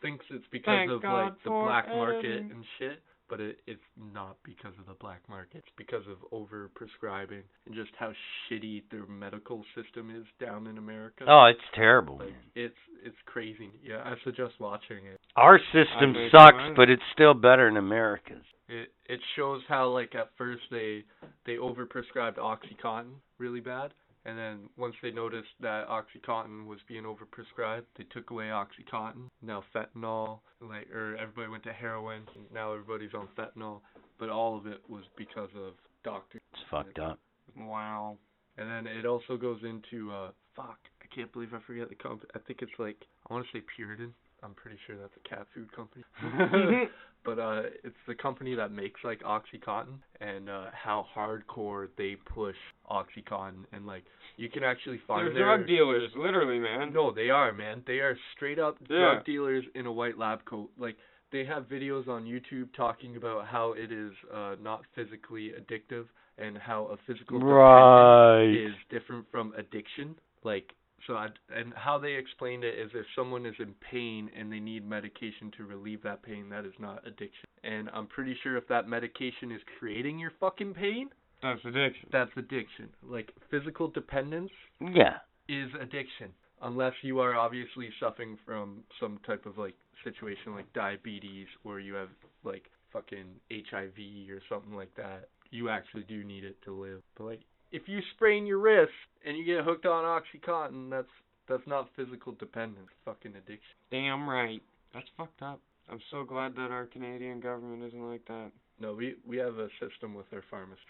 [0.03, 2.51] thinks it's because Thank of God like the for black market editing.
[2.51, 2.99] and shit.
[3.29, 3.81] But it, it's
[4.15, 5.59] not because of the black market.
[5.59, 8.13] It's because of over prescribing and just how
[8.51, 11.25] shitty their medical system is down in America.
[11.29, 12.75] Oh, it's terrible, Like it's
[13.05, 13.71] it's crazy.
[13.85, 15.21] Yeah, I suggest watching it.
[15.37, 18.45] Our system sucks, but it's still better than America's.
[18.69, 21.05] It it shows how like at first they
[21.47, 23.93] they overprescribed OxyContin really bad,
[24.29, 29.31] and then once they noticed that OxyContin was being overprescribed, they took away OxyContin.
[29.41, 32.23] Now fentanyl, like or everybody went to heroin.
[32.53, 33.81] Now everybody's on fentanyl,
[34.19, 35.73] but all of it was because of
[36.05, 36.43] doctors.
[36.53, 37.19] It's fucked up.
[37.57, 38.19] Wow.
[38.59, 42.31] And then it also goes into uh fuck, I can't believe I forget the company.
[42.35, 44.11] I think it's like I want to say Purina.
[44.43, 46.05] I'm pretty sure that's a cat food company.
[47.25, 52.57] but uh it's the company that makes like OxyContin and uh how hardcore they push
[52.91, 54.05] OxyContin and like
[54.37, 56.93] you can actually find They're their drug dealers, literally, man.
[56.93, 57.83] No, they are, man.
[57.87, 59.15] They are straight up Yeah.
[59.15, 60.71] drug dealers in a white lab coat.
[60.79, 60.97] Like
[61.33, 66.07] they have videos on YouTube talking about how it is uh not physically addictive
[66.39, 68.47] and how a physical Right.
[68.55, 70.15] is different from addiction.
[70.45, 70.73] Like
[71.09, 74.61] so, I, and how they explained it is if someone is in pain and they
[74.61, 77.49] need medication to relieve that pain, that is not addiction.
[77.65, 81.09] And I'm pretty sure if that medication is creating your fucking pain,
[81.43, 82.09] That's addiction.
[82.13, 82.89] that's addiction.
[83.03, 85.17] Like physical dependence Yeah.
[85.49, 86.31] is addiction
[86.63, 89.75] unless you are obviously suffering from some type of like
[90.05, 92.11] situation like diabetes or you have
[92.45, 95.29] like fucking HIV or something like that.
[95.51, 97.01] You actually do need it to live.
[97.17, 97.41] But like
[97.73, 98.93] if you sprain your wrist
[99.25, 101.09] and you get hooked on OxyContin, that's
[101.49, 103.77] that's not physical dependence, fucking addiction.
[103.91, 104.63] Damn right.
[104.93, 105.61] That's fucked up.
[105.91, 108.51] I'm so glad that our Canadian government isn't like that.
[108.81, 110.85] No, we we have a system with our pharmacists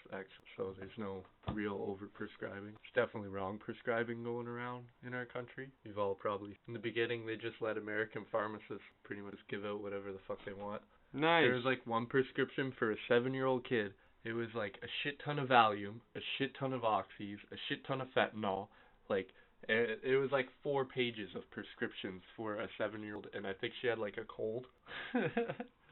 [0.55, 1.23] so there's no
[1.53, 2.73] real over prescribing.
[2.83, 5.69] It's definitely wrong prescribing going around in our country.
[5.83, 9.81] You've all probably in the beginning they just let American pharmacists pretty much give out
[9.81, 10.81] whatever the fuck they want.
[11.13, 11.45] Nice.
[11.45, 13.93] There was like one prescription for a seven year old kid.
[14.23, 17.85] It was like a shit ton of Valium, a shit ton of oxys, a shit
[17.85, 18.67] ton of fentanyl.
[19.09, 19.27] Like
[19.67, 23.53] it, it was like four pages of prescriptions for a seven year old, and I
[23.53, 24.65] think she had like a cold.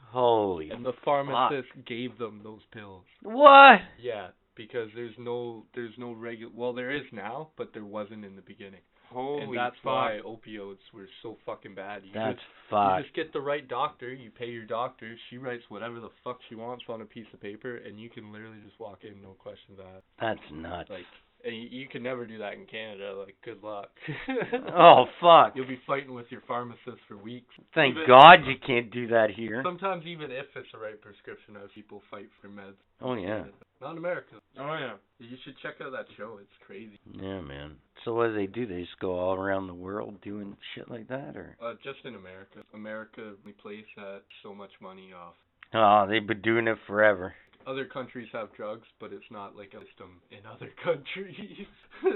[0.09, 0.69] Holy.
[0.69, 3.03] and the pharmacist gave them those pills.
[3.23, 3.79] What?
[4.01, 8.35] Yeah, because there's no there's no regular well there is now, but there wasn't in
[8.35, 8.81] the beginning.
[9.09, 9.85] Holy and that's fuck.
[9.85, 12.03] why opioids were so fucking bad.
[12.03, 12.97] You That's just, fucked.
[12.97, 16.39] you just get the right doctor, you pay your doctor, she writes whatever the fuck
[16.49, 19.29] she wants on a piece of paper and you can literally just walk in no
[19.39, 20.05] questions asked.
[20.19, 20.89] That's nuts.
[20.89, 21.05] Like
[21.48, 23.90] and you, you can never do that in Canada, like good luck.
[24.76, 25.53] Oh fuck.
[25.56, 27.53] You'll be fighting with your pharmacist for weeks.
[27.74, 29.61] Thank even- God you can't do that here.
[29.64, 32.76] Sometimes even if it's the right prescription, as people fight for meds.
[33.02, 33.45] Oh yeah.
[33.82, 34.36] Not in America.
[34.60, 34.94] Oh yeah.
[35.19, 36.38] You should check out that show.
[36.41, 36.99] It's crazy.
[37.14, 37.76] Yeah, man.
[38.06, 38.65] So what do they do?
[38.68, 41.56] They just go all around the world doing shit like that, or?
[41.64, 42.60] Uh, just in America.
[42.74, 45.34] America, the place that so much money off.
[45.74, 47.34] Oh, they've been doing it forever.
[47.68, 51.68] Other countries have drugs, but it's not like a system in other countries.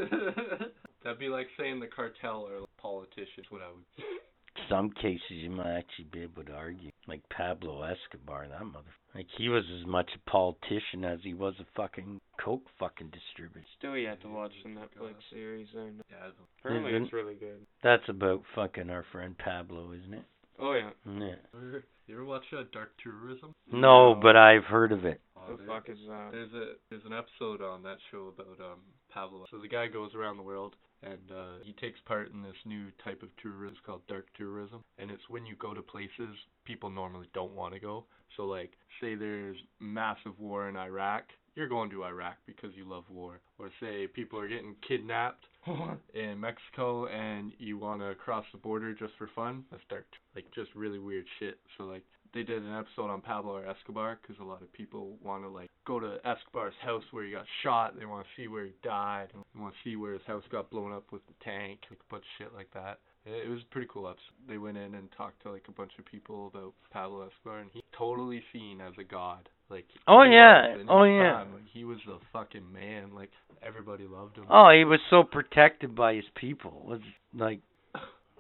[1.04, 3.48] That'd be like saying the cartel or politicians.
[3.50, 3.84] What I would.
[4.70, 8.92] Some cases you might actually be able to argue, like Pablo Escobar, that mother.
[9.16, 13.66] Like he was as much a politician as he was a fucking coke fucking distributor.
[13.78, 15.92] Still yet to watch the Netflix series there.
[16.10, 16.32] Yeah.
[16.60, 17.66] Apparently Isn't- it's really good.
[17.84, 20.24] That's about fucking our friend Pablo, isn't it?
[20.60, 20.92] Oh yeah.
[21.06, 21.80] Yeah.
[22.08, 23.56] You ever watch uh, Dark Tourism?
[23.72, 25.22] No, but I've heard of it.
[25.50, 26.30] Oh, The fuck is that?
[26.32, 29.46] There's a there's an episode on that show about um Pablo.
[29.52, 32.86] So the guy goes around the world and uh he takes part in this new
[33.04, 36.36] type of tourism called dark tourism and it's when you go to places
[36.66, 38.06] people normally don't want to go.
[38.38, 41.24] So like say there's massive war in Iraq,
[41.56, 43.42] you're going to Iraq because you love war.
[43.60, 45.46] Or say people are getting kidnapped
[46.14, 50.06] in Mexico and you want to cross the border just for fun, that's dark.
[50.36, 51.60] Like just really weird shit.
[51.78, 52.04] So like
[52.34, 55.70] they did an episode on Pablo Escobar because a lot of people want to like
[55.86, 57.98] go to Escobar's house where he got shot.
[57.98, 59.28] They want to see where he died.
[59.34, 62.14] They want to see where his house got blown up with the tank, like a
[62.14, 63.00] bunch of shit like that.
[63.26, 64.48] It, it was a pretty cool episode.
[64.48, 67.70] They went in and talked to like a bunch of people about Pablo Escobar, and
[67.74, 69.50] he totally seen as a god.
[69.70, 70.76] Like Oh, yeah.
[70.90, 71.32] Oh, yeah.
[71.34, 71.54] time.
[71.54, 73.14] Like, he was the fucking man.
[73.14, 73.32] Like
[73.66, 74.46] everybody loved him.
[74.50, 76.84] Oh, he was so protected by his people.
[76.86, 77.02] Was
[77.34, 77.60] like,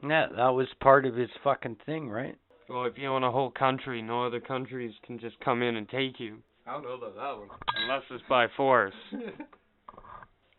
[0.04, 2.38] yeah, that was part of his fucking thing, right?
[2.72, 5.89] Well, if you own a whole country, no other countries can just come in and
[5.89, 6.38] take you.
[6.65, 7.49] I don't know about that one.
[7.76, 8.93] Unless it's by force.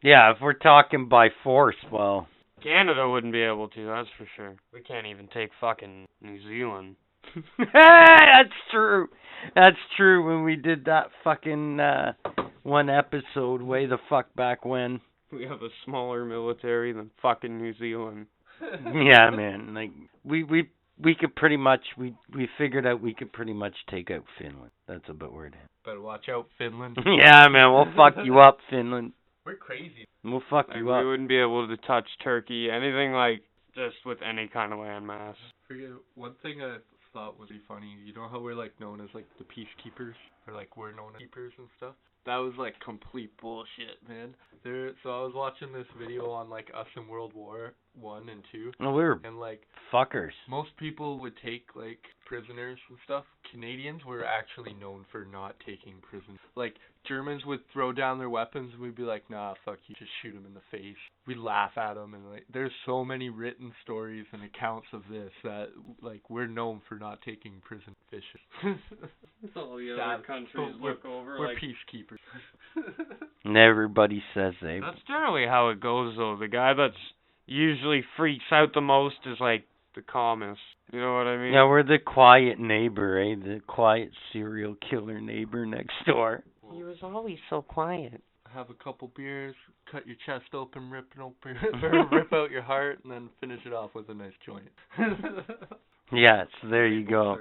[0.05, 2.27] Yeah, if we're talking by force, well,
[2.61, 4.57] Canada wouldn't be able to, that's for sure.
[4.73, 6.97] We can't even take fucking New Zealand.
[7.59, 9.09] that's true.
[9.55, 10.27] That's true.
[10.27, 12.15] When we did that fucking uh
[12.65, 15.01] one episode way the fuck back when.
[15.31, 18.27] We have a smaller military than fucking New Zealand.
[18.85, 19.73] Yeah, man.
[19.73, 19.91] Like
[20.25, 20.69] we we
[21.05, 24.71] we could pretty much we we figured out we could pretty much take out Finland.
[24.87, 25.69] That's about where it is.
[25.85, 26.97] Better watch out, Finland.
[27.07, 27.73] yeah, man.
[27.73, 29.13] We'll fuck you up, Finland.
[29.45, 30.07] We're crazy.
[30.23, 31.01] We'll fuck Like, you we up.
[31.01, 33.43] We wouldn't be able to touch Turkey, anything like
[33.75, 35.35] just with any kind of landmass.
[35.67, 36.77] Forget one thing I
[37.13, 37.97] thought would be funny.
[38.05, 40.15] You know how we're like known as like the peacekeepers,
[40.47, 41.95] or like we're known as keepers and stuff.
[42.27, 44.35] That was like complete bullshit, man.
[44.65, 44.93] There.
[45.03, 48.71] So I was watching this video on like us in World War One and Two,
[48.79, 49.63] No, we were and like
[49.93, 50.31] fuckers.
[50.49, 53.25] most people would take like prisoners and stuff.
[53.51, 56.39] Canadians were actually known for not taking prisoners.
[56.55, 56.77] Like
[57.09, 60.35] Germans would throw down their weapons and we'd be like, nah, fuck you, just shoot
[60.35, 60.97] him in the face.
[61.27, 65.31] We'd laugh at them and like, there's so many written stories and accounts of this
[65.45, 65.67] that
[66.01, 68.41] like we're known for not taking prison fishes.
[69.57, 70.15] All the Sad.
[70.15, 71.59] other countries We're- look over we're like.
[71.59, 72.19] peacekeepers.
[73.45, 74.79] And everybody says they.
[74.81, 76.37] That's generally how it goes, though.
[76.39, 76.95] The guy that's
[77.47, 79.65] usually freaks out the most is like
[79.97, 80.61] the calmest.
[80.93, 81.53] You know what I mean?
[81.53, 83.35] Yeah, we're the quiet neighbor, eh?
[83.35, 86.45] The quiet serial killer neighbor next door.
[86.93, 88.23] He was always so quiet.
[88.53, 89.55] Have a couple beers,
[89.91, 91.57] cut your chest open, rip it open,
[92.13, 94.69] rip out your heart, and then finish it off with a nice joint.
[96.15, 97.37] Yes, there you go.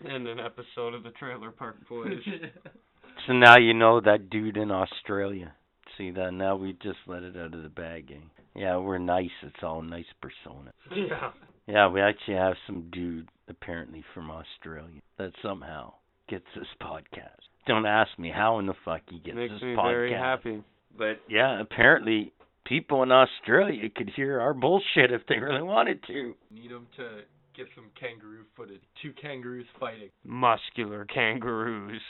[0.00, 0.16] Clear.
[0.16, 2.18] And an episode of the Trailer Park Boys.
[3.26, 5.54] So now you know that dude in Australia.
[5.96, 6.32] See that?
[6.32, 8.20] Now we just let it out of the bag, eh?
[8.54, 9.30] Yeah, we're nice.
[9.42, 10.72] It's all nice persona.
[10.94, 11.30] yeah.
[11.66, 15.94] Yeah, we actually have some dude apparently from Australia that somehow
[16.28, 17.46] gets this podcast.
[17.66, 19.90] Don't ask me how in the fuck he gets Makes this me podcast.
[19.92, 20.62] very happy.
[20.96, 22.32] But yeah, apparently
[22.64, 26.34] people in Australia could hear our bullshit if they really wanted to.
[26.50, 27.22] Need 'em to
[27.54, 28.82] get some kangaroo footage.
[29.00, 30.10] Two kangaroos fighting.
[30.24, 32.00] Muscular kangaroos.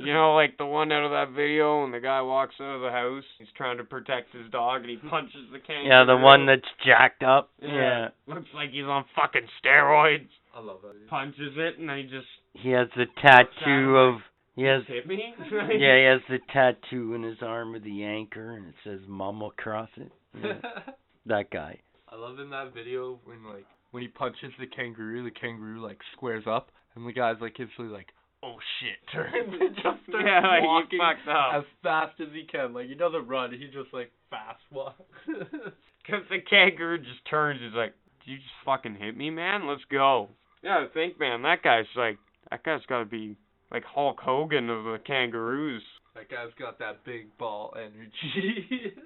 [0.00, 2.80] You know, like the one out of that video when the guy walks out of
[2.82, 5.88] the house, he's trying to protect his dog and he punches the kangaroo.
[5.88, 7.50] Yeah, the one that's jacked up.
[7.62, 8.08] Yeah.
[8.26, 10.28] Looks like he's on fucking steroids.
[10.54, 11.08] I love that.
[11.08, 14.20] Punches it and then he just He has the tattoo of
[14.56, 15.34] he has hit me.
[15.52, 19.42] yeah, he has the tattoo in his arm of the anchor and it says mum
[19.42, 20.10] across it.
[20.42, 20.60] Yeah,
[21.26, 21.78] that guy.
[22.08, 25.98] I love in that video when like when he punches the kangaroo, the kangaroo like
[26.16, 28.08] squares up, and the guy's like instantly like,
[28.42, 31.54] "Oh shit!" turns and just starts yeah, like walking he up.
[31.54, 32.72] as fast as he can.
[32.72, 35.02] Like he doesn't run, he just like fast walks.
[35.26, 37.92] Because the kangaroo just turns, he's like,
[38.24, 39.66] "Did you just fucking hit me, man?
[39.68, 40.30] Let's go."
[40.62, 42.18] Yeah, I think, man, that guy's like,
[42.50, 43.36] that guy's got to be
[43.70, 45.82] like Hulk Hogan of the kangaroos.
[46.14, 48.94] that guy's got that big ball energy.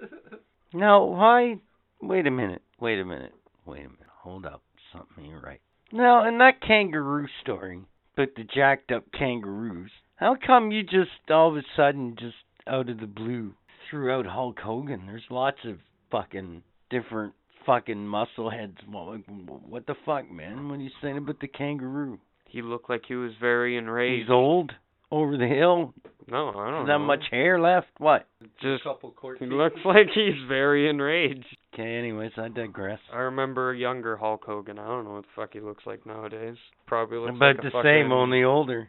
[0.72, 1.56] Now why
[2.00, 3.32] wait a minute, wait a minute,
[3.66, 4.62] wait a minute, hold up.
[4.92, 5.60] Something ain't right.
[5.92, 7.80] Now in that kangaroo story,
[8.16, 12.36] but the jacked up kangaroos, how come you just all of a sudden just
[12.68, 13.54] out of the blue
[13.90, 15.06] threw out Hulk Hogan?
[15.06, 15.78] There's lots of
[16.12, 17.34] fucking different
[17.66, 18.76] fucking muscle heads.
[18.88, 19.20] What,
[19.68, 20.68] what the fuck, man?
[20.68, 22.18] What are you saying about the kangaroo?
[22.50, 24.22] He looked like he was very enraged.
[24.24, 24.72] He's old,
[25.10, 25.94] over the hill,
[26.28, 27.06] No, I don't that know.
[27.06, 27.88] much hair left.
[27.98, 28.26] What?
[28.60, 29.56] Just a couple court he cases.
[29.56, 31.46] looks like he's very enraged.
[31.74, 32.98] Okay, anyways, I digress.
[33.12, 34.78] I remember a younger Hulk Hogan.
[34.78, 36.56] I don't know what the fuck he looks like nowadays.
[36.86, 38.88] Probably looks About like a the fucking same, only older.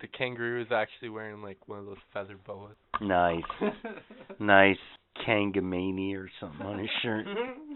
[0.00, 2.74] the kangaroo is actually wearing like one of those feather boas.
[3.02, 3.42] Nice.
[4.38, 4.76] nice
[5.26, 7.26] Kangamania or something on his shirt.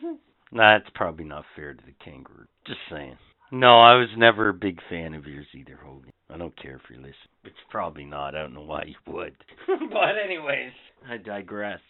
[0.53, 2.47] That's probably not fair to the kangaroo.
[2.67, 3.17] Just saying.
[3.53, 6.11] No, I was never a big fan of yours either, Hogan.
[6.31, 7.15] I don't care if you listen.
[7.45, 8.35] It's probably not.
[8.35, 9.35] I don't know why you would.
[9.67, 10.73] but anyways,
[11.07, 11.81] I digress.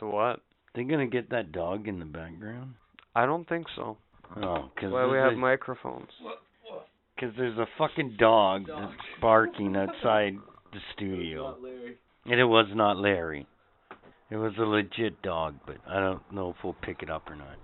[0.00, 0.40] to what?
[0.74, 2.74] They gonna get that dog in the background?
[3.14, 3.98] I don't think so.
[4.36, 6.08] Oh, because why we have microphones.
[7.20, 10.34] Cause there's a fucking dog that's barking outside
[10.72, 11.56] the studio.
[12.24, 13.46] And it was not Larry.
[14.30, 17.36] It was a legit dog, but I don't know if we'll pick it up or
[17.36, 17.56] not.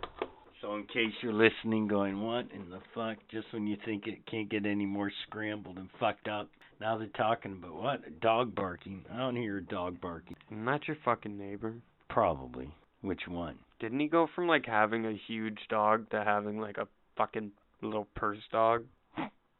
[0.65, 3.19] So in case you're listening going, what in the fuck?
[3.31, 6.49] Just when you think it can't get any more scrambled and fucked up,
[6.81, 8.01] now they're talking about what?
[8.07, 9.05] A dog barking.
[9.13, 10.37] I don't hear a dog barking.
[10.51, 11.75] Isn't that your fucking neighbor?
[12.09, 12.73] Probably.
[13.03, 13.57] Which one?
[13.79, 16.89] Didn't he go from like having a huge dog to having like a
[17.19, 17.51] fucking
[17.83, 18.85] little purse dog?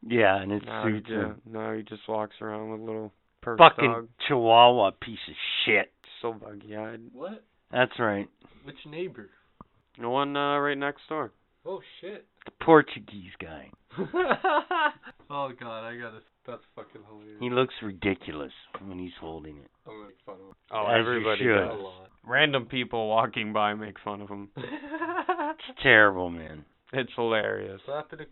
[0.07, 1.43] Yeah, and it now, suits ju- him.
[1.51, 3.13] now he just walks around with a little
[3.43, 4.09] purse Fucking dog.
[4.27, 5.35] chihuahua piece of
[5.67, 5.93] shit.
[6.23, 7.01] So buggy eyed.
[7.13, 7.45] What?
[7.71, 8.27] That's right.
[8.65, 9.29] Which neighbor?
[10.01, 11.33] The one uh, right next door.
[11.67, 12.25] Oh shit.
[12.45, 13.71] The Portuguese guy.
[15.31, 16.19] oh god, I gotta.
[16.47, 17.39] That's fucking hilarious.
[17.41, 18.53] He looks ridiculous
[18.85, 19.71] when he's holding it.
[19.87, 20.55] I'm gonna make fun of him.
[20.73, 21.57] Oh, As everybody should.
[21.57, 21.81] A does.
[21.81, 22.09] lot.
[22.27, 24.51] Random people walking by make fun of him.
[25.57, 26.65] It's terrible, man.
[26.93, 28.29] It's hilarious Slap it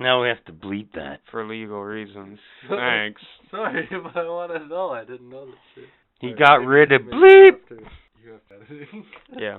[0.00, 1.20] Now we have to bleep that.
[1.30, 2.38] for legal reasons.
[2.68, 3.20] Thanks.
[3.50, 4.90] Sorry, but I want to know.
[4.90, 5.84] I didn't know this shit.
[6.20, 7.86] He Sorry, got maybe- rid of maybe bleep.
[8.26, 9.04] After You have editing.
[9.38, 9.58] Yeah.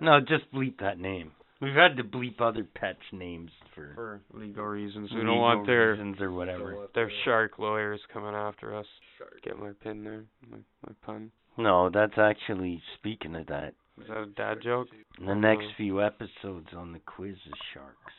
[0.00, 1.32] No, just bleep that name.
[1.60, 5.10] We've had to bleep other pets' names for For legal reasons.
[5.10, 6.74] We legal don't want their reasons or whatever.
[6.76, 8.86] Want their shark lawyers coming after us.
[9.18, 9.40] shark.
[9.42, 10.24] Get my pin there.
[10.50, 11.30] My my pun.
[11.56, 13.74] No, that's actually speaking of that.
[14.00, 14.88] Is that a dad joke?
[15.20, 18.12] In the next few episodes on the quiz is sharks.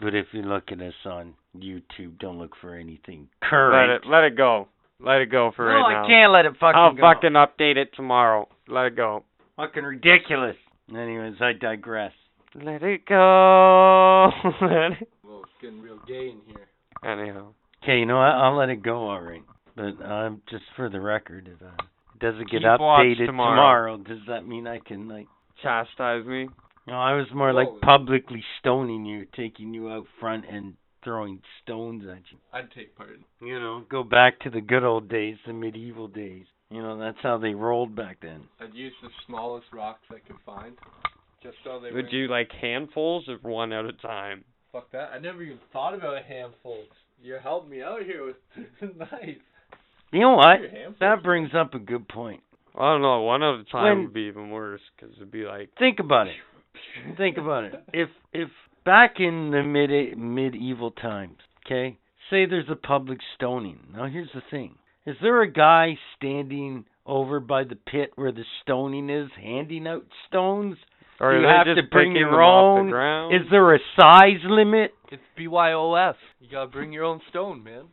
[0.02, 3.90] But if you look at us on YouTube, don't look for anything current.
[3.91, 4.68] Let it let it go.
[5.03, 6.07] Let it go for no, right I now.
[6.07, 7.02] can't let it fucking I'll go.
[7.02, 8.48] fucking update it tomorrow.
[8.68, 9.23] Let it go.
[9.57, 10.56] Fucking ridiculous.
[10.90, 12.14] Anyways, I digress.
[12.56, 14.30] Let it go.
[14.61, 15.10] Let it.
[15.23, 16.68] Whoa, it's getting real gay in here.
[17.03, 17.53] Anyhow.
[17.84, 18.26] Okay, you know what?
[18.26, 19.41] I'll let it go, all right.
[19.76, 21.72] But um, just for the record, if uh,
[22.14, 23.98] it doesn't get Keep watch updated tomorrow.
[23.98, 25.28] does that mean I can like?
[25.64, 26.49] Chastise me.
[26.88, 27.60] No, I was more Whoa.
[27.60, 30.73] like publicly stoning you, taking you out front and
[31.03, 32.38] throwing stones at you.
[32.53, 33.10] I'd take part.
[33.41, 36.45] You know, go back to the good old days, the medieval days.
[36.69, 38.41] You know, that's how they rolled back then.
[38.60, 40.76] I'd use the smallest rocks I could find.
[41.44, 44.44] Just so they Would were you like handfuls or one at a time?
[44.72, 45.10] Fuck that.
[45.14, 46.88] I never even thought about a handfuls.
[47.22, 48.36] You helped me out here with
[48.98, 49.38] nice.
[50.11, 50.60] You know what?
[50.99, 52.41] That brings up a good point.
[52.78, 53.22] I don't know.
[53.22, 56.28] One at a time When- would be even worse because it'd be like Think about
[56.28, 56.36] it.
[57.18, 57.73] Think about it.
[57.94, 58.49] If if
[58.86, 61.98] back in the mid medieval times, okay,
[62.30, 63.80] say there's a public stoning.
[63.94, 64.76] Now here's the thing:
[65.06, 70.06] is there a guy standing over by the pit where the stoning is, handing out
[70.28, 70.78] stones?
[71.20, 72.90] Or Do you have to bring your own?
[72.90, 73.30] the?
[73.36, 74.91] Is there a size limit?
[75.12, 76.16] It's BYOF.
[76.40, 77.86] You gotta bring your own stone, man.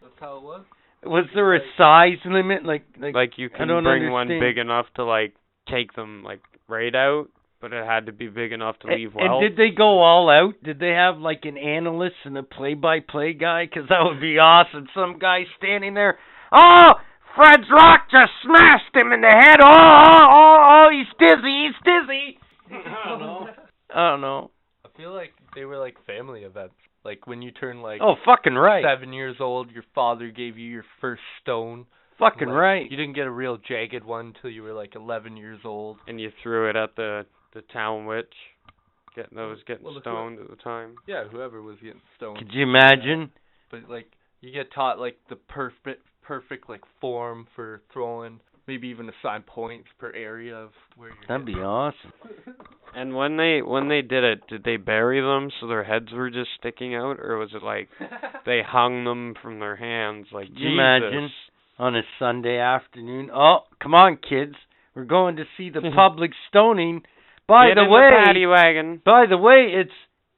[0.00, 0.62] That's how it was.
[1.04, 2.64] Was there a size limit?
[2.64, 5.34] Like like, like you I can don't bring one big enough to like
[5.70, 7.26] take them like right out,
[7.60, 9.40] but it had to be big enough to A- leave and well.
[9.40, 10.54] did they go all out?
[10.62, 13.66] Did they have like an analyst and a play-by-play guy?
[13.66, 14.88] Because that would be awesome.
[14.94, 16.18] Some guy standing there.
[16.52, 16.94] Oh,
[17.36, 19.60] Fred's rock just smashed him in the head.
[19.62, 21.66] Oh, oh, oh, oh he's dizzy.
[21.66, 22.38] He's dizzy.
[22.86, 23.48] I don't know.
[23.94, 24.50] I don't know.
[24.84, 26.74] I feel like they were like family events.
[27.04, 28.84] Like when you turn like Oh, fucking right.
[28.84, 31.86] seven years old, your father gave you your first stone.
[32.18, 32.90] Fucking Like, right.
[32.90, 35.96] You didn't get a real jagged one until you were like 11 years old.
[36.06, 37.24] and you threw it at the
[37.54, 38.32] the town witch.
[39.16, 40.94] Getting those getting Well, the- stoned at the time.
[41.06, 42.38] Yeah, whoever was getting stoned.
[42.38, 43.30] Could you imagine?
[43.70, 44.06] But like
[44.40, 48.40] you get taught like the perfect perfect like form for throwing.
[48.66, 51.18] Maybe even assign points per area of where you're.
[51.28, 52.12] That'd be awesome.
[52.92, 56.28] And when they when they did it, did they bury them so their heads were
[56.28, 57.88] just sticking out, or was it like
[58.46, 60.26] they hung them from their hands?
[60.32, 60.72] Like Could you Jesus.
[60.74, 61.30] imagine?
[61.78, 63.30] On a Sunday afternoon.
[63.32, 64.54] Oh, come on, kids.
[64.96, 67.02] We're going to see the public stoning.
[67.50, 69.02] By Get the way, the paddy wagon.
[69.04, 69.90] By the way, it's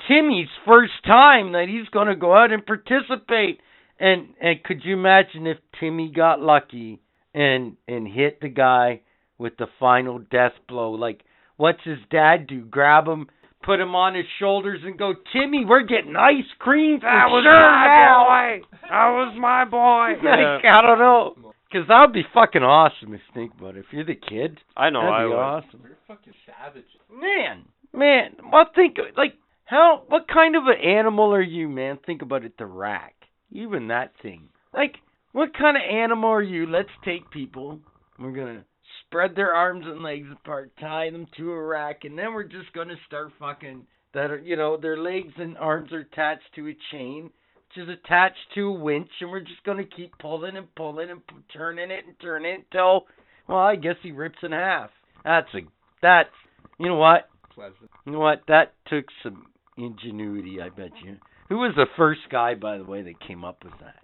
[0.08, 3.60] Timmy's first time that he's going to go out and participate.
[4.00, 7.02] And and could you imagine if Timmy got lucky
[7.34, 9.02] and and hit the guy
[9.36, 10.92] with the final death blow?
[10.92, 11.20] Like,
[11.58, 12.62] what's his dad do?
[12.62, 13.26] Grab him,
[13.62, 17.44] put him on his shoulders, and go, Timmy, we're getting ice cream for That was
[17.44, 18.24] sure my now.
[18.24, 18.66] boy.
[18.88, 20.14] That was my boy.
[20.24, 21.51] Like, I don't know.
[21.72, 23.80] Because that would be fucking awesome if you think about it.
[23.80, 25.00] If you're the kid, I know.
[25.00, 25.36] that'd I be would.
[25.36, 25.80] awesome.
[25.82, 26.84] You're fucking savage.
[27.10, 29.34] Man, man, well, think like
[29.64, 30.02] how?
[30.08, 31.98] What kind of an animal are you, man?
[32.04, 32.58] Think about it.
[32.58, 33.14] The rack,
[33.50, 34.48] even that thing.
[34.74, 34.96] Like,
[35.32, 36.66] what kind of animal are you?
[36.66, 37.80] Let's take people.
[38.18, 38.64] We're gonna
[39.06, 42.72] spread their arms and legs apart, tie them to a rack, and then we're just
[42.74, 43.86] gonna start fucking.
[44.14, 47.32] That are, you know, their legs and arms are attached to a chain, which
[47.76, 51.34] is attached to a winch, and we're just gonna keep pulling and pulling and p-
[51.52, 53.06] turning it and turning it until,
[53.48, 54.90] well, I guess he rips in half.
[55.24, 55.60] That's a
[56.00, 56.30] that's
[56.78, 57.28] you know what?
[57.54, 57.90] Pleasant.
[58.06, 58.42] You know what?
[58.48, 59.46] That took some
[59.76, 61.16] ingenuity, I bet you.
[61.48, 63.96] Who was the first guy, by the way, that came up with that?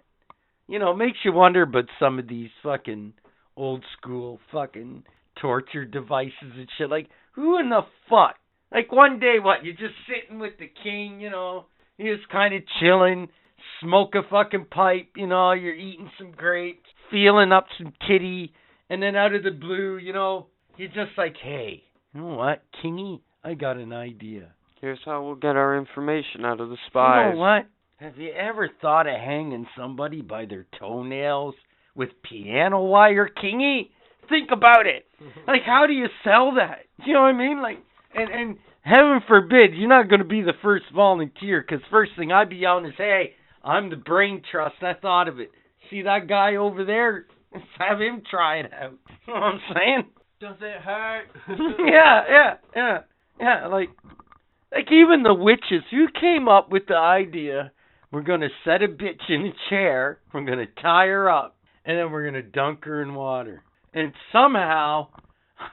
[0.67, 3.13] You know, it makes you wonder about some of these fucking
[3.57, 5.03] old school fucking
[5.41, 6.89] torture devices and shit.
[6.89, 8.35] Like, who in the fuck?
[8.71, 9.65] Like, one day, what?
[9.65, 11.65] You're just sitting with the king, you know,
[11.97, 13.29] you're just kind of chilling,
[13.81, 18.53] smoke a fucking pipe, you know, you're eating some grapes, feeling up some kitty,
[18.89, 21.83] and then out of the blue, you know, you're just like, hey,
[22.13, 23.21] you know what, Kingy?
[23.43, 24.53] I got an idea.
[24.81, 27.31] Here's how we'll get our information out of the spies.
[27.31, 27.67] You know what?
[27.97, 31.55] Have you ever thought of hanging somebody by their toenails
[31.95, 33.89] with piano wire, Kingy?
[34.29, 35.05] Think about it.
[35.47, 36.85] Like, how do you sell that?
[37.05, 37.61] You know what I mean?
[37.61, 37.79] Like,
[38.15, 42.31] and and heaven forbid you're not going to be the first volunteer, because first thing
[42.31, 43.33] I'd be yelling is, "Hey,
[43.63, 44.75] I'm the brain trust.
[44.81, 45.51] I thought of it.
[45.89, 47.25] See that guy over there?
[47.53, 48.93] Let's have him try it out."
[49.27, 50.03] You know what I'm saying?
[50.39, 51.25] Does it hurt?
[51.49, 52.97] yeah, yeah, yeah,
[53.39, 53.67] yeah.
[53.67, 53.89] Like,
[54.71, 57.71] like even the witches who came up with the idea.
[58.11, 60.19] We're gonna set a bitch in a chair.
[60.33, 63.61] We're gonna tie her up, and then we're gonna dunk her in water.
[63.93, 65.09] And somehow,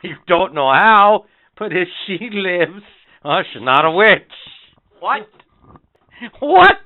[0.02, 1.24] you don't know how,
[1.58, 2.82] but if she lives,
[3.24, 4.32] oh, she's not a witch.
[5.00, 5.28] What?
[6.40, 6.76] What?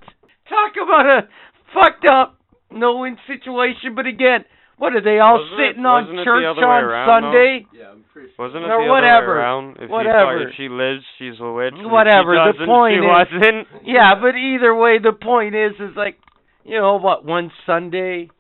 [0.75, 1.29] Talk about a
[1.75, 2.39] fucked up,
[2.71, 3.95] no win situation.
[3.95, 4.45] But again,
[4.79, 7.29] What are they all Wasn't sitting on it the church on around, though?
[7.29, 7.67] Sunday?
[7.75, 9.17] Yeah, I'm pretty Wasn't it Or the whatever.
[9.17, 9.71] other way around?
[9.77, 10.39] If, He Whatever.
[10.39, 11.75] thought if she lives, she's a witch.
[11.77, 13.69] and if Whatever, She the doesn't, point she is- wasn't.
[13.85, 16.17] Yeah, but either way, the point is, is like,
[16.65, 17.25] you know what?
[17.27, 18.31] One Sunday,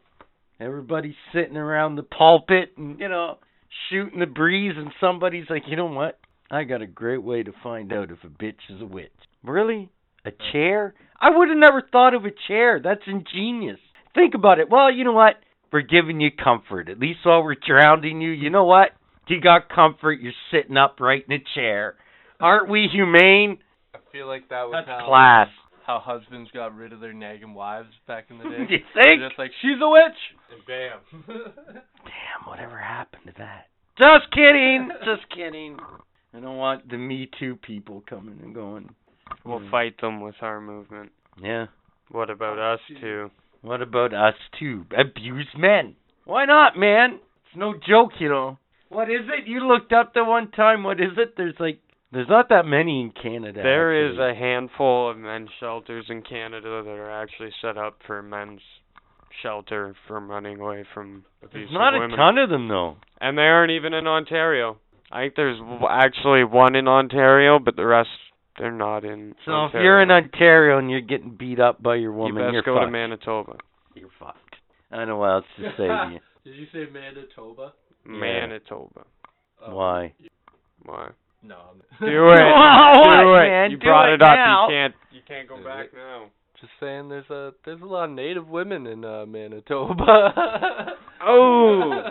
[0.58, 3.38] everybody's sitting around the pulpit and you know
[3.90, 6.18] shooting the breeze, and somebody's like, you know what?
[6.50, 9.12] I got a great way to find out if a bitch is a witch.
[9.44, 9.90] Really?
[10.24, 10.94] A chair?
[11.20, 12.80] I would have never thought of a chair.
[12.82, 13.78] That's ingenious.
[14.14, 14.70] Think about it.
[14.70, 15.34] Well, you know what?
[15.72, 16.88] We're giving you comfort.
[16.88, 18.90] At least while we're drowning you, you know what?
[19.28, 20.20] You got comfort.
[20.20, 21.94] You're sitting upright in a chair.
[22.40, 23.58] Aren't we humane?
[23.94, 25.48] I feel like that was That's how class.
[25.86, 28.56] how husbands got rid of their nagging wives back in the day.
[28.68, 29.20] You They're think?
[29.22, 30.18] just like she's a witch,
[30.50, 31.24] and bam.
[32.04, 33.66] Damn, whatever happened to that?
[33.98, 34.88] Just kidding.
[35.04, 35.76] Just kidding.
[36.34, 38.94] I don't want the Me Too people coming and going.
[39.44, 39.70] We'll Mm.
[39.70, 41.12] fight them with our movement.
[41.40, 41.66] Yeah.
[42.10, 43.30] What about us too?
[43.62, 44.86] What about us too?
[44.96, 45.96] Abuse men.
[46.24, 47.20] Why not, man?
[47.46, 48.58] It's no joke, you know.
[48.88, 49.46] What is it?
[49.46, 50.82] You looked up the one time.
[50.82, 51.36] What is it?
[51.36, 51.78] There's like,
[52.12, 53.62] there's not that many in Canada.
[53.62, 54.30] There is actually.
[54.30, 58.60] a handful of men's shelters in Canada that are actually set up for men's
[59.42, 62.12] shelter from running away from There's abusive not women.
[62.12, 62.96] a ton of them though.
[63.20, 64.78] And they aren't even in Ontario.
[65.12, 68.10] I think there's actually one in Ontario, but the rest
[68.60, 69.34] they're not in.
[69.46, 69.80] So Ontario.
[69.80, 72.62] if you're in Ontario and you're getting beat up by your you woman, best you're
[72.62, 72.86] go fucked.
[72.86, 73.56] to Manitoba.
[73.94, 74.56] You're fucked.
[74.92, 76.18] I don't know what else to say to you.
[76.44, 77.72] Did you say Manitoba?
[78.04, 79.04] Manitoba.
[79.66, 80.12] Oh, Why?
[80.84, 81.08] Why?
[81.42, 81.56] No.
[81.72, 82.40] I'm Do it.
[82.40, 83.48] Well, Do what, it.
[83.50, 83.70] man?
[83.70, 84.34] You Do brought it it, up.
[84.36, 84.68] now.
[84.68, 84.94] You can't.
[85.12, 85.94] You can't go Do back it.
[85.96, 86.26] now.
[86.60, 90.94] Just saying, there's a there's a lot of native women in uh, Manitoba.
[91.22, 92.02] Oh.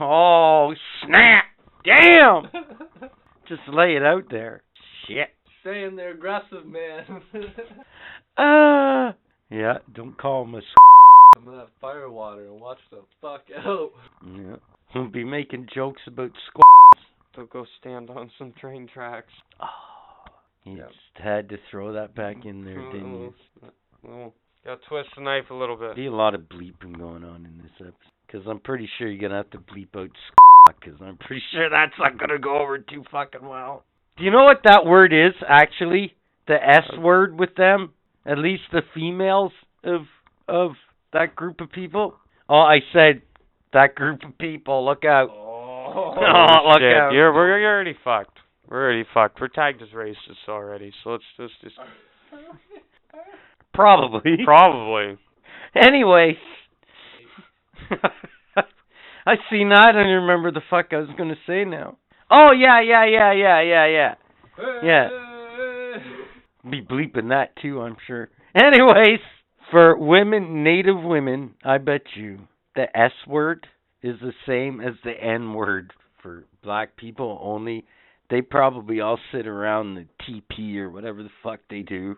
[0.00, 0.72] Oh
[1.04, 1.44] snap!
[1.84, 2.44] Damn!
[3.48, 4.62] Just lay it out there.
[5.06, 5.28] Shit.
[5.64, 7.22] Saying they're aggressive, man.
[8.36, 9.12] Uh.
[9.50, 9.78] Yeah.
[9.94, 10.58] Don't call him a.
[10.58, 10.64] S-
[11.36, 13.90] I'm gonna have fire water and watch the fuck out.
[14.26, 14.56] yeah.
[14.94, 17.04] We'll be making jokes about squat.
[17.36, 19.32] They'll go stand on some train tracks.
[19.60, 19.66] Oh.
[20.64, 20.88] You Yep.
[20.88, 23.34] just had to throw that back in there, didn't you?
[24.02, 24.34] Well,
[24.64, 25.94] gotta twist the knife a little bit.
[25.94, 27.94] Be a lot of bleeping going on in this episode.
[28.26, 30.10] Because I'm pretty sure you're gonna have to bleep out
[30.80, 33.84] because I'm pretty sure that's not gonna go over too fucking well.
[34.16, 36.14] Do you know what that word is actually?
[36.46, 37.92] The S uh, word with them?
[38.26, 40.02] At least the females of
[40.48, 40.72] of
[41.12, 42.16] that group of people.
[42.48, 43.22] Oh, I said
[43.72, 44.84] that group of people.
[44.84, 45.30] Look out!
[45.30, 45.50] Oh.
[46.26, 47.12] Oh, look Shit, out.
[47.12, 48.38] You're, we're you're already fucked.
[48.68, 49.40] We're already fucked.
[49.40, 51.76] We're tagged as racist already, so let's just just
[53.74, 54.38] Probably.
[54.44, 55.18] probably.
[55.76, 56.38] Anyway,
[59.26, 59.88] I see now.
[59.88, 61.98] I don't remember the fuck I was gonna say now.
[62.30, 64.14] Oh yeah, yeah, yeah, yeah, yeah, yeah.
[64.82, 65.08] Yeah.
[66.70, 68.28] Be bleeping that too, I'm sure.
[68.54, 69.20] Anyways,
[69.70, 72.40] for women, native women, I bet you
[72.74, 73.66] the S word
[74.02, 75.92] is the same as the N word
[76.22, 77.38] for black people.
[77.42, 77.84] Only
[78.30, 82.16] they probably all sit around the TP or whatever the fuck they do,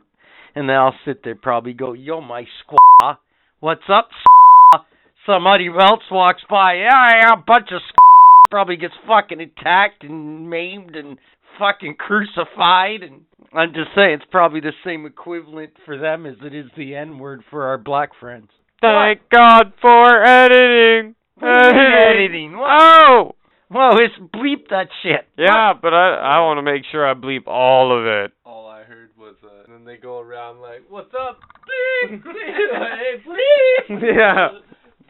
[0.55, 3.17] and they all sit there probably go, "Yo, my squaw,
[3.61, 4.85] what's up?" squaw?"
[5.25, 8.06] Somebody else walks by, yeah, yeah, a bunch of squaw
[8.51, 11.19] probably gets fucking attacked and maimed and
[11.59, 16.55] fucking crucified and I'm just saying it's probably the same equivalent for them as it
[16.55, 18.49] is the N word for our black friends.
[18.81, 21.15] Thank God for editing.
[21.43, 22.57] Editing.
[22.59, 22.71] What?
[22.71, 23.33] Oh.
[23.69, 25.27] Whoa, it's bleep that shit.
[25.37, 28.33] Yeah, but I I want to make sure I bleep all of it.
[28.45, 32.33] All I heard was, uh, and then they go around like, "What's up, bleep, bleep,
[32.73, 34.49] hey, bleep, Yeah.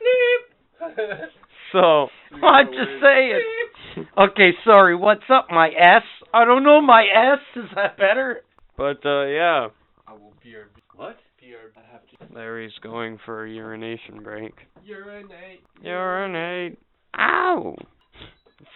[0.01, 1.29] bleep."
[1.77, 2.09] So,
[2.43, 3.43] I'm just saying.
[4.19, 4.95] Okay, sorry.
[4.95, 6.03] What's up, my S?
[6.35, 7.39] I don't know my S.
[7.57, 8.43] Is that better?
[8.77, 9.69] But uh yeah,
[10.07, 10.83] I will BRB.
[10.95, 11.17] What?
[11.43, 11.73] BRB.
[11.79, 14.53] I have to Larry's going for a urination break.
[14.85, 15.61] urinate.
[15.83, 16.79] Urinate.
[17.19, 17.75] Ow.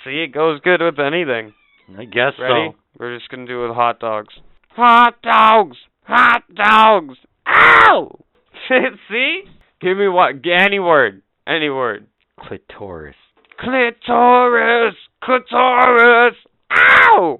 [0.05, 1.53] See, it goes good with anything.
[1.99, 2.75] I guess Ready?
[2.99, 4.33] We're just gonna do it with hot dogs.
[4.71, 5.77] Hot dogs.
[6.05, 7.19] Hot dogs.
[7.47, 8.21] Ow.
[9.11, 9.43] See?
[9.83, 10.37] Give me what?
[10.51, 11.21] Any word.
[11.47, 12.07] Any word.
[12.43, 12.49] So.
[12.49, 13.17] Clitoris.
[13.59, 14.95] Clitoris.
[15.23, 16.37] Clitoris.
[16.73, 17.39] Ow.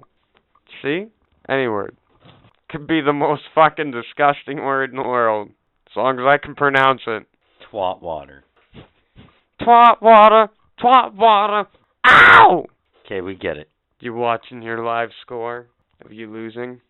[0.81, 1.07] See?
[1.49, 1.95] Any word.
[2.69, 5.49] Could be the most fucking disgusting word in the world.
[5.89, 7.23] As long as I can pronounce it.
[7.71, 8.43] Twat water.
[9.61, 10.49] Twat water.
[10.81, 11.69] Twat water.
[12.07, 12.65] Ow!
[13.05, 13.69] Okay, we get it.
[13.99, 15.67] You watching your live score?
[16.03, 16.81] Of you losing?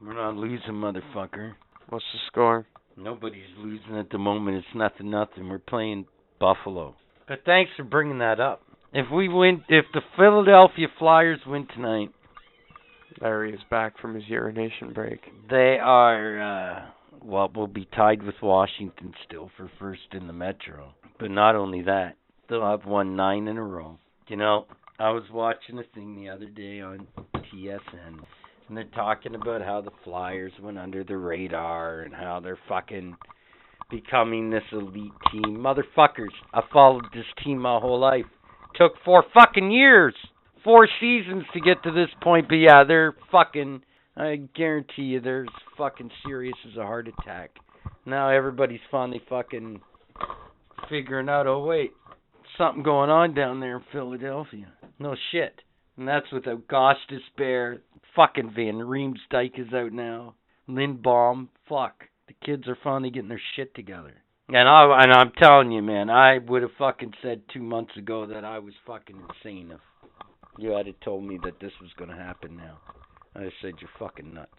[0.00, 1.54] We're not losing, motherfucker.
[1.88, 2.66] What's the score?
[2.96, 4.58] Nobody's losing at the moment.
[4.58, 5.48] It's nothing, nothing.
[5.48, 6.06] We're playing
[6.38, 6.94] Buffalo.
[7.30, 8.60] But thanks for bringing that up.
[8.92, 12.10] If we win, if the Philadelphia Flyers win tonight,
[13.20, 15.20] Larry is back from his urination break.
[15.48, 16.86] they are, uh,
[17.24, 20.92] well, we'll be tied with Washington still for first in the Metro.
[21.20, 22.16] But not only that,
[22.48, 23.96] They'll have won nine in a row.
[24.26, 24.66] You know,
[24.98, 28.18] I was watching a thing the other day on TSN,
[28.68, 33.16] and they're talking about how the Flyers went under the radar and how they're fucking
[33.90, 35.58] becoming this elite team.
[35.58, 38.26] Motherfuckers, I followed this team my whole life.
[38.76, 40.14] Took four fucking years,
[40.62, 42.48] four seasons to get to this point.
[42.48, 43.82] But yeah, they're fucking.
[44.16, 45.46] I guarantee you, they're
[45.78, 47.50] fucking serious as a heart attack.
[48.04, 49.80] Now everybody's finally fucking
[50.88, 51.46] figuring out.
[51.46, 51.92] Oh wait,
[52.58, 54.72] something going on down there in Philadelphia.
[54.98, 55.62] No shit.
[55.96, 57.78] And that's without Gostis Bear.
[58.16, 60.34] Fucking Van Riemsdyk is out now.
[60.68, 61.48] Lindblom.
[61.68, 62.04] Fuck.
[62.30, 64.14] The kids are finally getting their shit together.
[64.48, 68.24] And I and I'm telling you, man, I would have fucking said two months ago
[68.26, 69.80] that I was fucking insane if
[70.56, 72.78] you had told me that this was gonna happen now.
[73.34, 74.52] I'd have said you're fucking nuts.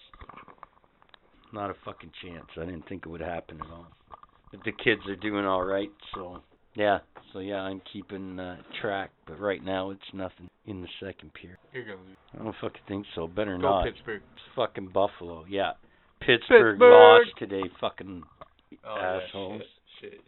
[1.53, 2.47] Not a fucking chance.
[2.57, 3.87] I didn't think it would happen at all.
[4.51, 6.41] But the kids are doing all right, so
[6.75, 6.99] yeah.
[7.31, 9.11] So yeah, I'm keeping uh, track.
[9.25, 11.59] But right now it's nothing in the second period.
[11.71, 11.95] You're.
[12.37, 13.27] I don't fucking think so.
[13.27, 13.85] Better Go not.
[13.85, 14.23] Pittsburgh.
[14.33, 15.45] It's fucking Buffalo.
[15.47, 15.71] Yeah.
[16.21, 16.79] Pittsburgh, Pittsburgh!
[16.81, 17.63] lost today.
[17.79, 18.23] Fucking
[18.85, 19.61] Oh, yeah, Assholes.
[19.99, 20.21] shit, shit.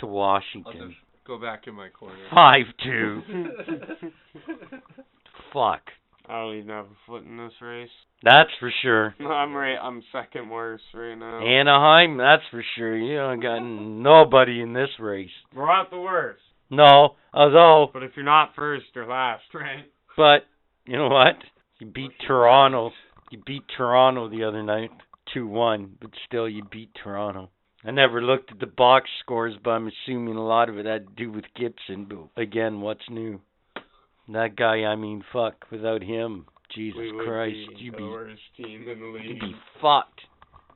[0.00, 0.88] to I'll Washington.
[0.90, 2.14] just go back in my corner.
[2.34, 3.22] Five two.
[5.52, 5.82] Fuck.
[6.28, 7.88] I don't even have a foot in this race.
[8.22, 9.14] That's for sure.
[9.20, 9.76] I'm right.
[9.76, 11.40] I'm second worst right now.
[11.44, 12.96] Anaheim, that's for sure.
[12.96, 15.30] You don't got nobody in this race.
[15.54, 16.42] We're not the worst.
[16.72, 19.86] No, although, But if you're not first or last, right?
[20.16, 20.46] but
[20.86, 21.34] you know what?
[21.80, 22.92] You beat Toronto.
[23.32, 24.90] You beat Toronto the other night,
[25.34, 25.96] two one.
[26.00, 27.50] But still, you beat Toronto.
[27.84, 31.06] I never looked at the box scores, but I'm assuming a lot of it had
[31.06, 32.04] to do with Gibson.
[32.08, 33.40] But again, what's new?
[34.28, 35.64] That guy, I mean, fuck.
[35.72, 39.24] Without him, Jesus we would Christ, be you'd the be worst team in the league.
[39.24, 40.20] you'd be fucked.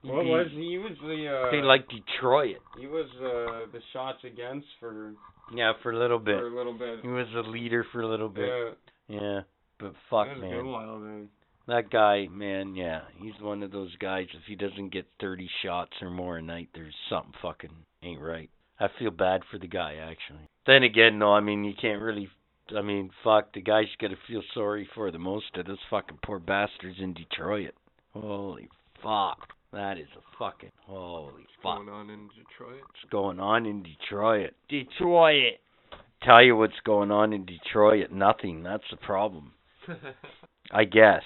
[0.02, 0.70] You'd What be- was he?
[0.70, 2.56] He was the uh, They like Detroit.
[2.80, 5.12] he was uh the shots against for
[5.54, 6.38] Yeah, for a little bit.
[6.38, 7.00] for a little bit.
[7.02, 8.48] He was a leader for a little bit.
[9.08, 9.40] Yeah, Yeah,
[9.78, 11.28] but fuck, that was a good man.
[11.66, 11.84] While then.
[11.84, 14.26] That guy, man, yeah, he's one of those guys.
[14.34, 17.70] If he doesn't get 30 shots or more a night, there's something fucking
[18.02, 18.50] ain't right.
[18.78, 20.48] I feel bad for the guy, actually.
[20.66, 22.28] Then again, no, I mean, you can't really.
[22.76, 26.18] I mean, fuck, the guy's got to feel sorry for the most of those fucking
[26.24, 27.74] poor bastards in Detroit.
[28.12, 28.68] Holy
[29.02, 29.48] fuck.
[29.72, 30.70] That is a fucking.
[30.86, 31.78] Holy fuck.
[31.78, 32.80] What's Going on in Detroit.
[32.80, 34.52] What's going on in Detroit?
[34.68, 35.58] Detroit.
[36.22, 38.10] Tell you what's going on in Detroit.
[38.10, 38.62] Nothing.
[38.62, 39.52] That's the problem.
[40.70, 41.22] I guess.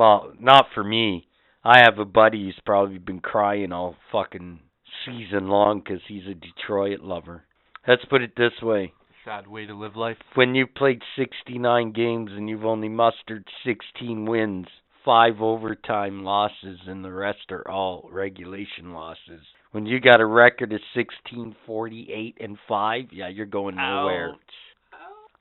[0.00, 1.26] Well, not for me.
[1.62, 4.60] I have a buddy who's probably been crying all fucking
[5.04, 7.44] season long 'cause he's a Detroit lover.
[7.86, 8.94] Let's put it this way.
[9.26, 10.16] Sad way to live life.
[10.32, 14.68] When you've played 69 games and you've only mustered 16 wins,
[15.04, 19.52] 5 overtime losses, and the rest are all regulation losses.
[19.72, 24.34] When you got a record of 16, 48, and 5, yeah, you're going nowhere.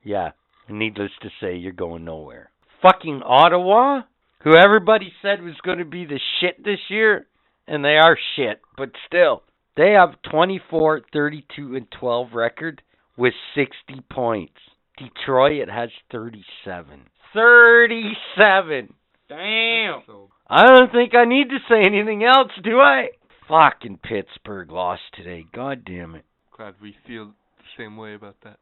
[0.03, 0.31] Yeah,
[0.67, 2.51] needless to say, you're going nowhere.
[2.81, 4.03] Fucking Ottawa,
[4.43, 7.27] who everybody said was going to be the shit this year,
[7.67, 9.43] and they are shit, but still,
[9.75, 12.81] they have 24, 32, and 12 record
[13.17, 13.73] with 60
[14.11, 14.53] points.
[14.97, 17.01] Detroit has 37.
[17.33, 18.93] 37!
[19.27, 20.01] Damn.
[20.47, 23.09] I don't think I need to say anything else, do I?
[23.47, 25.45] Fucking Pittsburgh lost today.
[25.53, 26.25] God damn it.
[26.55, 28.57] glad we feel the same way about that.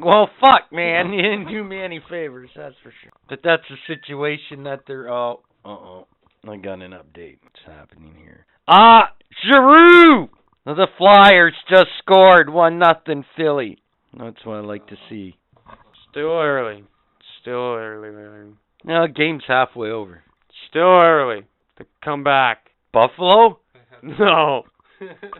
[0.00, 1.12] Well, fuck, man.
[1.12, 3.12] You didn't do me any favors, that's for sure.
[3.28, 5.10] But that's the situation that they're.
[5.10, 6.06] Oh, uh oh.
[6.48, 7.38] I got an update.
[7.42, 8.46] What's happening here?
[8.68, 9.12] Ah,
[9.44, 10.28] Giroux!
[10.64, 13.78] The Flyers just scored one nothing Philly.
[14.16, 15.36] That's what I like to see.
[16.10, 16.84] Still early.
[17.40, 18.56] Still early, man.
[18.84, 20.22] Now, game's halfway over.
[20.68, 21.42] Still early.
[21.78, 22.70] To come back.
[22.92, 23.60] Buffalo?
[24.00, 24.62] No.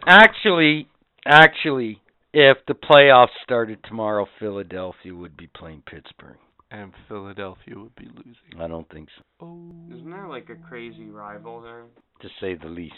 [0.05, 0.89] Actually,
[1.25, 2.01] actually,
[2.33, 6.37] if the playoffs started tomorrow, Philadelphia would be playing Pittsburgh.
[6.71, 8.61] and Philadelphia would be losing.
[8.61, 9.73] I don't think so, Oh.
[9.95, 11.85] Isn't there like a crazy rival there?
[12.21, 12.95] to say the least.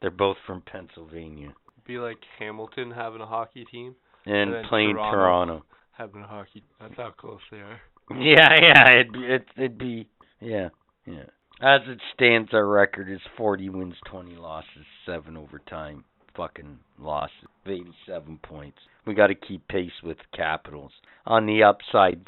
[0.00, 1.52] They're both from Pennsylvania
[1.86, 3.94] Be like Hamilton having a hockey team,
[4.26, 5.12] and And playing Toronto.
[5.12, 5.64] Toronto.
[5.92, 6.64] having a hockey.
[6.80, 7.80] That's how close they are.
[8.10, 10.08] Yeah, yeah, it'd be, it, it'd be,
[10.40, 10.70] yeah,
[11.04, 11.24] yeah.
[11.60, 16.04] As it stands, our record is 40 wins, 20 losses, seven overtime
[16.38, 17.34] fucking losses,
[17.66, 18.78] 87 points.
[19.06, 20.92] We got to keep pace with Capitals.
[21.26, 22.24] On the upside,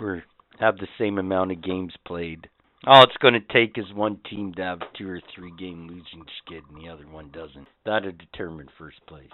[0.00, 0.22] we
[0.58, 2.48] have the same amount of games played.
[2.86, 6.24] All it's going to take is one team to have two or three game losing
[6.42, 7.68] skid, and the other one doesn't.
[7.84, 9.28] That'll determine first place.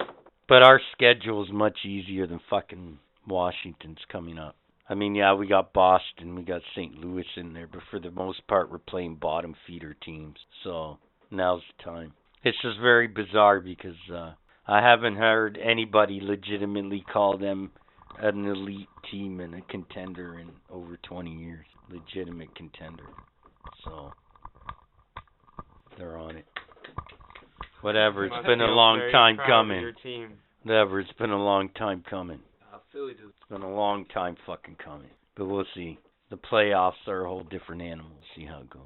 [0.48, 2.98] But our schedule is much easier than fucking
[3.28, 4.56] Washington's coming up.
[4.88, 6.94] I mean, yeah, we got Boston, we got St.
[6.98, 10.36] Louis in there, but for the most part, we're playing bottom feeder teams.
[10.62, 10.98] So
[11.30, 12.12] now's the time.
[12.46, 14.34] It's just very bizarre because uh,
[14.68, 17.72] I haven't heard anybody legitimately call them
[18.20, 23.02] an elite team and a contender in over 20 years, legitimate contender.
[23.84, 24.12] So
[25.98, 26.44] they're on it.
[27.80, 29.80] Whatever, it's been a long time coming.
[29.80, 30.34] Your team.
[30.62, 32.38] Whatever, it's been a long time coming.
[32.72, 35.10] Uh, Philly It's been a long time fucking coming.
[35.36, 35.98] But we'll see.
[36.30, 38.12] The playoffs are a whole different animal.
[38.36, 38.82] See how it goes.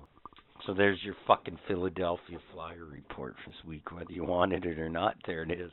[0.67, 4.89] So there's your fucking Philadelphia Flyer report for this week, whether you wanted it or
[4.89, 5.17] not.
[5.27, 5.71] There it is.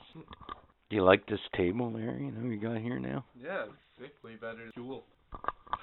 [0.89, 2.25] Do you like this table, Larry?
[2.25, 3.25] You know we got here now.
[3.41, 3.65] yeah,
[4.01, 5.03] it's way better than Jewel.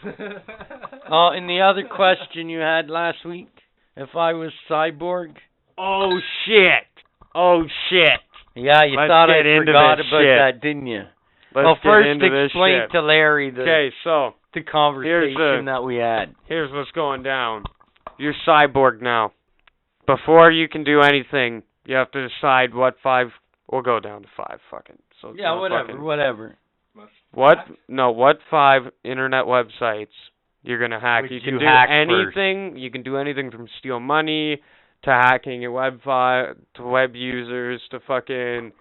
[1.11, 3.51] Oh, and the other question you had last week,
[3.95, 5.35] if I was cyborg.
[5.77, 6.89] Oh shit!
[7.35, 8.21] Oh shit!
[8.57, 10.39] Yeah, you Let's thought I forgot about shit.
[10.39, 11.03] that, didn't you?
[11.55, 16.35] Let's well, first explain to Larry the Okay, so the conversation that we had.
[16.49, 17.65] here's what's going down.
[18.19, 19.33] You're cyborg now.
[20.07, 23.29] Before you can do anything, you have to decide what five.
[23.71, 24.59] We'll go down to five.
[24.71, 24.99] Fucking.
[25.23, 26.57] So Yeah, not whatever, fucking- whatever.
[27.33, 27.59] What?
[27.89, 30.13] No, what five internet websites
[30.63, 31.23] you're gonna hack?
[31.23, 32.37] Would you can you do hack first?
[32.37, 32.77] anything.
[32.77, 34.63] You can do anything from steal money
[35.03, 38.73] to hacking a web file to web users to fucking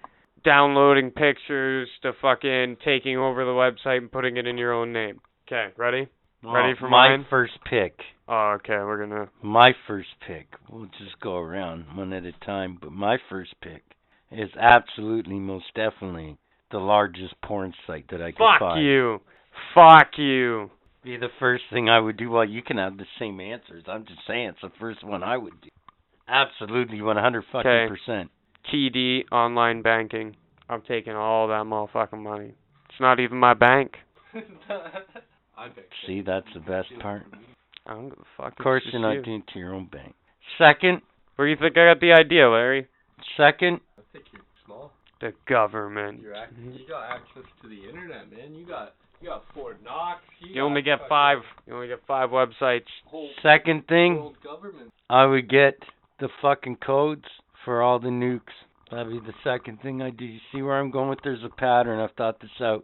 [0.43, 5.19] downloading pictures to fucking taking over the website and putting it in your own name.
[5.47, 6.07] Okay, ready?
[6.43, 7.25] Ready Well, for my mine?
[7.29, 7.97] first pick?
[8.33, 8.77] Oh, okay.
[8.77, 9.29] We're gonna.
[9.43, 10.47] My first pick.
[10.71, 13.83] We'll just go around one at a time, but my first pick
[14.31, 16.37] is absolutely, most definitely,
[16.71, 18.83] the largest porn site that I could Fuck find.
[18.83, 19.21] you.
[19.75, 20.71] Fuck you.
[21.03, 22.31] Be the first thing I would do.
[22.31, 23.83] Well, you can have the same answers.
[23.87, 25.69] I'm just saying it's the first one I would do.
[26.27, 27.87] Absolutely, 100 fucking Okay.
[27.93, 28.31] percent.
[28.73, 30.35] TD online banking.
[30.69, 32.53] I'm taking all that motherfucking money.
[32.89, 33.91] It's not even my bank.
[36.07, 37.23] See, that's the best part.
[37.85, 38.53] I don't give a fuck.
[38.57, 39.21] Of course, it's you're just not you.
[39.23, 40.15] doing it to your own bank.
[40.57, 41.01] Second,
[41.35, 42.87] Where you think I got the idea, Larry?
[43.37, 44.91] second, I think you're small.
[45.21, 46.21] The government.
[46.21, 48.53] You're ac- you got access to the internet, man.
[48.55, 50.19] You got you got Fort Knox.
[50.41, 51.37] You, You only get fucking five.
[51.65, 52.83] You only get five websites.
[53.05, 54.91] Whole second thing, government.
[55.09, 55.75] I would get
[56.19, 57.23] the fucking codes
[57.63, 58.41] for all the nukes.
[58.91, 60.25] That'd be the second thing I do.
[60.25, 61.19] You see where I'm going with?
[61.23, 61.99] There's a pattern.
[61.99, 62.83] I've thought this out.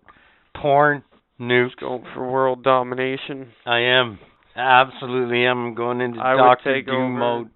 [0.56, 1.04] Porn,
[1.40, 1.76] nukes.
[1.80, 3.50] Going for world domination.
[3.66, 4.18] I am.
[4.60, 5.46] Absolutely.
[5.46, 7.50] I'm going into I Doctor Doom mode.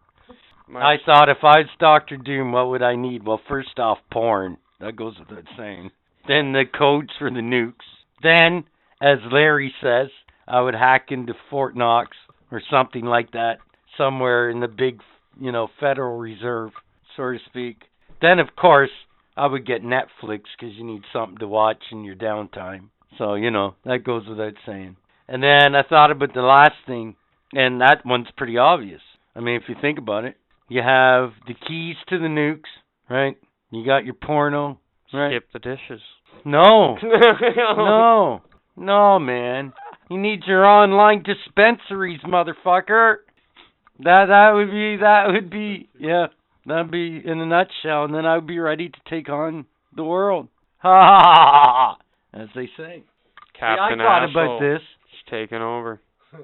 [0.73, 3.25] I thought if I was Doctor Doom, what would I need?
[3.25, 4.57] Well, first off, porn.
[4.79, 5.91] That goes without saying.
[6.27, 7.73] Then the codes for the nukes.
[8.21, 8.63] Then,
[9.01, 10.07] as Larry says,
[10.47, 12.15] I would hack into Fort Knox
[12.51, 13.57] or something like that,
[13.97, 15.01] somewhere in the big,
[15.39, 16.71] you know, Federal Reserve,
[17.17, 17.77] so to speak.
[18.21, 18.91] Then, of course,
[19.35, 22.89] I would get Netflix because you need something to watch in your downtime.
[23.17, 24.95] So, you know, that goes without saying.
[25.27, 27.15] And then I thought about the last thing,
[27.53, 29.01] and that one's pretty obvious.
[29.35, 30.35] I mean, if you think about it,
[30.69, 32.69] you have the keys to the nukes,
[33.09, 33.37] right?
[33.71, 34.79] You got your porno,
[35.13, 35.31] right?
[35.31, 36.01] Skip the dishes.
[36.45, 38.41] No, no,
[38.75, 39.73] no, man.
[40.09, 43.17] You need your online dispensaries, motherfucker.
[43.99, 46.27] That that would be that would be yeah.
[46.65, 50.03] That'd be in a nutshell, and then I would be ready to take on the
[50.03, 50.47] world.
[50.77, 52.41] Ha ha ha ha!
[52.41, 53.03] As they say.
[53.53, 54.81] Captain yeah, I thought Asshole about this.
[55.25, 56.01] Is taking over.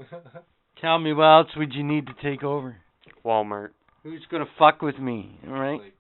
[0.82, 2.78] Tell me, what else would you need to take over?
[3.26, 3.70] Walmart.
[4.04, 5.38] Who's gonna fuck with me?
[5.48, 5.80] All right.
[5.82, 5.94] Like,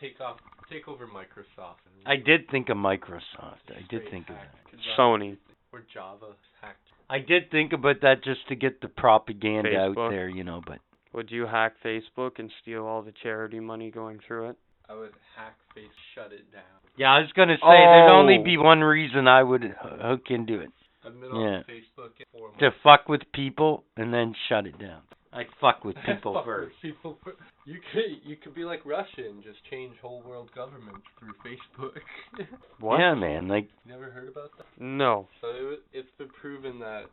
[0.00, 0.36] take off,
[0.70, 1.80] take over Microsoft.
[1.86, 3.70] And I did think of Microsoft.
[3.70, 4.52] I did think of hack.
[4.52, 4.70] that.
[4.70, 5.36] 'Cause that- Sony.
[5.72, 6.78] Or Java hacked.
[7.10, 10.78] I did think about that just to get the propaganda out there, you know, but
[11.14, 14.56] Would you hack Facebook and steal all the charity money going through it?
[14.90, 16.62] I would hack Facebook, shut it down.
[16.96, 18.42] yeah, I was gonna say there'd only Oh.
[18.42, 20.70] be one reason I would h- hook into it
[21.08, 21.58] I've been Yeah.
[21.58, 25.00] on Facebook for to fuck with people and then shut it down.
[25.32, 26.76] I'd fuck with people Fuck with first.
[26.82, 27.36] People fir-
[27.66, 32.00] You could you could be like Russia and just change whole world government through Facebook.
[32.80, 33.00] What?
[33.00, 33.48] Yeah, man.
[33.48, 34.66] Like, Never heard about that?
[34.82, 35.28] No.
[35.40, 37.04] So it, it's been proven that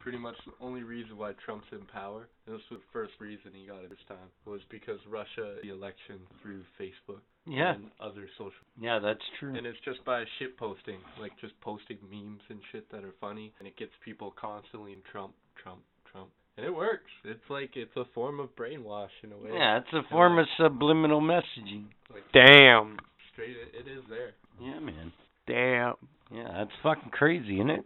[0.00, 3.52] pretty much the only reason why Trump's in power, and this was the first reason
[3.52, 8.28] he got it this time, was because Russia the election through Facebook yeah, and other
[8.36, 8.64] social.
[8.80, 9.56] yeah, that's true.
[9.56, 13.52] And it's just by shit posting, like just posting memes and shit that are funny,
[13.58, 15.80] and it gets people constantly in Trump, Trump,
[16.12, 17.10] Trump, and it works.
[17.24, 19.50] It's like it's a form of brainwash in a way.
[19.54, 21.86] Yeah, it's a form of subliminal messaging.
[22.12, 22.96] Like Damn.
[23.32, 24.32] straight, it, it is there.
[24.60, 25.12] Yeah, man.
[25.46, 25.94] Damn.
[26.30, 27.84] Yeah, that's fucking crazy, isn't it?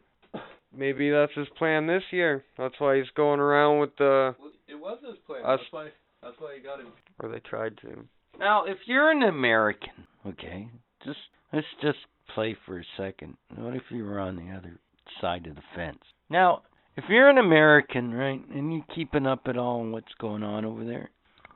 [0.77, 2.44] Maybe that's his plan this year.
[2.57, 4.35] That's why he's going around with the.
[4.69, 5.43] It was his plan.
[5.44, 5.89] Us- That's why.
[6.23, 6.86] That's why he got him.
[7.19, 8.05] Or they tried to.
[8.39, 10.69] Now, if you're an American, okay,
[11.05, 11.19] just
[11.53, 11.99] let's just
[12.35, 13.36] play for a second.
[13.57, 14.78] What if you were on the other
[15.20, 15.99] side of the fence?
[16.31, 16.62] Now,
[16.97, 20.65] if you're an American, right, and you're keeping up at all on what's going on
[20.65, 21.11] over there,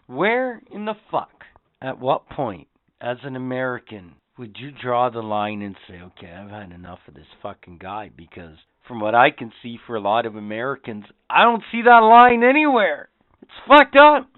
[0.07, 1.45] where in the fuck,
[1.81, 2.67] at what point,
[3.01, 7.15] as an American, would you draw the line and say, okay, I've had enough of
[7.15, 8.11] this fucking guy?
[8.15, 8.57] Because
[8.87, 12.43] from what I can see for a lot of Americans, I don't see that line
[12.43, 13.09] anywhere.
[13.43, 14.29] It's fucked up.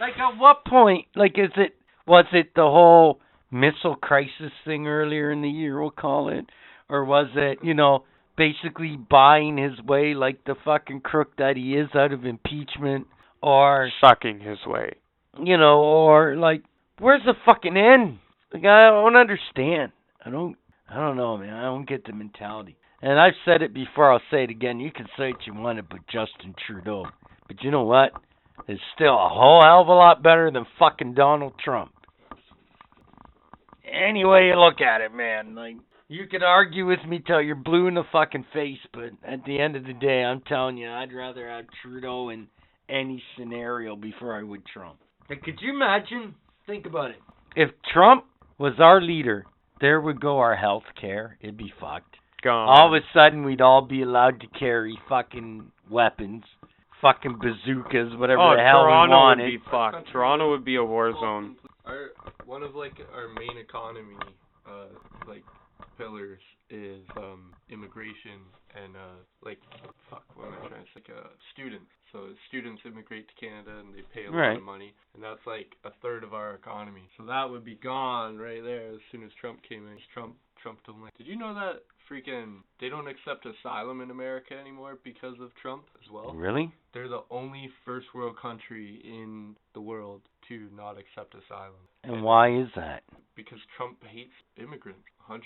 [0.00, 1.06] Like, at what point?
[1.14, 3.20] Like, is it, was it the whole
[3.50, 6.46] missile crisis thing earlier in the year, we'll call it?
[6.88, 8.04] Or was it, you know,
[8.36, 13.06] basically buying his way like the fucking crook that he is out of impeachment?
[13.42, 14.94] Or Sucking his way.
[15.42, 16.62] you know, or like,
[16.98, 18.18] where's the fucking end?
[18.52, 19.92] Like, I don't understand.
[20.24, 20.56] I don't,
[20.88, 21.52] I don't know, man.
[21.52, 22.76] I don't get the mentality.
[23.04, 24.10] And I've said it before.
[24.10, 24.80] I'll say it again.
[24.80, 27.04] You can say what you want about Justin Trudeau,
[27.46, 28.12] but you know what?
[28.66, 31.92] It's still a whole hell of a lot better than fucking Donald Trump.
[33.84, 35.54] Any way you look at it, man.
[35.54, 35.76] Like,
[36.08, 39.60] you can argue with me till you're blue in the fucking face, but at the
[39.60, 42.46] end of the day, I'm telling you, I'd rather have Trudeau in
[42.88, 44.96] any scenario before I would Trump.
[45.28, 46.34] Like, could you imagine?
[46.66, 47.18] Think about it.
[47.54, 48.24] If Trump
[48.56, 49.44] was our leader,
[49.82, 51.36] there would go our health care.
[51.42, 52.16] It'd be fucked.
[52.44, 52.68] Gone.
[52.68, 56.42] All of a sudden, we'd all be allowed to carry fucking weapons,
[57.00, 59.42] fucking bazookas, whatever oh, the hell Toronto we wanted.
[59.44, 60.12] would be fucked.
[60.12, 61.56] Toronto would be a war zone.
[61.86, 62.10] Our
[62.44, 64.16] one of like our main economy,
[64.68, 64.92] uh,
[65.26, 65.42] like
[65.96, 66.40] pillars
[66.70, 68.40] is um immigration
[68.74, 69.58] and uh like
[70.10, 71.00] fuck what am I trying to say?
[71.06, 71.90] Like, uh, students.
[72.12, 74.56] So students immigrate to Canada and they pay a lot Right.
[74.56, 77.08] of money, and that's like a third of our economy.
[77.16, 79.96] So that would be gone right there as soon as Trump came in.
[80.12, 81.16] Trump Trump don't like.
[81.18, 85.84] Did you know that freaking they don't accept asylum in America anymore because of Trump
[86.02, 86.34] as well?
[86.34, 86.72] Really?
[86.92, 91.80] They're the only first world country in the world to not accept asylum.
[92.02, 93.02] And why is that?
[93.34, 95.00] Because Trump hates immigrants.
[95.28, 95.40] 100%.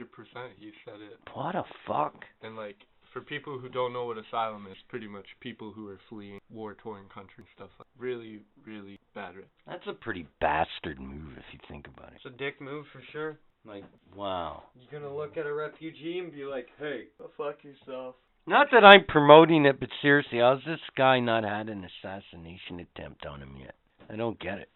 [0.58, 1.18] He said it.
[1.34, 2.24] What a fuck.
[2.42, 2.76] And like
[3.12, 7.04] for people who don't know what asylum is, pretty much people who are fleeing war-torn
[7.12, 9.34] countries stuff like really really bad.
[9.66, 12.14] That's a pretty bastard move if you think about it.
[12.16, 13.38] It's a dick move for sure.
[13.66, 13.84] Like,
[14.16, 14.62] wow.
[14.78, 18.14] You're gonna look at a refugee and be like, hey, go fuck yourself.
[18.46, 23.26] Not that I'm promoting it, but seriously, how's this guy not had an assassination attempt
[23.26, 23.74] on him yet?
[24.08, 24.70] I don't get it.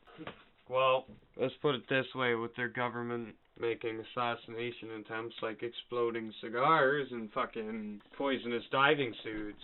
[0.69, 1.07] Well,
[1.41, 7.31] let's put it this way: with their government making assassination attempts like exploding cigars and
[7.33, 9.63] fucking poisonous diving suits.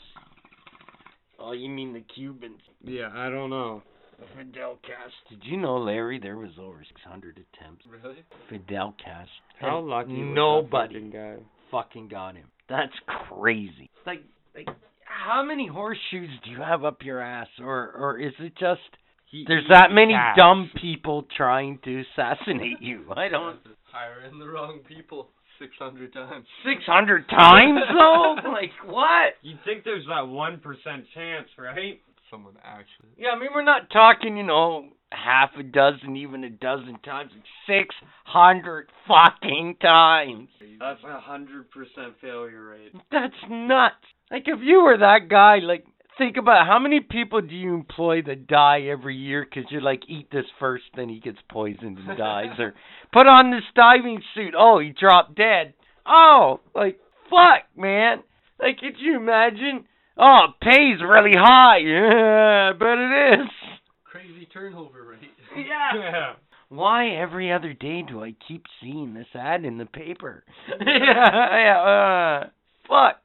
[1.39, 2.61] Oh, you mean the Cubans?
[2.83, 3.83] Yeah, I don't know.
[4.37, 5.31] Fidel Castro.
[5.31, 7.85] Did you know, Larry, there was over 600 attempts.
[7.89, 8.17] Really?
[8.51, 9.29] Fidel Castro.
[9.61, 11.37] How And lucky was that nobody fucking guy?
[11.71, 12.47] fucking got him.
[12.69, 12.93] That's
[13.31, 13.91] crazy.
[14.07, 14.23] Like,
[14.55, 14.69] like,
[15.05, 18.81] how many horseshoes do you have up your ass, or, or is it just
[19.31, 20.39] He there's eats that many cats.
[20.39, 23.05] dumb people trying to assassinate you?
[23.17, 23.59] I don't.
[23.91, 25.29] Hiring the wrong people
[25.59, 26.45] 600 times.
[26.65, 28.37] 600 times though?
[28.53, 29.35] like what?
[29.43, 32.01] You'd think there's that one percent chance, right?
[32.31, 33.09] Someone actually.
[33.17, 37.33] Yeah, I mean we're not talking, you know, half a dozen, even a dozen times.
[37.35, 37.87] It's
[38.27, 40.49] 600 fucking times.
[40.79, 42.93] That's a hundred percent failure rate.
[43.11, 43.97] That's nuts.
[44.31, 45.87] Like if you were that guy, like
[46.19, 50.03] think about how many people do you employ that die every year because you're like
[50.09, 52.75] eat this first, then he gets poisoned and dies, or
[53.13, 54.55] put on this diving suit.
[54.59, 55.75] Oh, he dropped dead.
[56.07, 56.99] Oh, like
[57.31, 58.23] fuck, man.
[58.61, 59.85] Like could you imagine?
[60.19, 61.79] Oh, it pays really high.
[61.79, 63.49] Yeah, I bet it is.
[64.05, 65.31] Crazy turnover rate.
[65.57, 66.35] Yeah.
[66.69, 70.45] Why every other day do I keep seeing this ad in the paper?
[70.87, 72.49] yeah, yeah, uh,
[72.87, 73.17] fuck.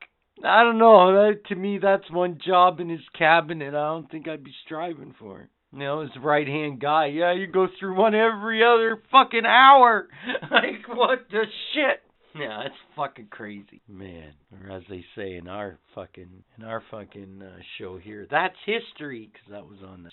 [0.46, 1.12] I don't know.
[1.12, 3.70] That, to me, that's one job in his cabinet.
[3.70, 5.50] I don't think I'd be striving for.
[5.74, 7.08] You know, his right hand guy.
[7.08, 10.08] Yeah, you go through one every other fucking hour.
[10.52, 11.44] like, what the
[11.74, 12.03] shit?
[12.40, 14.34] Yeah, that's fucking crazy, man.
[14.52, 19.30] Or as they say in our fucking in our fucking uh, show here, that's history
[19.32, 20.10] because that was on the.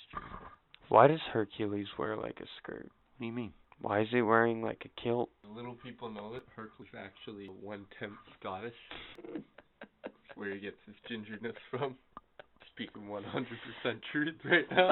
[0.91, 2.85] Why does Hercules wear like a skirt?
[2.85, 3.53] What do you mean?
[3.81, 5.31] Why is he wearing like a kilt?
[5.49, 8.75] Little people know that Hercules actually one tenth Scottish.
[9.33, 11.97] That's where he gets his gingerness from.
[12.75, 14.91] Speaking 100% truth right now.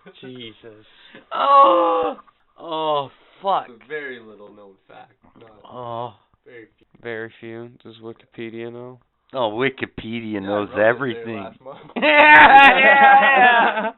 [0.21, 0.87] Jesus.
[1.33, 2.17] oh,
[2.59, 3.11] oh,
[3.43, 3.67] fuck.
[3.69, 5.13] It's a very little known fact.
[5.39, 6.15] Not Oh,
[6.45, 6.87] very few.
[7.03, 7.71] Very few.
[7.85, 9.01] Does Wikipedia know?
[9.35, 11.37] oh, Wikipedia Yeah, knows wrote it there everything.
[11.37, 11.79] last month.
[11.97, 13.93] yeah, yeah.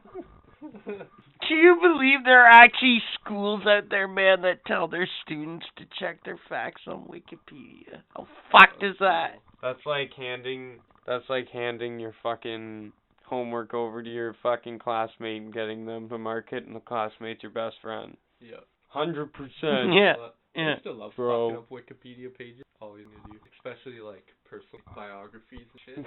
[1.47, 5.83] Can you believe there are actually schools out there, man, that tell their students to
[5.99, 8.01] check their facts on Wikipedia?
[8.15, 9.35] How fucked is that?
[9.61, 10.79] That's like handing.
[11.05, 12.91] That's like handing your fucking
[13.25, 17.43] homework over to your fucking classmate and getting them to mark it, and the classmate's
[17.43, 18.17] your best friend.
[18.39, 18.57] yeah.
[18.95, 19.93] Hundred percent.
[19.93, 20.13] Yeah.
[20.17, 20.71] Well, I Yeah.
[20.71, 21.49] used to love Bro.
[21.49, 22.61] fucking up Wikipedia pages.
[22.81, 26.05] All you gonna do, especially like personal biographies and shit.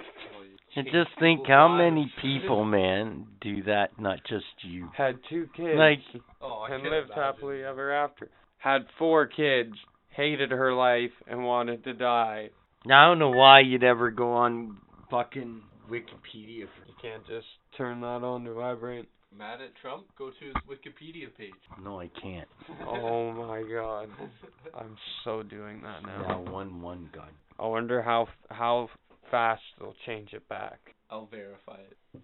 [0.75, 1.77] And just think how lives.
[1.79, 4.89] many people, man, do that, not just you.
[4.95, 5.77] Had two kids.
[5.77, 5.99] Like,
[6.41, 7.23] oh, I and can't lived imagine.
[7.23, 8.29] happily ever after.
[8.59, 9.73] Had four kids,
[10.09, 12.49] hated her life, and wanted to die.
[12.85, 14.77] Now, I don't know why you'd ever go on
[15.09, 17.47] fucking Wikipedia for You can't just
[17.77, 19.09] turn that on to vibrate.
[19.37, 20.05] Mad at Trump?
[20.17, 21.53] Go to his Wikipedia page.
[21.83, 22.47] No, I can't.
[22.87, 24.09] Oh my god.
[24.73, 26.51] I'm so doing that Now now.
[26.51, 27.29] one one gun.
[27.59, 28.89] I wonder how how
[29.29, 30.79] fast they'll change it back.
[31.09, 32.21] I'll verify it.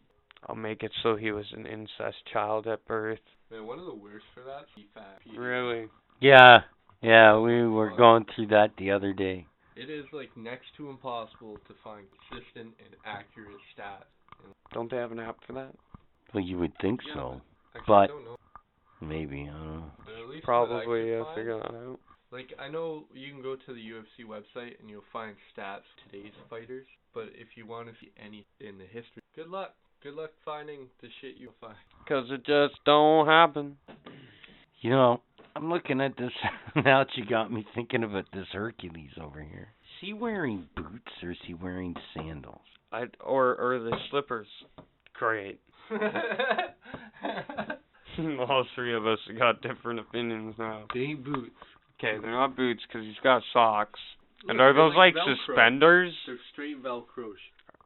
[0.48, 3.19] I'll make it so he was an incest child at birth.
[3.52, 4.65] Man, one of the worst for that.
[4.77, 5.38] PFAP.
[5.38, 5.88] Really?
[6.19, 6.60] Yeah,
[7.02, 9.45] yeah, we were going through that the other day.
[9.76, 14.06] It is like next to impossible to find consistent and accurate stats.
[14.73, 15.73] Don't they have an app for that?
[16.34, 17.41] Well, you would think Yeah, so.
[17.76, 18.38] Actually, But- I don't know.
[19.02, 19.91] Maybe, I don't know.
[20.06, 21.99] But at least what I Probably yeah, find- figure that out.
[22.31, 26.11] Like I know you can go to the UFC website and you'll find stats of
[26.11, 29.73] today's fighters, but if you want to see any in the history, good luck.
[30.02, 31.77] Good luck finding the shit you'll find.
[32.07, 33.77] 'Cause it just don't happen.
[34.81, 35.22] You know,
[35.56, 36.34] I'm looking at this
[36.76, 39.73] now that you got me thinking about this Hercules over here.
[39.84, 42.61] Is he wearing boots or is he wearing sandals?
[42.91, 44.47] I or or the slippers.
[45.14, 45.60] Great.
[48.40, 50.86] All three of us got different opinions now.
[50.94, 51.52] they ain't boots.
[51.99, 53.99] Okay, they're not boots because he's got socks.
[54.48, 55.36] And Look, are they're those like, Velcro.
[55.48, 56.14] suspenders?
[56.26, 57.34] They're straight Velcro.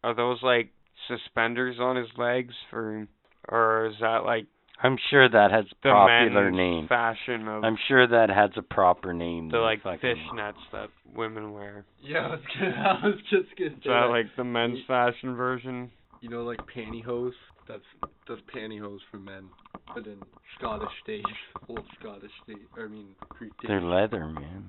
[0.03, 0.69] Are those like
[1.07, 3.07] suspenders on his legs for,
[3.47, 4.45] or is that like
[4.81, 6.87] I'm sure that has a the popular men's name.
[6.87, 9.49] fashion of I'm sure that has a proper name.
[9.49, 11.85] the than like fishnets that women wear?
[12.01, 14.09] Yeah, I was, gonna, I was just gonna Is that that.
[14.09, 15.91] like the men's fashion version?
[16.21, 17.31] you know, like pantyhose.
[17.69, 19.45] That's that's pantyhose for men,
[19.93, 20.17] but in
[20.57, 21.23] Scottish days,
[21.69, 22.57] old Scottish days.
[22.75, 23.67] I mean, Greek days.
[23.67, 24.65] They're leather, man.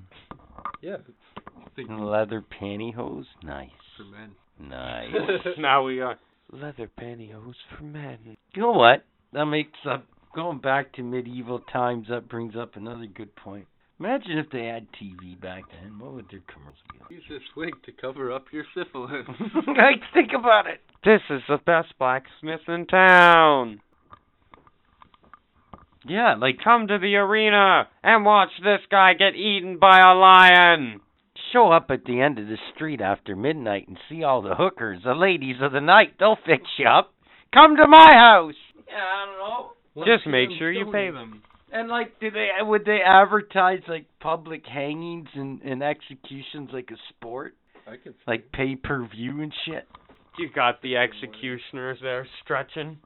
[0.83, 0.99] yeah,
[1.75, 3.25] think Leather pantyhose?
[3.43, 3.71] Nice.
[3.97, 4.31] for men.
[4.69, 5.13] Nice.
[5.59, 6.19] now we got
[6.53, 8.19] leather pantyhose for men.
[8.55, 9.05] you know what?
[9.33, 10.05] That makes up
[10.35, 13.67] going back to medieval times, that brings up another good point.
[14.01, 15.99] Imagine if they had TV back then.
[15.99, 17.11] What would their commercials be like?
[17.11, 19.27] Use this wig to cover up your syphilis.
[19.67, 20.81] like, think about it.
[21.05, 23.81] This is the best blacksmith in town.
[26.07, 31.03] Yeah, like Come to the arena and watch this guy get eaten by a lion.
[31.53, 35.03] show up at the end of the street after midnight and see all the hookers,
[35.05, 36.15] the ladies of the night.
[36.19, 37.13] They'll fix you up.
[37.53, 38.55] Come to my house.
[38.89, 40.07] Yeah, I don't know.
[40.07, 41.43] Just make sure you pay them.
[41.73, 46.97] And like, do they would they advertise like public hangings and, and executions like a
[47.11, 47.55] sport,
[47.87, 49.87] I could like pay per view and shit?
[50.39, 52.99] You got the executioners there stretching.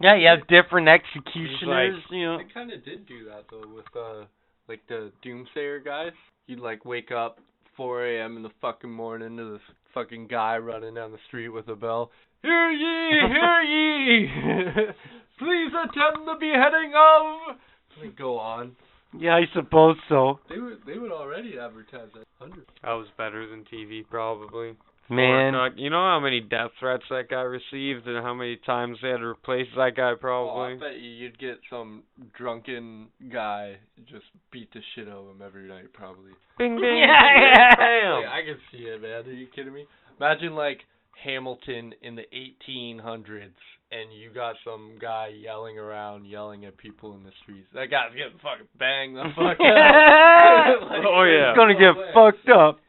[0.00, 2.02] Yeah, you have different executioners.
[2.10, 4.24] you know, They kind of did do that though with uh
[4.68, 6.12] like the Doomsayer guys.
[6.46, 7.38] You'd like wake up
[7.76, 8.36] 4 a.m.
[8.36, 9.60] in the fucking morning to this
[9.94, 12.10] fucking guy running down the street with a bell.
[12.42, 14.28] Hear ye, hear ye!
[15.38, 17.56] Please attend the beheading of.
[18.00, 18.76] They go on.
[19.18, 20.38] yeah, I suppose so.
[20.48, 22.66] They would they would already advertise that hundred.
[22.82, 24.74] That was better than TV, probably.
[25.12, 28.56] Man, Or, uh, you know how many death threats that guy received and how many
[28.64, 30.74] times they had to replace that guy, Oh, probably?
[30.74, 32.04] I bet you you'd get some
[32.38, 33.74] drunken guy
[34.08, 36.30] just beat the shit out of him every night, probably.
[36.58, 36.98] Bing, bing.
[36.98, 37.74] Yeah, yeah.
[37.74, 38.22] bam.
[38.22, 39.26] Like, I can see it, man.
[39.26, 39.84] Are you kidding me?
[40.20, 40.78] Imagine like
[41.24, 42.26] Hamilton in the
[42.68, 43.50] 1800s,
[43.92, 47.66] and you got some guy yelling around, yelling at people in the streets.
[47.74, 50.76] That guy's getting fucking banged the fuck out.
[50.88, 51.50] Like, Oh, yeah.
[51.50, 52.32] It's gonna get no way.
[52.32, 52.80] fucked up.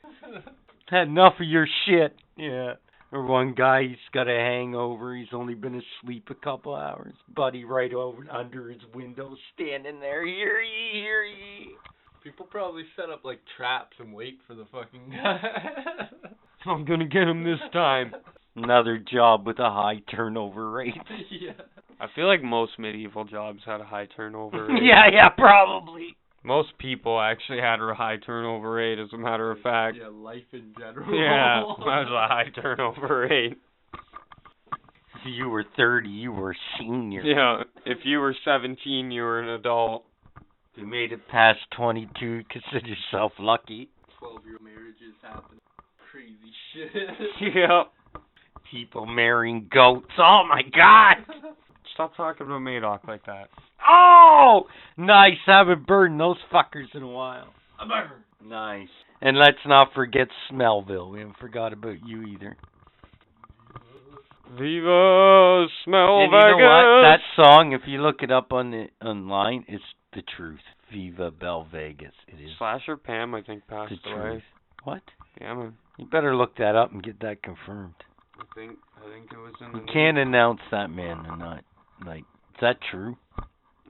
[0.90, 2.16] Had enough of your shit.
[2.38, 2.74] Yeah.
[3.14, 5.16] Or one guy, he's got a hangover.
[5.16, 7.14] He's only been asleep a couple hours.
[7.36, 10.26] Buddy right over under his window, standing there.
[10.26, 11.72] Hear ye, hear ye.
[12.24, 15.42] People probably set up like traps and wait for the fucking guy.
[16.70, 18.14] I'm gonna get him this time.
[18.56, 20.94] Another job with a high turnover rate.
[21.30, 21.52] yeah.
[22.00, 24.82] I feel like most medieval jobs had a high turnover rate.
[24.84, 26.16] yeah, yeah, probably.
[26.44, 29.98] Most people actually had a high turnover rate, as a matter of fact.
[30.02, 31.14] Yeah, life in general.
[31.16, 33.58] Yeah, that was a high turnover rate.
[33.94, 37.22] If you were 30, you were senior.
[37.22, 40.04] Yeah, if you were 17, you were an adult.
[40.74, 43.90] If you made it past 22, consider yourself lucky.
[44.18, 45.60] 12 year marriages happen.
[46.12, 46.34] Crazy
[46.74, 46.92] shit.
[47.56, 47.92] Yep.
[48.72, 50.12] People marrying goats.
[50.18, 51.18] Oh my god!
[51.94, 53.50] Stop talking about Madoc like that.
[53.88, 54.64] Oh!
[54.98, 55.38] Nice.
[55.46, 57.48] Haven't burned those fuckers in a while.
[58.46, 58.88] Nice.
[59.22, 61.12] And let's not forget Smellville.
[61.12, 62.56] We haven't forgot about you either.
[64.58, 66.58] Viva Smell and you Vegas.
[66.60, 67.02] know what?
[67.04, 69.84] That song, if you look it up on the online, it's
[70.14, 70.60] the truth.
[70.92, 72.12] Viva Bell Vegas.
[72.28, 74.16] It is Slasher Pam, I think, the passed away.
[74.16, 74.44] truth.
[74.84, 75.02] What?
[75.40, 75.74] Yeah, man.
[75.98, 77.94] You better look that up and get that confirmed.
[78.42, 80.28] I think I think it was in You can't news.
[80.28, 81.64] announce that man and not
[82.06, 82.22] like.
[82.22, 83.16] Is that true?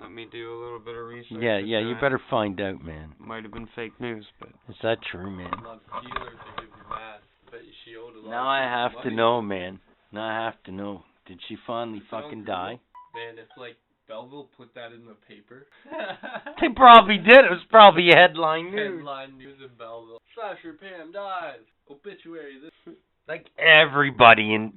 [0.02, 1.40] Let me do a little bit of research.
[1.42, 1.80] Yeah, into yeah.
[1.80, 3.14] You better find out, man.
[3.20, 5.52] Might have been fake news, but Is that true, man?
[5.54, 8.30] I'm not dealer to give you math, but she owed a lot.
[8.32, 9.80] Now I people have to know, man.
[10.12, 11.04] Now I have to know.
[11.28, 12.80] Did she finally fucking die?
[13.14, 15.68] Man, if like Belleville put that in the paper.
[16.60, 17.40] They probably did.
[17.46, 18.98] It was probably headline news.
[19.00, 20.20] Headline news in Belleville.
[20.36, 21.64] Slasher Pam dies.
[21.90, 22.60] Obituary.
[22.62, 22.94] This.
[23.32, 24.74] Like everybody in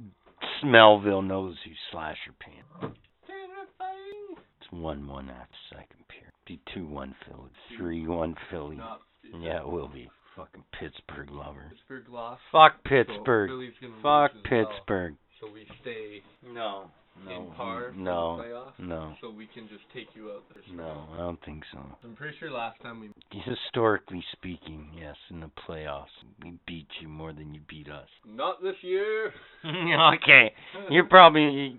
[0.63, 2.95] Smellville knows who Slasher Pam.
[3.27, 4.37] Terrifying.
[4.61, 6.31] It's one one after second period.
[6.47, 7.51] Be two one Philly.
[7.77, 8.77] Three one Philly.
[8.77, 9.01] Not.
[9.41, 10.09] Yeah, it will be.
[10.37, 11.65] Fucking Pittsburgh lover.
[11.69, 12.43] Pittsburgh lost.
[12.53, 13.51] Fuck Pittsburgh.
[13.81, 14.67] Gonna Fuck as well.
[14.67, 15.15] Pittsburgh.
[15.41, 16.93] So we stay No.
[17.23, 18.37] In mm, par for No.
[18.37, 18.79] the playoffs.
[18.79, 19.15] No.
[19.21, 20.63] So we can just take you out there.
[20.77, 21.81] No, I don't think so.
[22.03, 23.11] I'm pretty sure last time we.
[23.45, 26.07] Historically speaking, yes, in the playoffs,
[26.43, 28.09] we beat you more than you beat us.
[28.27, 29.33] Not this year.
[29.65, 30.53] okay,
[30.91, 31.79] you're probably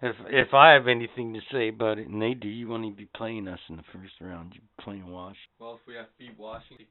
[0.00, 2.96] if if I have anything to say about it, and they do, you won't even
[2.96, 4.52] be playing us in the first round.
[4.54, 5.36] You playing Wash.
[5.58, 6.86] Well, if we have to beat Washington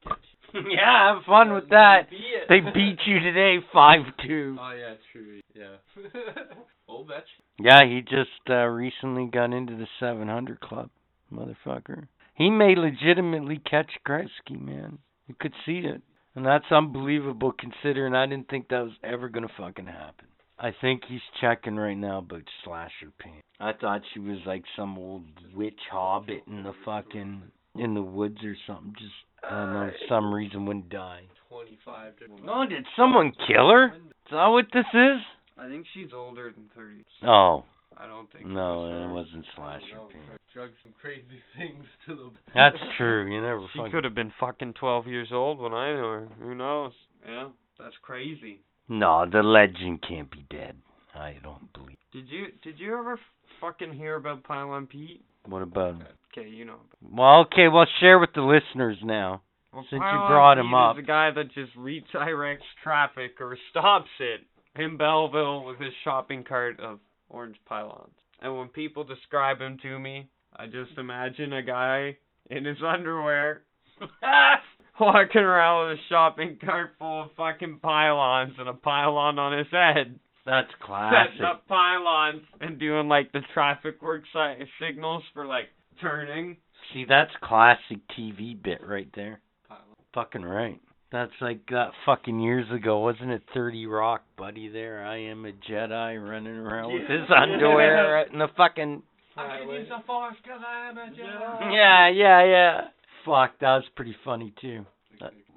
[0.53, 2.07] yeah, have fun with that.
[2.49, 4.57] They beat you today, five two.
[4.59, 5.39] Oh yeah, true.
[5.53, 5.75] Yeah.
[6.87, 7.27] Old Vetch.
[7.59, 10.89] Yeah, he just uh, recently got into the 700 club,
[11.33, 12.07] motherfucker.
[12.35, 14.99] He may legitimately catch Gretzky, man.
[15.27, 16.01] You could see it,
[16.35, 20.27] and that's unbelievable considering I didn't think that was ever gonna fucking happen.
[20.59, 23.41] I think he's checking right now about Slasher Pam.
[23.59, 25.23] I thought she was like some old
[25.55, 27.43] witch hobbit in the fucking
[27.75, 28.93] in the woods or something.
[28.97, 29.13] Just
[29.43, 31.21] I don't know, some reason wouldn't die.
[31.49, 32.45] 25 different.
[32.45, 33.85] No, did someone kill her?
[33.95, 34.01] Is
[34.31, 35.19] that what this is?
[35.57, 37.03] I think she's older than 30.
[37.25, 37.63] Oh,
[37.97, 38.45] I don't think.
[38.47, 40.37] no, it was it wasn't Slasher No, Pam.
[40.53, 41.23] drugs some crazy
[41.57, 42.29] things to the.
[42.53, 43.31] That's true.
[43.33, 43.91] You never She fucking.
[43.91, 46.27] could have been fucking 12 years old when I knew her.
[46.41, 46.91] Who knows?
[47.27, 48.59] Yeah, that's crazy.
[48.89, 50.75] No, the legend can't be dead.
[51.13, 51.97] I don't believe.
[52.13, 53.19] Did you did you ever
[53.59, 55.23] fucking hear about Pylon Pete?
[55.45, 56.03] What about him?
[56.31, 56.77] Okay, you know.
[57.01, 59.41] Well, okay, well, share with the listeners now.
[59.73, 60.95] Well, Since you Pylon brought him Pete up.
[60.97, 64.41] is the guy that just redirects traffic or stops it
[64.81, 66.99] in Belleville with his shopping cart of
[67.29, 68.13] orange pylons.
[68.41, 72.17] And when people describe him to me, I just imagine a guy
[72.49, 73.63] in his underwear
[75.01, 79.67] walking around with a shopping cart full of fucking pylons and a pylon on his
[79.71, 80.19] head.
[80.45, 81.31] That's classic.
[81.33, 85.65] Setting up pylons and doing like the traffic work si- signals for like
[86.01, 86.57] turning.
[86.93, 89.41] See, that's classic TV bit right there.
[89.67, 89.83] Pylon.
[90.13, 90.79] Fucking right.
[91.11, 93.41] That's like that fucking years ago, wasn't it?
[93.53, 94.67] 30 Rock, buddy.
[94.69, 97.41] There, I am a Jedi running around with his Yeah.
[97.43, 99.03] underwear in the fucking.
[99.37, 101.73] I can use the force 'cause I am a Jedi.
[101.73, 102.81] Yeah, yeah, yeah.
[103.25, 104.85] Fuck, that was pretty funny too.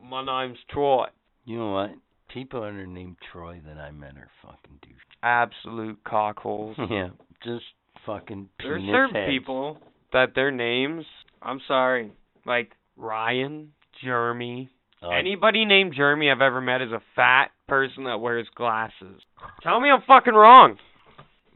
[0.03, 1.07] My name's Troy.
[1.45, 1.91] You know what?
[2.33, 4.93] People under are named Troy that I met are fucking douche.
[5.23, 6.75] Absolute cockholes.
[6.91, 7.09] yeah,
[7.45, 7.65] just
[8.07, 9.31] fucking There's penis certain heads.
[9.31, 9.79] people
[10.13, 11.05] that their names,
[11.43, 12.13] I'm sorry,
[12.47, 13.73] like Ryan,
[14.03, 14.71] Jeremy.
[15.03, 19.21] Uh, Anybody named Jeremy I've ever met is a fat person that wears glasses.
[19.63, 20.77] Tell me I'm fucking wrong.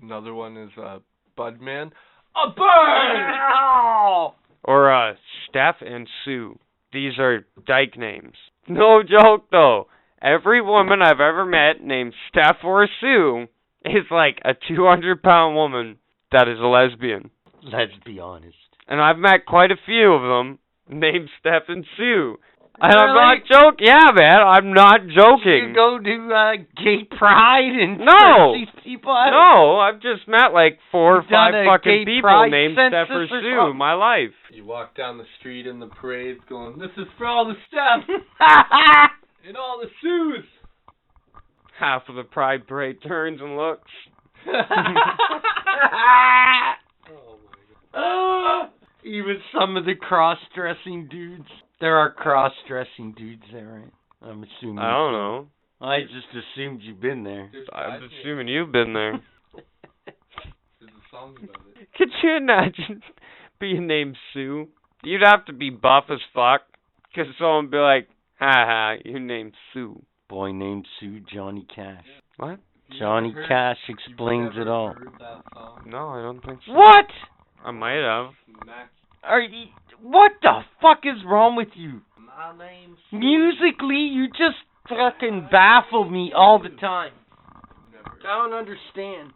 [0.02, 0.98] Another one is uh,
[1.38, 1.90] Budman.
[2.36, 4.30] A bird.
[4.66, 5.12] Or uh,
[5.54, 6.58] Steph and Sue.
[6.92, 8.34] These are dyke names.
[8.66, 9.86] No joke though.
[10.20, 13.46] Every woman I've ever met named Steph or Sue
[13.84, 15.98] is like a 200 pound woman
[16.32, 17.30] that is a lesbian.
[17.62, 18.56] Let's be honest.
[18.88, 20.58] And I've met quite a few of them
[20.88, 22.36] named Steph and Sue.
[22.80, 23.86] And I'm not joking.
[23.86, 25.68] Yeah, man, I'm not joking.
[25.70, 28.54] You go to uh, gay pride and No.
[28.54, 29.30] these people out?
[29.30, 33.76] No, I've just met like four or five fucking people named Steph or Sue in
[33.76, 34.34] my life.
[34.52, 38.02] You walk down the street in the parades going, this is for all the staff
[39.46, 40.44] and all the Sues.
[41.78, 43.90] Half of the Pride Parade turns and looks.
[44.46, 44.52] oh
[47.08, 47.14] my
[47.96, 48.68] Ah,
[49.04, 51.48] Even some of the cross-dressing dudes.
[51.80, 53.92] There are cross-dressing dudes there, right?
[54.30, 54.78] I'm assuming.
[54.78, 55.46] I don't know.
[55.80, 57.50] I just assumed you've been there.
[57.72, 59.20] I'm assuming you've been there.
[60.80, 61.88] There's a song about it.
[61.96, 63.02] Could you imagine
[63.60, 64.68] being named Sue?
[65.02, 66.62] You'd have to be buff as fuck.
[67.14, 68.08] Cause someone would be like,
[68.40, 70.02] ha ha, you named Sue.
[70.28, 72.04] Boy named Sue, Johnny Cash.
[72.38, 72.58] What?
[72.88, 74.94] You Johnny heard- Cash explains it all.
[74.94, 75.82] heard that song?
[75.86, 76.72] No, I don't think so.
[76.72, 77.06] What?
[77.64, 78.32] I might have.
[78.66, 78.90] Mac-
[79.22, 79.66] Are you?
[80.02, 82.00] What the fuck is wrong with you?
[82.18, 84.56] My name's Musically, you just
[84.88, 87.12] fucking baffle me all the time.
[87.92, 88.16] Never.
[88.28, 89.32] I don't understand.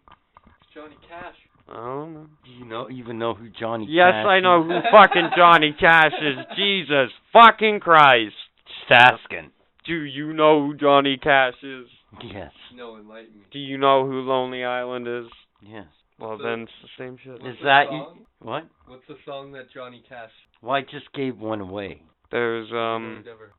[0.46, 1.34] It's Johnny Cash.
[1.70, 2.26] I don't know.
[2.44, 3.94] Do you know even know who Johnny Cash is?
[3.96, 4.68] Yes, Cash I know is?
[4.68, 6.36] who fucking Johnny Cash is.
[6.56, 8.34] Jesus fucking Christ.
[8.66, 9.50] Just asking.
[9.86, 11.86] Do you know who Johnny Cash is?
[12.22, 12.52] Yes.
[12.74, 13.44] No, enlighten me.
[13.52, 15.30] Do you know who Lonely Island is?
[15.62, 15.86] Yes.
[16.18, 17.34] Well, So- then it's the same shit.
[17.36, 17.98] Is What's the that you?
[17.98, 18.26] song?
[18.40, 18.64] What?
[18.86, 20.30] What's the song that Johnny Cash?
[20.62, 22.02] Well, I just gave one away.
[22.30, 23.22] There's um.
[23.24, 23.52] never.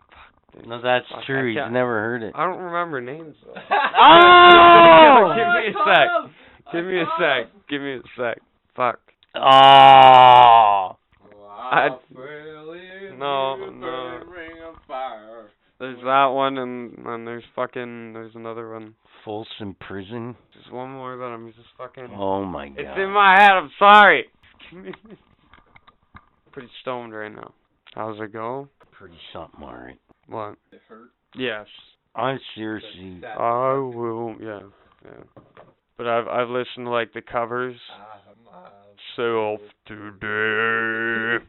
[0.65, 1.48] No, that's Fuck, I true.
[1.49, 2.34] He's can't- never heard it.
[2.36, 3.36] I don't remember names.
[4.02, 5.34] Oh!
[5.36, 6.07] Give me a sec.
[6.73, 7.68] Give me a sec.
[7.69, 8.41] Give me a sec.
[8.76, 8.99] Fuck.
[9.36, 9.40] Oh.
[11.48, 11.90] I-
[13.18, 14.19] No, no.
[15.80, 18.95] There's that one, and and there's fucking there's another one.
[19.26, 20.36] Folsom Prison.
[20.54, 22.10] There's one more that I'm just fucking.
[22.16, 22.80] Oh my god.
[22.80, 23.52] It's in my head.
[23.52, 24.26] I'm sorry.
[26.52, 27.54] Pretty stoned right now.
[27.94, 28.68] How's it go?
[28.91, 30.00] Pretty something, alright.
[30.28, 30.56] What?
[30.72, 31.10] It hurt.
[31.36, 31.68] Yes.
[32.16, 33.22] I seriously.
[33.26, 34.36] I will.
[34.41, 34.60] Yeah.
[35.06, 35.52] Yeah.
[35.98, 37.76] But I've I've listened to like the covers.
[37.91, 38.20] Ah,
[38.54, 38.70] uh,
[39.16, 41.44] Self today.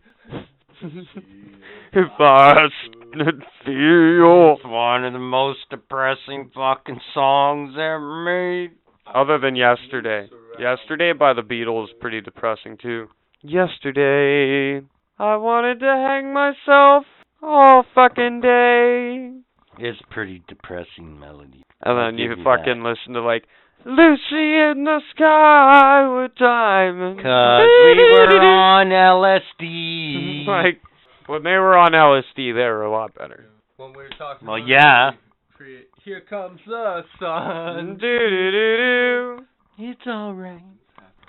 [1.93, 2.55] if I
[2.87, 4.57] stood feel.
[4.57, 8.77] It's one of the most depressing fucking songs ever made.
[9.13, 10.29] Other than yesterday.
[10.59, 13.09] Yesterday by the Beatles pretty depressing too.
[13.43, 14.87] Yesterday
[15.19, 17.05] I wanted to hang myself
[17.43, 19.33] all fucking day.
[19.79, 21.63] It's pretty depressing melody.
[21.83, 23.45] And then you fucking listen to like
[23.85, 27.23] Lucy in the sky with diamonds.
[27.23, 30.47] Cause we were on LSD.
[30.47, 30.81] like
[31.27, 33.47] when they were on LSD, they were a lot better.
[33.77, 35.11] When we were talking Well, about yeah.
[35.57, 37.97] create- Here comes the sun.
[38.01, 39.47] Do do do do.
[39.79, 40.61] It's alright.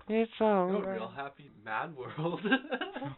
[0.10, 0.98] It's Oh, alright.
[0.99, 2.41] real happy mad world.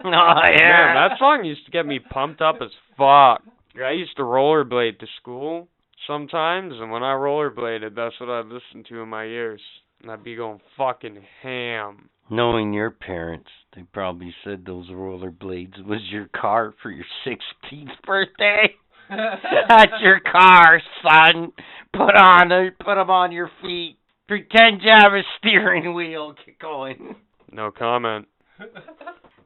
[0.06, 0.94] Oh yeah.
[0.94, 3.42] Man, that song used to get me pumped up as fuck.
[3.84, 5.68] I used to rollerblade to school
[6.08, 9.62] sometimes, and when I rollerbladed, that's what I'd listen to in my ears.
[10.02, 12.10] And I'd be going fucking ham.
[12.30, 18.76] Knowing your parents, they probably said those rollerblades was your car for your 16th birthday.
[19.10, 21.52] That's your car, son.
[21.94, 23.98] Put on a, put 'em on your feet.
[24.28, 26.34] Pretend you have a steering wheel.
[26.46, 27.16] Get going.
[27.52, 28.28] No comment.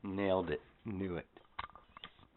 [0.04, 0.62] Nailed it.
[0.86, 1.26] Knew it.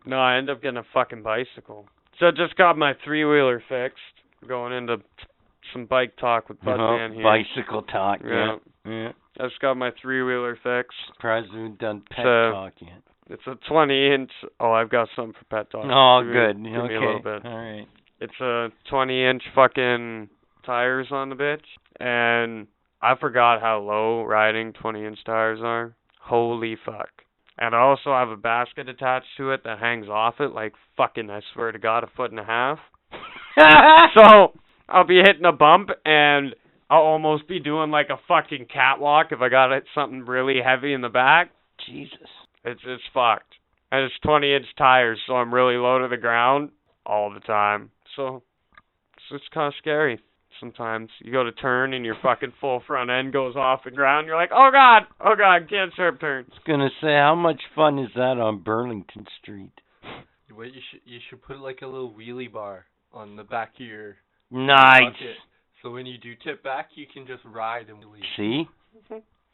[0.04, 1.86] No, I end up getting a fucking bicycle.
[2.20, 3.98] So I just got my three wheeler fixed.
[4.46, 4.98] Going into
[5.72, 6.96] some bike talk with Bud Uh-huh.
[6.96, 7.22] Man here.
[7.22, 8.20] Bicycle talk.
[8.24, 8.56] Yeah.
[8.84, 8.92] Yeah.
[8.92, 9.12] Yeah.
[9.38, 10.96] I just got my three wheeler fixed.
[11.14, 13.02] Surprised we haven't done pet So- talk yet.
[13.28, 14.30] It's a 20 inch.
[14.58, 15.84] Oh, I've got something for pet talk.
[15.88, 16.64] Oh, Give me- good.
[16.64, 16.88] Give okay.
[16.88, 17.44] me a little bit.
[17.46, 17.86] All right.
[18.20, 20.28] It's a 20 inch fucking
[20.64, 21.64] tires on the bitch,
[22.00, 22.66] and
[23.00, 25.94] I forgot how low riding 20 inch tires are.
[26.20, 27.08] Holy fuck.
[27.60, 31.30] And I also have a basket attached to it that hangs off it, like fucking,
[31.30, 32.78] I swear to God, a foot and a half.
[34.16, 34.58] so
[34.88, 36.54] I'll be hitting a bump and
[36.88, 40.94] I'll almost be doing like a fucking catwalk if I got it something really heavy
[40.94, 41.50] in the back.
[41.86, 42.28] Jesus.
[42.64, 43.54] It's it's fucked.
[43.92, 46.70] And it's 20 inch tires, so I'm really low to the ground
[47.04, 47.90] all the time.
[48.16, 48.42] So
[49.16, 50.20] it's, it's kind of scary.
[50.60, 54.26] Sometimes you go to turn and your fucking full front end goes off the ground.
[54.26, 56.44] You're like, oh god, oh god, can't sharp turn.
[56.46, 59.72] I was gonna say, how much fun is that on Burlington Street?
[60.54, 63.86] What you should you should put like a little wheelie bar on the back of
[63.86, 64.16] your
[64.50, 65.00] Nice.
[65.00, 65.36] bucket.
[65.82, 68.20] So when you do tip back, you can just ride and wheelie.
[68.36, 68.68] See?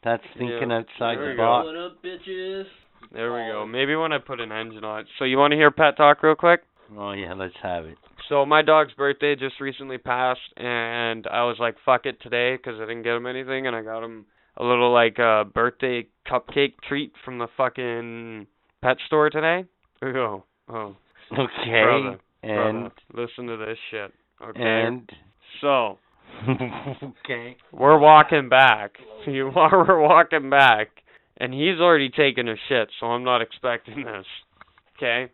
[0.03, 0.77] That's thinking Yeah.
[0.79, 1.43] outside There the we go.
[1.43, 1.65] box.
[1.65, 2.65] What up, bitches?
[3.13, 3.65] There we go.
[3.65, 5.07] Maybe when I put an engine on it.
[5.19, 6.61] So you want to hear pet talk real quick?
[6.97, 7.97] Oh yeah, let's have it.
[8.29, 12.75] So my dog's birthday just recently passed, and I was like, "Fuck it today," because
[12.79, 14.25] I didn't get him anything, and I got him
[14.57, 18.47] a little like uh birthday cupcake treat from the fucking
[18.81, 19.65] pet store today.
[20.03, 20.95] Oh, oh,
[21.31, 21.83] Okay.
[21.83, 24.13] Brother, and brother, listen to this shit.
[24.41, 24.61] Okay.
[24.61, 25.09] and
[25.59, 25.97] So
[26.49, 27.57] okay.
[27.71, 28.93] we're walking back.
[29.27, 29.85] You are.
[29.85, 30.87] We're walking back,
[31.37, 34.25] and he's already taken a shit, so I'm not expecting this.
[34.95, 35.29] Okay.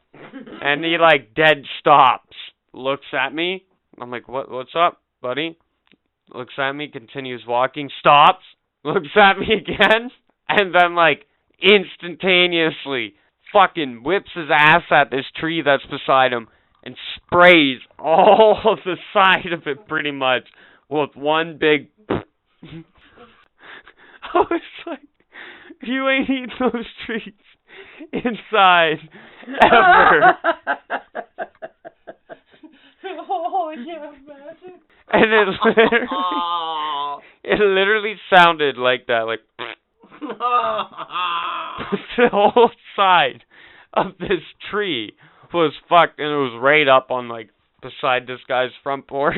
[0.61, 2.35] And he like dead stops,
[2.73, 3.65] looks at me.
[3.99, 4.49] I'm like, what?
[4.49, 5.57] What's up, buddy?
[6.33, 8.43] Looks at me, continues walking, stops,
[8.83, 10.09] looks at me again,
[10.49, 11.25] and then like
[11.61, 13.13] instantaneously
[13.51, 16.47] fucking whips his ass at this tree that's beside him
[16.83, 20.43] and sprays all of the side of it pretty much
[20.89, 21.89] with one big.
[22.09, 22.25] I
[24.33, 24.99] was like,
[25.83, 27.33] you ain't eating those trees
[28.11, 28.97] inside
[29.63, 30.37] ever.
[33.30, 34.80] oh yeah, imagine.
[35.11, 36.07] and it literally,
[37.44, 39.41] it literally sounded like that, like
[42.18, 43.44] the whole side
[43.94, 44.41] of this
[44.72, 45.14] tree
[45.53, 47.49] was fucked, and it was right up on like
[47.81, 49.38] beside this guy's front porch.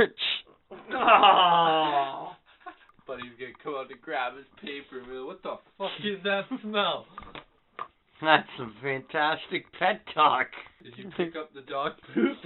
[3.08, 6.24] Buddy's gonna come out to grab his paper and be like, what the fuck is
[6.24, 7.06] that smell?
[8.22, 10.48] That's some fantastic pet talk.
[10.84, 12.38] Did you pick up the dog poop?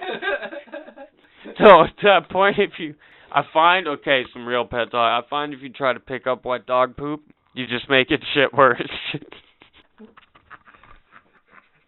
[1.58, 2.94] So at that point, if you,
[3.32, 5.24] I find okay, some real pet talk.
[5.24, 7.22] I find if you try to pick up wet dog poop,
[7.54, 8.82] you just make it shit worse.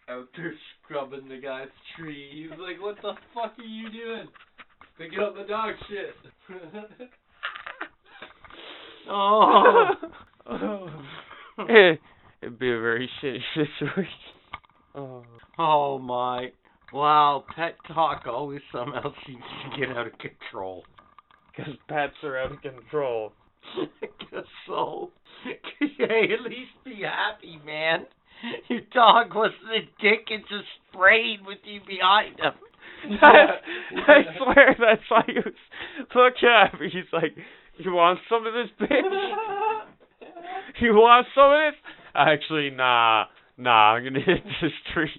[0.09, 0.55] out there
[0.85, 2.31] scrubbing the guy's tree.
[2.33, 4.27] He's like, what the fuck are you doing?
[4.99, 6.15] Picking up the dog shit.
[9.09, 9.87] Oh.
[11.69, 11.95] Eh,
[12.43, 14.13] It'd be a very shitty situation.
[14.95, 15.25] Oh.
[15.59, 16.51] oh my.
[16.93, 20.85] Wow, pet talk always somehow seems to get out of control.
[21.57, 23.33] Because pets are out of control.
[24.03, 25.11] I guess so.
[25.81, 28.07] hey, at least be happy, man.
[28.69, 32.55] Your dog wasn't a dick and just sprayed with you behind him.
[33.23, 33.47] I,
[34.09, 35.55] I swear that's why he was
[36.15, 36.89] look at me.
[36.93, 37.33] He's like,
[37.79, 39.81] You want some of this bitch?
[40.81, 41.81] You want some of this?
[42.15, 43.27] Actually, nah.
[43.57, 45.11] Nah, I'm gonna hit this tree.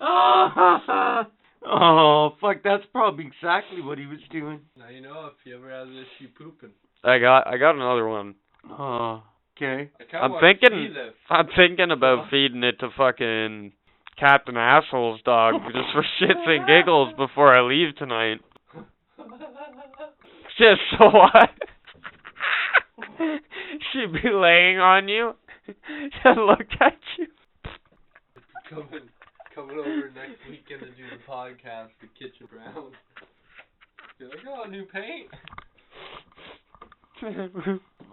[1.66, 4.60] oh, fuck, that's probably exactly what he was doing.
[4.76, 6.70] now you know if you ever have this, you pooping.
[7.04, 8.34] I got I got another one.
[8.70, 9.22] Oh,
[9.56, 9.90] okay.
[10.00, 10.94] I kinda I'm thinking-
[11.30, 13.72] I'm thinking about feeding it to fucking
[14.18, 18.40] Captain Asshole's dog just for shits and giggles before I leave tonight.
[20.58, 21.50] Just so what?
[23.92, 25.34] She'd be laying on you
[26.24, 27.26] and look at you.
[28.68, 29.08] coming,
[29.58, 32.92] coming over next weekend to do the podcast, the Kitchen Brown.
[34.18, 35.28] You're like, oh, new paint.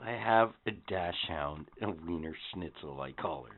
[0.03, 3.55] I have a dash hound, and a wiener schnitzel, I call her.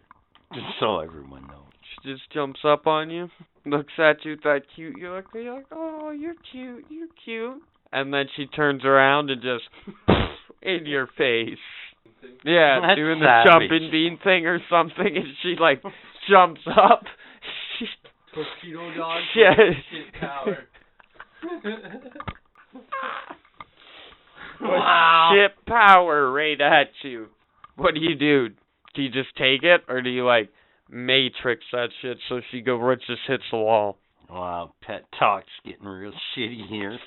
[0.54, 1.72] Just so everyone knows.
[2.04, 3.30] she just jumps up on you,
[3.66, 4.98] looks at you that cute.
[4.98, 7.62] You're like, you're like, oh, you're cute, you're cute.
[7.94, 9.64] And then she turns around and just
[10.62, 11.58] in your face.
[12.44, 13.46] Yeah, That's doing savage.
[13.46, 15.82] the jumping bean thing or something, and she like
[16.30, 17.04] jumps up.
[18.62, 19.22] She, Torpedo dog.
[19.36, 19.54] Yeah.
[19.92, 20.58] Shit power.
[24.60, 25.32] Wow.
[25.36, 27.28] shit power right at you.
[27.76, 28.50] What do you do?
[28.96, 30.50] Do you just take it, or do you like
[30.90, 33.98] matrix that shit so she go right just hits the wall?
[34.30, 36.98] Wow, pet talk's getting real shitty here.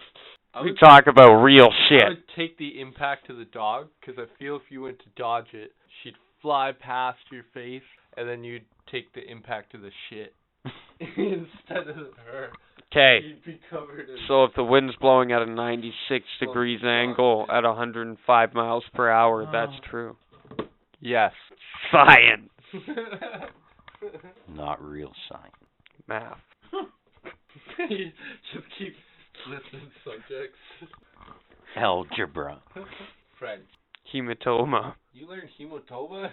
[0.55, 2.09] I We would, talk about real I shit.
[2.09, 5.49] would take the impact to the dog because I feel if you went to dodge
[5.53, 7.83] it, she'd fly past your face,
[8.17, 10.35] and then you'd take the impact to the shit
[11.01, 12.51] instead of her.
[12.93, 13.25] Okay.
[13.27, 14.17] You'd be covered in.
[14.27, 19.49] So if the wind's blowing at a 96 degrees angle at 105 miles per hour,
[19.51, 19.91] that's oh.
[19.91, 20.17] true.
[21.01, 21.33] yes.
[21.93, 22.51] Science.
[24.49, 25.55] Not real science.
[26.09, 26.39] Math.
[27.91, 28.11] you
[28.53, 28.95] just keep
[29.49, 30.59] listing subjects.
[31.77, 32.61] Algebra.
[33.39, 33.63] French.
[34.13, 34.95] Hematoma.
[35.13, 36.31] You learned hematoma?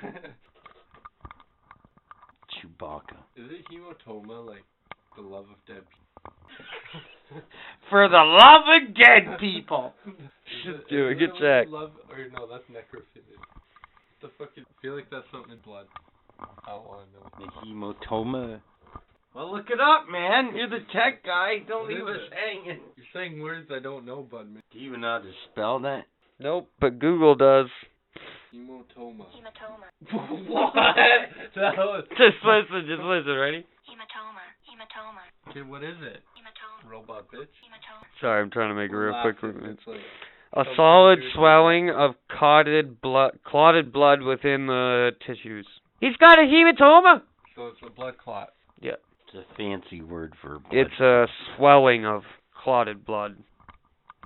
[2.58, 3.18] Chewbacca.
[3.38, 4.64] Is it hematoma like
[5.16, 7.42] the love of dead people?
[7.90, 9.94] For the love of dead people.
[10.08, 11.70] Is it- Do it, is get what checked.
[11.70, 13.38] Love, or no, that's necrophilia.
[14.22, 14.64] The fucking.
[14.68, 15.86] I feel like that's something in blood.
[16.40, 17.46] I don't want to know.
[17.46, 18.62] The hematoma.
[19.36, 20.56] Well, look it up, man.
[20.56, 21.60] You're the tech guy.
[21.68, 22.34] Don't What leave us it?
[22.34, 22.80] hanging.
[22.96, 24.48] You're saying words I don't know, bud.
[24.52, 24.64] Man.
[24.74, 26.06] Do you even know how to spell that?
[26.40, 27.68] Nope, but Google does.
[28.53, 29.26] Hematoma.
[29.36, 30.48] Hematoma.
[30.49, 30.74] what?
[31.56, 32.03] That was.
[32.11, 33.65] Just listen, just listen, ready?
[33.90, 34.44] Hematoma.
[34.68, 35.49] Hematoma.
[35.52, 36.22] Okay, what is it?
[36.36, 36.90] Hematoma.
[36.90, 37.52] Robot bitch.
[37.64, 38.06] Hematoma.
[38.22, 39.36] Sorry, I'm trying to make it real quick.
[39.38, 39.82] if movements.
[39.86, 39.88] it's
[40.53, 45.68] like- A solid swelling of clotted blood, clotted blood within the tissues.
[45.99, 47.22] He's got a hematoma.
[47.56, 48.49] So it's a blood clot.
[48.82, 48.91] Yeah.
[49.28, 50.72] It's a fancy word for blood.
[50.74, 51.26] It's a
[51.57, 52.22] swelling of
[52.64, 53.36] clotted blood.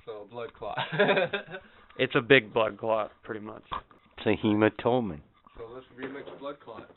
[0.05, 0.77] So a blood clot.
[1.97, 3.63] It's a big blood clot, pretty much.
[4.23, 5.19] It's a hematoma.
[5.57, 6.87] so let's remix blood clot.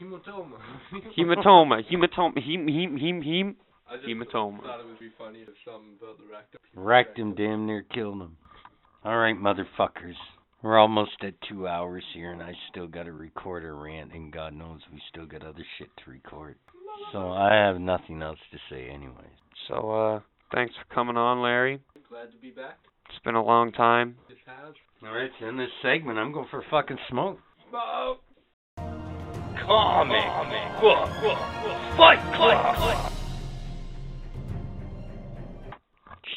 [0.00, 0.58] Hematoma.
[1.18, 3.56] Hematoma, hematoma, hem, hem, hem, hem.
[3.90, 4.60] I just Hematoma.
[4.60, 6.60] thought it would be funny if something about the rectum.
[6.74, 8.36] Wrecked him, damn near killed him.
[9.04, 10.14] Alright, motherfuckers.
[10.62, 14.52] We're almost at two hours here, and I still gotta record a rant, and God
[14.52, 16.56] knows we still got other shit to record.
[17.12, 19.38] So I have nothing else to say, anyways.
[19.68, 20.20] So, uh,
[20.52, 21.80] thanks for coming on, Larry.
[22.10, 22.78] Glad to be back.
[23.08, 24.16] It's been a long time.
[24.28, 24.74] This has.
[25.00, 27.38] Alright, so in this segment, I'm going for fucking smoke.
[27.70, 28.18] Smoke.
[29.64, 30.24] Comic
[31.96, 33.12] Fight Club.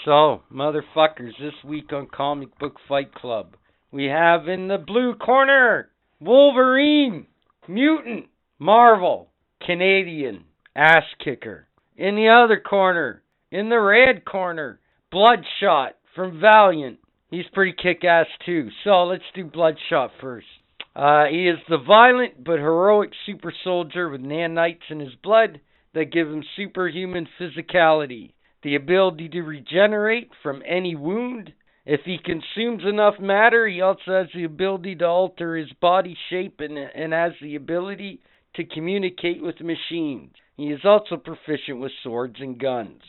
[0.05, 3.55] So, motherfuckers, this week on Comic Book Fight Club,
[3.91, 5.89] we have in the blue corner
[6.19, 7.25] Wolverine,
[7.67, 8.27] Mutant,
[8.59, 9.31] Marvel,
[9.65, 10.43] Canadian,
[10.75, 11.67] Ass Kicker.
[11.97, 14.79] In the other corner, in the red corner,
[15.11, 16.99] Bloodshot from Valiant,
[17.31, 18.69] He's pretty kick ass too.
[18.83, 20.47] So let's do Bloodshot first.
[20.93, 25.61] Uh, he is the violent but heroic super soldier with nanites in his blood
[25.93, 28.33] that give him superhuman physicality,
[28.63, 31.53] the ability to regenerate from any wound.
[31.85, 36.59] If he consumes enough matter, he also has the ability to alter his body shape
[36.59, 38.19] and, and has the ability
[38.55, 40.33] to communicate with machines.
[40.57, 43.01] He is also proficient with swords and guns.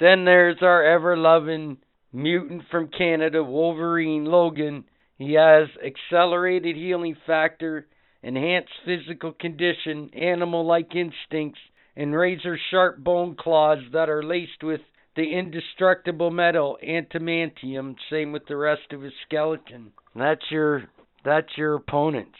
[0.00, 1.76] Then there's our ever loving
[2.12, 4.84] mutant from Canada, Wolverine Logan.
[5.18, 7.86] He has accelerated healing factor,
[8.22, 11.60] enhanced physical condition, animal like instincts,
[11.96, 14.80] and razor sharp bone claws that are laced with
[15.16, 19.92] the indestructible metal adamantium, same with the rest of his skeleton.
[20.14, 20.84] That's your
[21.24, 22.38] that's your opponents.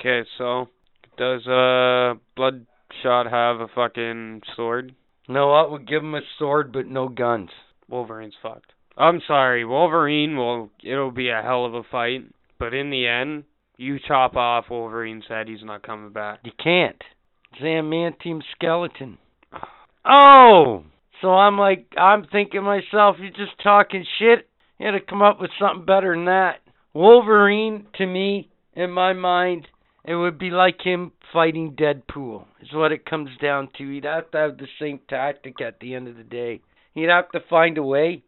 [0.00, 0.68] Okay, so
[1.18, 4.94] does uh Bloodshot have a fucking sword?
[5.28, 7.50] No, I would give him a sword but no guns.
[7.88, 8.72] Wolverine's fucked.
[8.96, 12.22] I'm sorry, Wolverine will it'll be a hell of a fight,
[12.58, 13.44] but in the end,
[13.76, 16.40] you chop off Wolverine's head, he's not coming back.
[16.44, 17.02] You can't.
[17.60, 19.18] Adamantium skeleton.
[20.04, 20.84] Oh!
[21.20, 24.48] So I'm like, I'm thinking myself, you're just talking shit.
[24.78, 26.56] You had to come up with something better than that.
[26.92, 29.66] Wolverine, to me, in my mind,
[30.04, 33.90] it would be like him fighting Deadpool, is what it comes down to.
[33.90, 36.60] He'd have to have the same tactic at the end of the day.
[36.92, 38.22] He'd have to find a way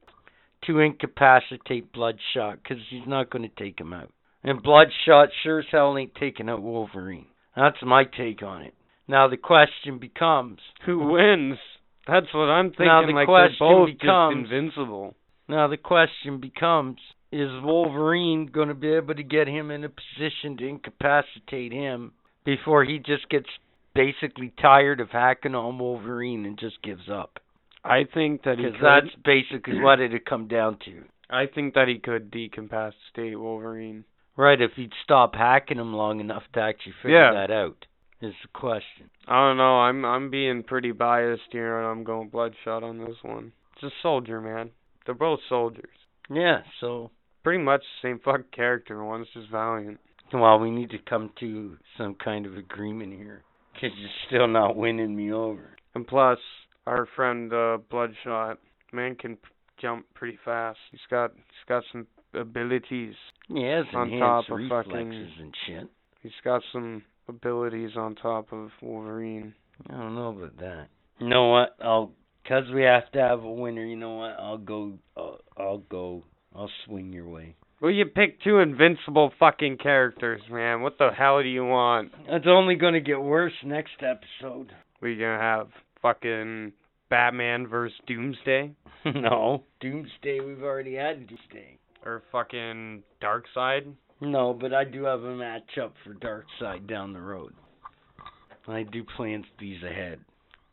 [0.65, 4.11] to incapacitate Bloodshot, because he's not going to take him out.
[4.43, 7.27] And Bloodshot sure as hell ain't taking out Wolverine.
[7.57, 8.75] That's my take on it.
[9.09, 11.59] Now the question becomes Who wins?
[12.07, 12.87] That's what I'm thinking.
[12.87, 15.15] Now the like question becomes- just invincible.
[15.49, 16.99] Now the question becomes
[17.33, 22.13] is Wolverine going to be able to get him in a position to incapacitate him
[22.45, 23.49] before he just gets
[23.95, 27.41] basically tired of hacking on Wolverine and just gives up?
[27.87, 31.05] I think that he Because that's basically what it'd come down to.
[31.31, 34.05] I think that he could decapacitate Wolverine.
[34.37, 37.33] Right, if he'd stop hacking him long enough to actually figure Yeah.
[37.33, 37.87] that out,
[38.21, 39.11] is the question.
[39.27, 39.79] I don't know.
[39.81, 43.53] I'm I'm being pretty biased here, and I'm going Bloodshot on this one.
[43.75, 44.71] It's a soldier, man.
[45.05, 45.91] They're both soldiers.
[46.31, 47.11] Yeah, so
[47.45, 49.05] Pretty much the same fucking character.
[49.05, 50.01] One's just valiant.
[50.33, 53.45] well, we need to come to some kind of agreement here.
[53.73, 55.77] Because you're still not winning me over.
[55.95, 56.39] And plus,
[56.87, 58.59] our friend uh, Bloodshot,
[58.93, 59.43] man, can p-
[59.81, 60.79] jump pretty fast.
[60.91, 63.15] He's got he's got some abilities.
[63.49, 65.89] He On top of reflexes fucking- and shit.
[66.23, 69.55] He's got some abilities on top of Wolverine.
[69.89, 70.87] I don't know about that.
[71.19, 71.77] You know what?
[71.81, 73.85] I'll because we have to have a winner.
[73.85, 74.37] You know what?
[74.39, 74.99] I'll go.
[75.17, 76.25] I'll, I'll go.
[76.55, 77.55] I'll swing your way.
[77.81, 80.81] Well, you pick two invincible fucking characters, man.
[80.81, 82.13] What the hell do you want?
[82.29, 84.73] It's only gonna get worse next episode.
[85.03, 85.69] We're gonna have
[86.07, 86.73] fucking
[87.11, 88.71] Batman versus Doomsday
[89.15, 90.41] no, Doomsday.
[90.41, 91.79] We've already had Doomsday.
[92.05, 93.93] or fucking Darkseid?
[94.21, 97.53] No, but I do have a matchup for Darkseid down the road.
[98.67, 100.19] I do plan these ahead.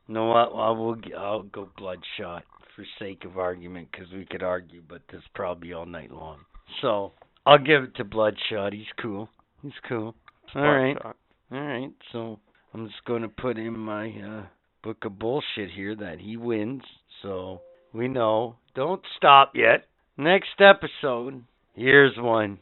[0.07, 0.51] You know what?
[0.55, 0.95] I will.
[0.95, 2.43] g- I'll go Bloodshot
[2.75, 6.39] for sake of argument, because we could argue, but this probably all night long.
[6.81, 7.11] So
[7.45, 8.73] I'll give it to Bloodshot.
[8.73, 9.29] He's cool.
[9.61, 10.15] He's cool.
[10.55, 10.97] All right.
[11.05, 11.13] All
[11.51, 11.91] right.
[12.11, 12.39] So
[12.73, 14.45] I'm just going to put in my uh,
[14.83, 16.83] book of bullshit here that he wins.
[17.21, 17.61] So
[17.93, 18.55] we know.
[18.75, 19.85] Don't stop yet.
[20.17, 21.43] Next episode.
[21.75, 22.59] Here's one,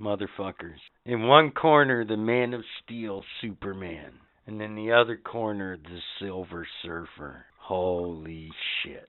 [0.00, 0.78] motherfuckers.
[1.04, 4.12] In one corner, the Man of Steel, Superman,
[4.46, 7.44] and in the other corner, the Silver Surfer.
[7.58, 8.50] Holy
[8.82, 9.08] shit!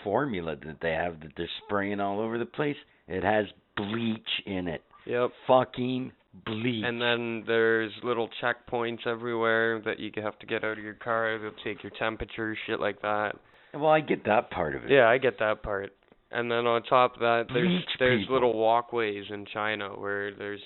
[0.05, 2.77] formula that they have that they're spraying all over the place,
[3.09, 3.47] it has
[3.77, 4.83] bleach in it.
[5.07, 5.31] yep.
[5.47, 6.12] Fucking
[6.45, 6.85] bleach.
[6.85, 11.39] And then there's little checkpoints everywhere that you have to get out of your car.
[11.39, 13.33] They'll take your temperature, shit like that.
[13.74, 14.91] well, I get that part of it.
[14.91, 15.93] Yeah, I get that part.
[16.33, 18.35] And then on top of that, there's Bleach there's people.
[18.35, 20.61] little walkways in China where there's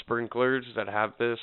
[0.00, 1.38] sprinklers that have this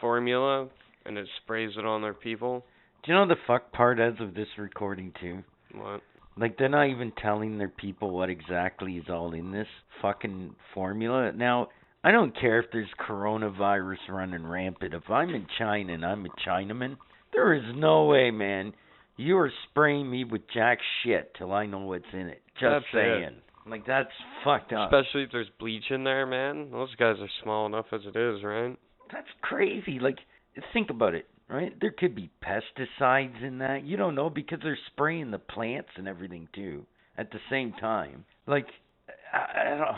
[0.00, 0.68] formula,
[1.04, 2.64] and it sprays it on their people.
[3.04, 5.42] Do you know the fuck part as of this recording too?
[5.74, 6.00] What?
[6.38, 9.68] Like they're not even telling their people what exactly is all in this
[10.02, 11.32] fucking formula.
[11.32, 11.68] Now,
[12.04, 14.94] I don't care if there's coronavirus running rampant.
[14.94, 16.96] If I'm in China and I'm a Chinaman,
[17.32, 18.74] there is no way, man.
[19.16, 22.42] You are spraying me with jack shit till I know what's in it.
[22.60, 23.20] Just That's it.
[23.20, 23.36] saying.
[23.68, 24.10] Like that's
[24.44, 24.92] fucked up.
[24.92, 26.70] Especially if there's bleach in there, man.
[26.70, 28.76] Those guys are small enough as it is, right?
[29.10, 29.98] That's crazy.
[30.00, 30.18] Like,
[30.72, 31.72] think about it, right?
[31.80, 33.84] There could be pesticides in that.
[33.84, 36.84] You don't know because they're spraying the plants and everything too
[37.18, 38.24] at the same time.
[38.46, 38.66] Like,
[39.32, 39.80] I, I don't.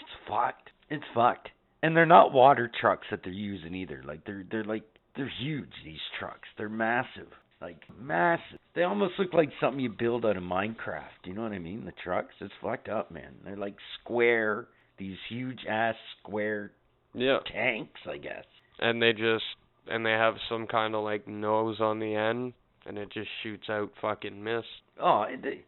[0.00, 0.70] It's fucked.
[0.90, 1.48] It's fucked.
[1.82, 4.02] And they're not water trucks that they're using either.
[4.06, 4.84] Like, they're they're like
[5.16, 5.70] they're huge.
[5.84, 6.48] These trucks.
[6.56, 7.28] They're massive.
[7.60, 8.58] Like massive.
[8.74, 11.24] They almost look like something you build out of Minecraft.
[11.24, 11.84] You know what I mean?
[11.84, 12.34] The trucks.
[12.40, 13.34] It's fucked up, man.
[13.44, 14.68] They're like square.
[14.98, 16.72] These huge ass square
[17.14, 17.38] Yeah.
[17.52, 18.44] tanks, I guess.
[18.80, 19.44] And they just
[19.90, 22.52] and they have some kind of like nose on the end,
[22.86, 24.66] and it just shoots out fucking mist.
[25.00, 25.64] Oh, they,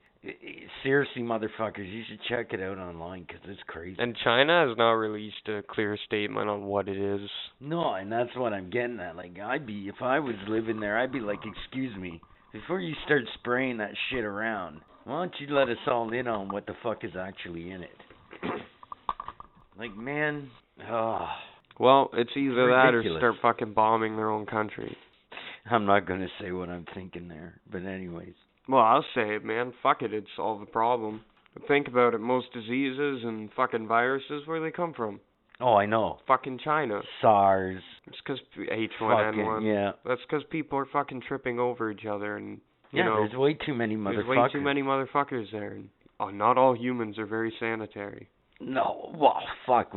[0.82, 3.96] seriously, motherfuckers, you should check it out online 'cause it's crazy.
[4.00, 7.30] And China has not released a clear statement on what it is.
[7.60, 9.16] no, and that's what I'm getting at.
[9.16, 12.20] Like, I'd be if I was living there, I'd be like, excuse me,
[12.52, 16.48] before you start spraying that shit around, why don't you let us all in on
[16.48, 17.96] what the fuck is actually in it?
[19.78, 20.50] like, man,
[20.90, 21.26] oh,
[21.80, 24.94] Well, it's either that or start fucking bombing their own country.
[25.70, 28.34] I'm not gonna say what I'm thinking there, but anyways,
[28.68, 29.72] Well, I'll say it, man.
[29.82, 31.22] Fuck it, it'd solve the problem.
[31.54, 35.20] But think about it, most diseases and fucking viruses, where they come from?
[35.62, 37.00] oh, I know, Fucking China.
[37.20, 39.62] SARS, It's 'cause fucking H1N1.
[39.64, 42.60] yeah, That's 'cause people are fucking tripping over each other, and
[42.92, 43.04] you yeah.
[43.04, 44.14] know, there's way too many motherfuckers.
[44.16, 45.72] there's way too many motherfuckers there.
[45.72, 45.88] And,
[46.18, 48.28] oh, not all humans are very sanitary.
[48.60, 49.94] No, well, fuck.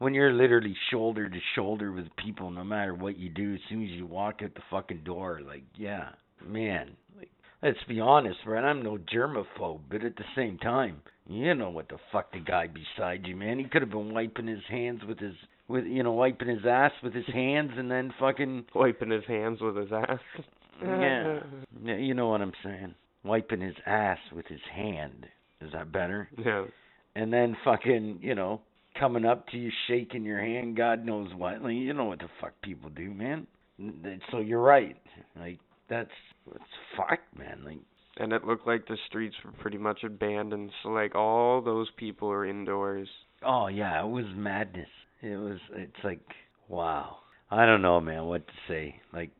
[0.00, 3.84] When you're literally shoulder to shoulder with people, no matter what you do, as soon
[3.84, 6.08] as you walk out the fucking door, like, yeah,
[6.44, 6.92] man.
[7.18, 7.28] Like,
[7.62, 8.64] let's be honest, right?
[8.64, 12.66] I'm no germaphobe, but at the same time, you know what the fuck the guy
[12.66, 13.58] beside you, man.
[13.58, 15.34] He could have been wiping his hands with his,
[15.68, 19.60] with you know, wiping his ass with his hands, and then fucking, Wiping his hands
[19.60, 20.18] with his ass.
[20.82, 21.40] yeah,
[21.84, 22.94] yeah, you know what I'm saying.
[23.22, 25.26] Wiping his ass with his hand.
[25.60, 26.30] Is that better?
[26.38, 26.64] Yeah.
[27.14, 28.62] and then fucking, you know,
[29.00, 31.62] coming up to you, shaking your hand, God knows what.
[31.62, 33.46] Like, you know what the fuck people do, man.
[34.30, 34.96] So you're right.
[35.38, 36.10] Like that's
[36.54, 36.64] it's
[36.96, 37.62] fucked, man.
[37.64, 37.78] Like
[38.18, 42.30] And it looked like the streets were pretty much abandoned, so like all those people
[42.30, 43.08] are indoors.
[43.42, 44.88] oh yeah, it was madness.
[45.22, 45.58] It was.
[45.74, 46.20] It's like
[46.68, 47.16] wow.
[47.50, 49.00] I don't know, man, what to say.
[49.12, 49.30] Like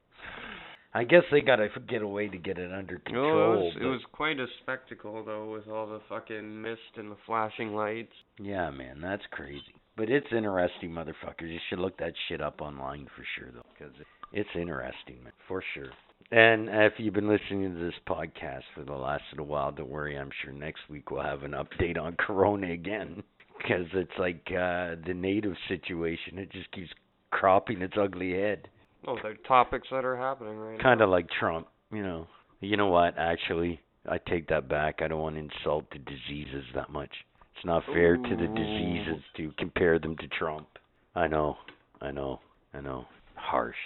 [0.92, 3.52] I guess they gotta get a way to get it under No, control.
[3.52, 7.16] it was it was quite a spectacle though, with all the fucking mist and the
[7.26, 8.12] flashing lights.
[8.38, 9.62] Yeah, man, that's crazy.
[9.96, 11.52] But it's interesting, motherfuckers.
[11.52, 13.92] You should look that shit up online for sure, though, because
[14.32, 15.90] it's interesting, man, for sure.
[16.32, 20.16] And if you've been listening to this podcast for the last little while, don't worry.
[20.16, 23.22] I'm sure next week we'll have an update on Corona again,
[23.58, 26.38] because it's like uh the native situation.
[26.38, 26.90] It just keeps
[27.30, 28.68] cropping its ugly head,
[29.06, 30.82] Oh, they're topics that are happening right now.
[30.82, 31.66] kind of like Trump.
[31.92, 32.26] You know.
[32.60, 33.14] You know what?
[33.16, 35.00] Actually, I take that back.
[35.00, 37.10] I don't want to insult the diseases that much.
[37.56, 40.66] It's not fair to the diseases to compare them to Trump.
[41.14, 41.56] I know,
[42.00, 42.40] I know,
[42.72, 43.06] I know.
[43.34, 43.76] Harsh.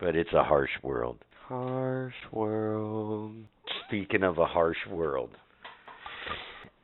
[0.00, 1.18] But it's a harsh world.
[1.46, 3.34] Harsh world.
[3.86, 5.30] Speaking of a harsh world,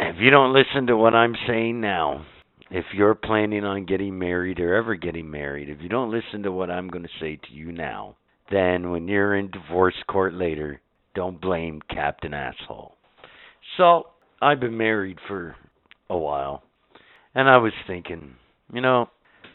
[0.00, 2.24] if you don't listen to what I'm saying now,
[2.70, 6.52] if you're planning on getting married or ever getting married, if you don't listen to
[6.52, 8.16] what I'm going to say to you now,
[8.50, 10.80] then when you're in divorce court later,
[11.14, 12.94] don't blame Captain Asshole.
[13.76, 14.08] So,
[14.40, 15.56] I've been married for
[16.08, 16.62] a while,
[17.34, 18.34] and I was thinking,
[18.72, 19.08] you know,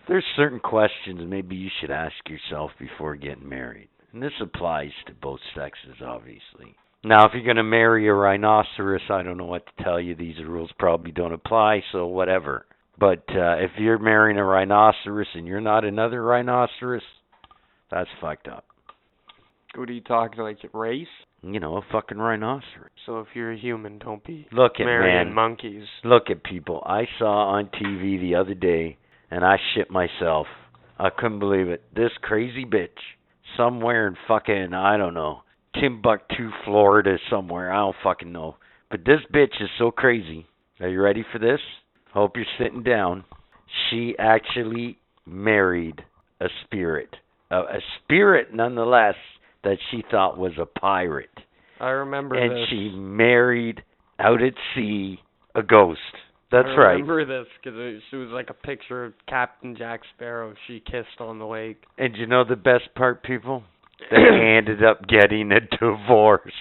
[0.07, 3.89] there's certain questions maybe you should ask yourself before getting married.
[4.11, 6.75] And this applies to both sexes, obviously.
[7.03, 10.15] Now, if you're going to marry a rhinoceros, I don't know what to tell you.
[10.15, 12.65] These rules probably don't apply, so whatever.
[12.99, 17.01] But uh, if you're marrying a rhinoceros and you're not another rhinoceros,
[17.89, 18.65] that's fucked up.
[19.75, 21.07] What are you talking like race?
[21.41, 22.91] You know, a fucking rhinoceros.
[23.05, 25.33] So if you're a human, don't be Look at marrying man.
[25.33, 25.85] monkeys.
[26.03, 26.83] Look at people.
[26.85, 28.97] I saw on TV the other day,
[29.31, 30.47] and I shit myself.
[30.99, 31.83] I couldn't believe it.
[31.95, 32.89] This crazy bitch,
[33.57, 35.41] somewhere in fucking I don't know,
[35.79, 37.73] Timbuktu, Florida, somewhere.
[37.73, 38.55] I don't fucking know.
[38.91, 40.45] But this bitch is so crazy.
[40.79, 41.59] Are you ready for this?
[42.13, 43.25] Hope you're sitting down.
[43.89, 46.03] She actually married
[46.39, 47.15] a spirit,
[47.49, 49.15] a, a spirit nonetheless
[49.63, 51.29] that she thought was a pirate,
[51.79, 52.69] I remember and this.
[52.69, 53.81] she married
[54.19, 55.19] out at sea
[55.55, 55.99] a ghost.
[56.51, 56.73] That's right.
[56.77, 56.91] I right.
[56.93, 61.19] remember this because it, it was like a picture of Captain Jack Sparrow she kissed
[61.19, 61.81] on the lake.
[61.97, 63.63] And you know the best part, people?
[64.11, 66.51] They ended up getting a divorce.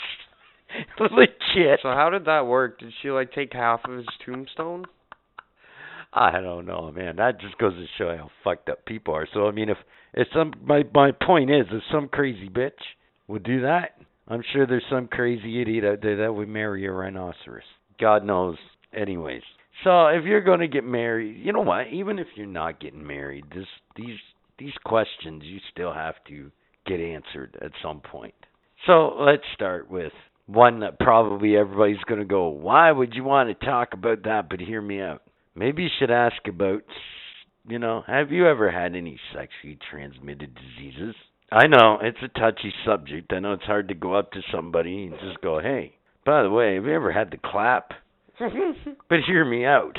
[1.01, 1.81] Legit.
[1.83, 2.79] So how did that work?
[2.79, 4.85] Did she like take half of his tombstone?
[6.13, 7.17] I don't know, man.
[7.17, 9.27] That just goes to show how fucked up people are.
[9.33, 9.79] So I mean, if
[10.15, 12.73] if some my my point is, if some crazy bitch
[13.29, 13.97] would do that,
[14.29, 17.65] I'm sure there's some crazy idiot out there that would marry a rhinoceros.
[17.99, 18.57] God knows.
[18.95, 19.43] Anyways,
[19.85, 21.87] so if you're gonna get married, you know what?
[21.89, 23.67] Even if you're not getting married, this
[23.97, 24.19] these
[24.59, 26.51] these questions you still have to
[26.87, 28.35] get answered at some point.
[28.87, 30.13] So let's start with
[30.47, 34.51] one that probably everybody's gonna go, why would you want to talk about that?
[34.51, 35.23] But hear me out.
[35.55, 36.83] Maybe you should ask about,
[37.69, 41.15] you know, have you ever had any sexually transmitted diseases?
[41.51, 43.33] I know it's a touchy subject.
[43.33, 46.51] I know it's hard to go up to somebody and just go, hey, by the
[46.51, 47.91] way, have you ever had the clap?
[48.39, 49.99] but hear me out.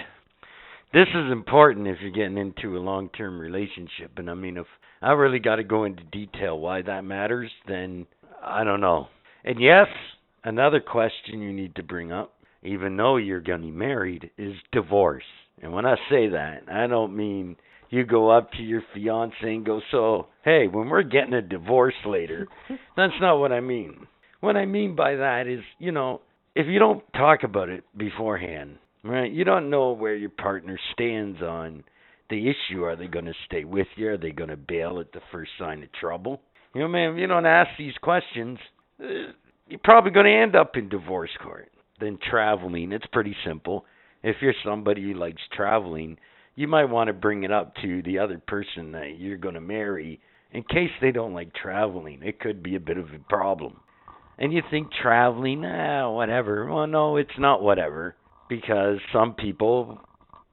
[0.94, 4.12] This is important if you're getting into a long term relationship.
[4.18, 4.66] And I mean, if
[5.02, 8.08] I really got to go into detail why that matters, then
[8.44, 9.08] I don't know.
[9.44, 9.88] And yes,
[10.44, 12.34] another question you need to bring up,
[12.64, 15.24] even though you're going to be married, is divorce.
[15.64, 17.56] And when I say that, I don't mean
[17.90, 21.94] you go up to your fiance and go, So, hey, when we're getting a divorce
[22.06, 22.48] later,
[22.98, 24.08] that's not what I mean.
[24.42, 26.22] What I mean by that is, you know,
[26.54, 31.42] if you don't talk about it beforehand, right, you don't know where your partner stands
[31.42, 31.84] on
[32.30, 32.84] the issue.
[32.84, 34.10] Are they going to stay with you?
[34.10, 36.42] Are they going to bail at the first sign of trouble?
[36.76, 38.60] You know, man, if you don't ask these questions,
[39.02, 39.32] uh,
[39.68, 41.72] you're probably going to end up in divorce court.
[42.00, 43.86] Then traveling, it's pretty simple.
[44.24, 46.18] If you're somebody who likes traveling,
[46.56, 49.62] you might want to bring it up to the other person that you're going to
[49.62, 50.20] marry
[50.52, 52.22] in case they don't like traveling.
[52.24, 53.80] It could be a bit of a problem.
[54.38, 56.72] And you think traveling, ah, whatever.
[56.72, 58.16] Well, no, it's not whatever
[58.50, 60.00] because some people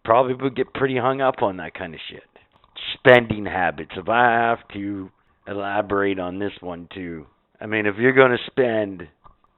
[0.04, 2.22] probably would get pretty hung up on that kind of shit.
[2.94, 3.92] Spending habits.
[3.96, 5.10] If I have to
[5.46, 7.26] elaborate on this one too,
[7.60, 9.06] I mean, if you're going to spend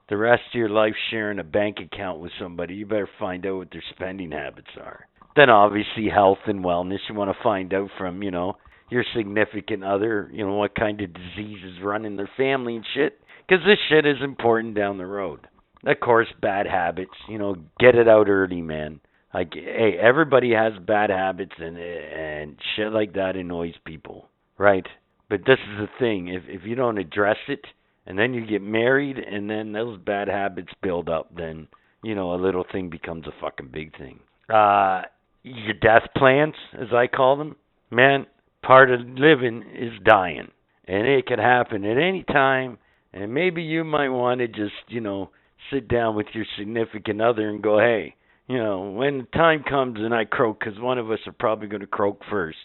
[0.09, 3.57] the rest of your life sharing a bank account with somebody, you better find out
[3.57, 5.07] what their spending habits are.
[5.37, 8.57] Then obviously health and wellness, you want to find out from, you know,
[8.91, 13.19] your significant other, you know, what kind of diseases run in their family and shit.
[13.49, 15.49] Because this shit is important down the road.
[15.85, 19.01] Of course, bad habits, you know, get it out early, man.
[19.35, 24.87] Like, hey, everybody has bad habits and and shit like that annoys people, right?
[25.29, 27.65] But this is the thing: if if you don't address it,
[28.07, 31.69] and then you get married, and then those bad habits build up, then
[32.03, 34.21] you know a little thing becomes a fucking big thing.
[34.49, 35.03] Uh,
[35.43, 37.57] your death plans, as I call them,
[37.91, 38.27] man.
[38.65, 40.53] Part of living is dying,
[40.87, 42.79] and it could happen at any time.
[43.13, 45.31] And maybe you might want to just, you know,
[45.73, 48.15] sit down with your significant other and go, hey,
[48.47, 51.69] you know, when the time comes and I croak, because one of us are probably
[51.69, 52.57] going to croak first,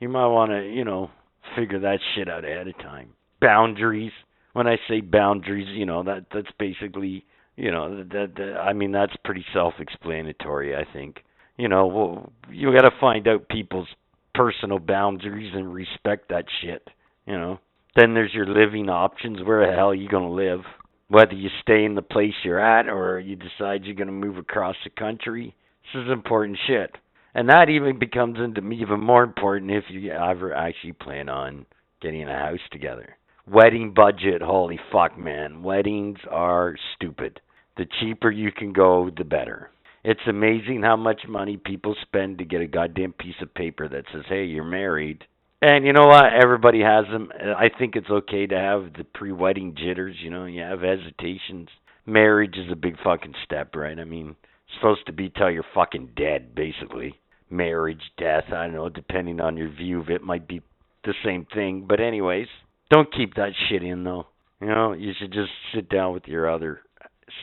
[0.00, 1.10] you might want to, you know,
[1.56, 3.10] figure that shit out ahead of time.
[3.40, 4.12] Boundaries.
[4.54, 7.26] When I say boundaries, you know, that that's basically,
[7.56, 11.22] you know, that, that I mean that's pretty self-explanatory, I think.
[11.56, 13.88] You know, well, you got to find out people's
[14.34, 16.88] personal boundaries and respect that shit,
[17.26, 17.58] you know.
[17.96, 19.42] Then there's your living options.
[19.42, 20.62] Where the hell are you to live?
[21.08, 24.76] Whether you stay in the place you're at or you decide you're to move across
[24.82, 25.54] the country.
[25.92, 26.96] This is important shit.
[27.34, 31.66] And that even becomes into even more important if you ever actually plan on
[32.00, 33.16] getting a house together.
[33.50, 35.62] Wedding budget, holy fuck, man.
[35.62, 37.40] Weddings are stupid.
[37.76, 39.70] The cheaper you can go, the better.
[40.02, 44.04] It's amazing how much money people spend to get a goddamn piece of paper that
[44.12, 45.24] says, hey, you're married.
[45.60, 46.32] And you know what?
[46.42, 47.30] Everybody has them.
[47.38, 50.16] I think it's okay to have the pre-wedding jitters.
[50.20, 51.68] You know, you have hesitations.
[52.06, 53.98] Marriage is a big fucking step, right?
[53.98, 57.14] I mean, it's supposed to be till you're fucking dead, basically.
[57.50, 58.44] Marriage, death.
[58.48, 58.88] I don't know.
[58.88, 60.62] Depending on your view of it, might be
[61.04, 61.86] the same thing.
[61.88, 62.48] But anyways,
[62.90, 64.26] don't keep that shit in though.
[64.60, 66.80] You know, you should just sit down with your other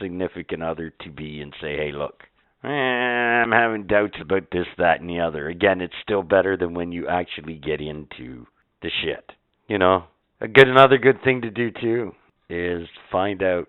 [0.00, 2.22] significant other to be and say, hey, look.
[2.64, 5.48] I'm having doubts about this, that, and the other.
[5.48, 8.46] Again, it's still better than when you actually get into
[8.82, 9.32] the shit.
[9.66, 10.04] You know,
[10.40, 12.12] a good another good thing to do too
[12.48, 13.68] is find out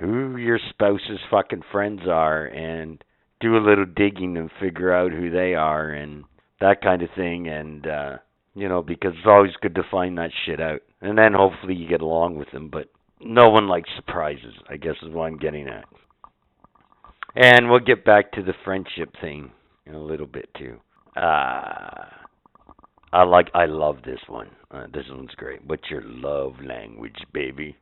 [0.00, 3.02] who your spouse's fucking friends are and
[3.40, 6.24] do a little digging and figure out who they are and
[6.60, 8.16] that kind of thing and uh
[8.56, 11.88] you know because it's always good to find that shit out and then hopefully you
[11.88, 12.88] get along with them but
[13.20, 15.84] no one likes surprises i guess is what i'm getting at
[17.36, 19.50] and we'll get back to the friendship thing
[19.84, 20.78] in a little bit too.
[21.14, 22.06] Uh,
[23.12, 24.50] I like I love this one.
[24.70, 25.64] Uh, this one's great.
[25.66, 27.76] What's your love language, baby?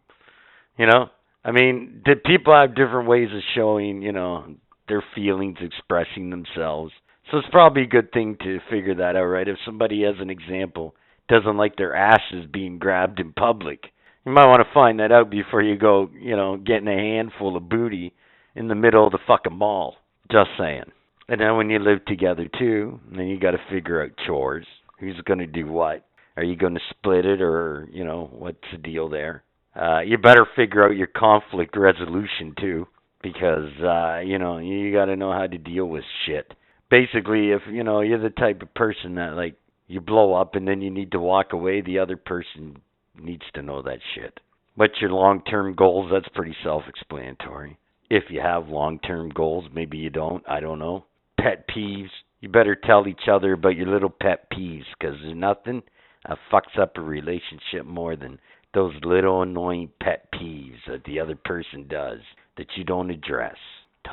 [0.76, 1.06] You know,
[1.44, 4.54] I mean, the people have different ways of showing, you know,
[4.88, 6.92] their feelings, expressing themselves.
[7.30, 9.48] So it's probably a good thing to figure that out, right?
[9.48, 10.94] If somebody, as an example,
[11.28, 13.84] doesn't like their asses being grabbed in public,
[14.24, 17.56] you might want to find that out before you go, you know, getting a handful
[17.56, 18.12] of booty
[18.54, 19.96] in the middle of the fucking mall.
[20.30, 20.84] Just saying.
[21.28, 24.66] And then when you live together too, then you got to figure out chores.
[25.00, 26.06] Who's going to do what?
[26.36, 29.42] Are you going to split it or, you know, what's the deal there?
[29.76, 32.86] Uh you better figure out your conflict resolution too
[33.22, 36.54] because uh you know, you got to know how to deal with shit.
[36.94, 39.56] Basically, if, you know, you're the type of person that like
[39.88, 42.76] you blow up and then you need to walk away, the other person
[43.20, 44.38] needs to know that shit.
[44.76, 46.08] What's your long-term goals?
[46.12, 47.78] That's pretty self-explanatory.
[48.10, 51.04] If you have long-term goals, maybe you don't, I don't know.
[51.36, 55.82] Pet peeves, you better tell each other about your little pet peeves because there's nothing
[56.28, 58.38] that fucks up a relationship more than
[58.72, 62.20] those little annoying pet peeves that the other person does
[62.56, 63.56] that you don't address.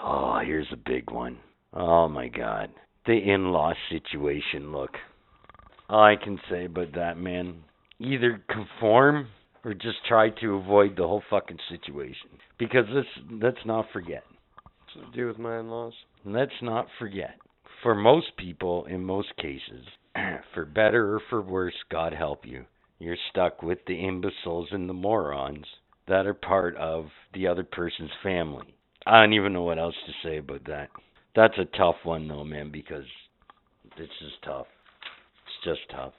[0.03, 1.37] Oh, here's a big one.
[1.73, 2.69] Oh my god.
[3.05, 4.91] The in law situation, look.
[5.89, 7.63] All I can say about that, man,
[7.99, 9.27] either conform
[9.63, 12.29] or just try to avoid the whole fucking situation.
[12.57, 14.23] Because let's let's not forget.
[14.93, 15.93] What's to do with my in-laws?
[16.25, 17.35] Let's not forget.
[17.83, 19.85] For most people, in most cases,
[20.53, 22.65] for better or for worse, God help you,
[22.99, 25.65] you're stuck with the imbeciles and the morons
[26.07, 28.75] that are part of the other person's family.
[29.05, 30.89] I don't even know what else to say about that.
[31.35, 33.05] That's a tough one though, man, because
[33.97, 34.67] this is tough.
[35.45, 36.13] It's just tough.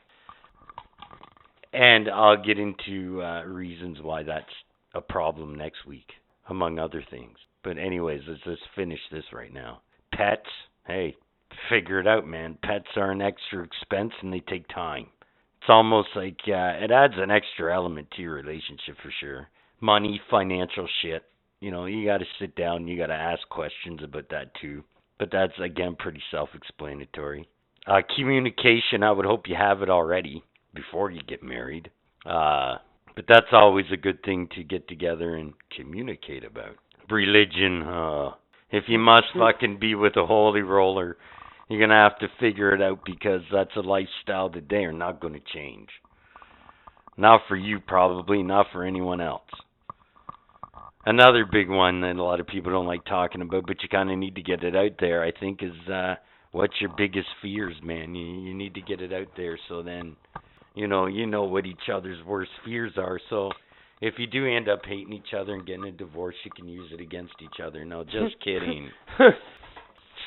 [1.73, 4.45] And I'll get into uh, reasons why that's
[4.95, 6.09] a problem next week,
[6.49, 7.37] among other things.
[7.65, 9.81] But anyways, let's just finish this right now.
[10.13, 10.49] Pets,
[10.87, 11.17] hey,
[11.71, 12.59] figure it out, man.
[12.63, 15.07] Pets are an extra expense and they take time.
[15.61, 19.49] It's almost like uh, it adds an extra element to your relationship for sure.
[19.81, 21.23] Money, financial shit.
[21.61, 24.83] You know, you got to sit down, you got to ask questions about that too.
[25.19, 27.49] But that's again pretty self-explanatory.
[27.87, 30.43] Uh communication, I would hope you have it already
[30.75, 31.91] before you get married.
[32.27, 32.77] Uh
[33.15, 36.77] but that's always a good thing to get together and communicate about.
[37.11, 38.31] Religion, uh
[38.71, 41.19] if you must fucking be with a holy roller,
[41.69, 45.21] you're gonna have to figure it out because that's a lifestyle that they are not
[45.21, 45.89] gonna change.
[47.17, 49.43] Not for you probably, not for anyone else.
[51.05, 54.11] Another big one that a lot of people don't like talking about, but you kind
[54.11, 55.25] of need to get it out there.
[55.25, 56.15] I think is uh,
[56.53, 58.15] what's your biggest fears, man.
[58.15, 60.15] You you need to get it out there so then,
[60.75, 63.19] you know, you know what each other's worst fears are.
[63.31, 63.51] So
[64.01, 66.91] if you do end up hating each other and getting a divorce, you can use
[66.93, 67.85] it against each other.
[67.85, 68.91] No, just kidding.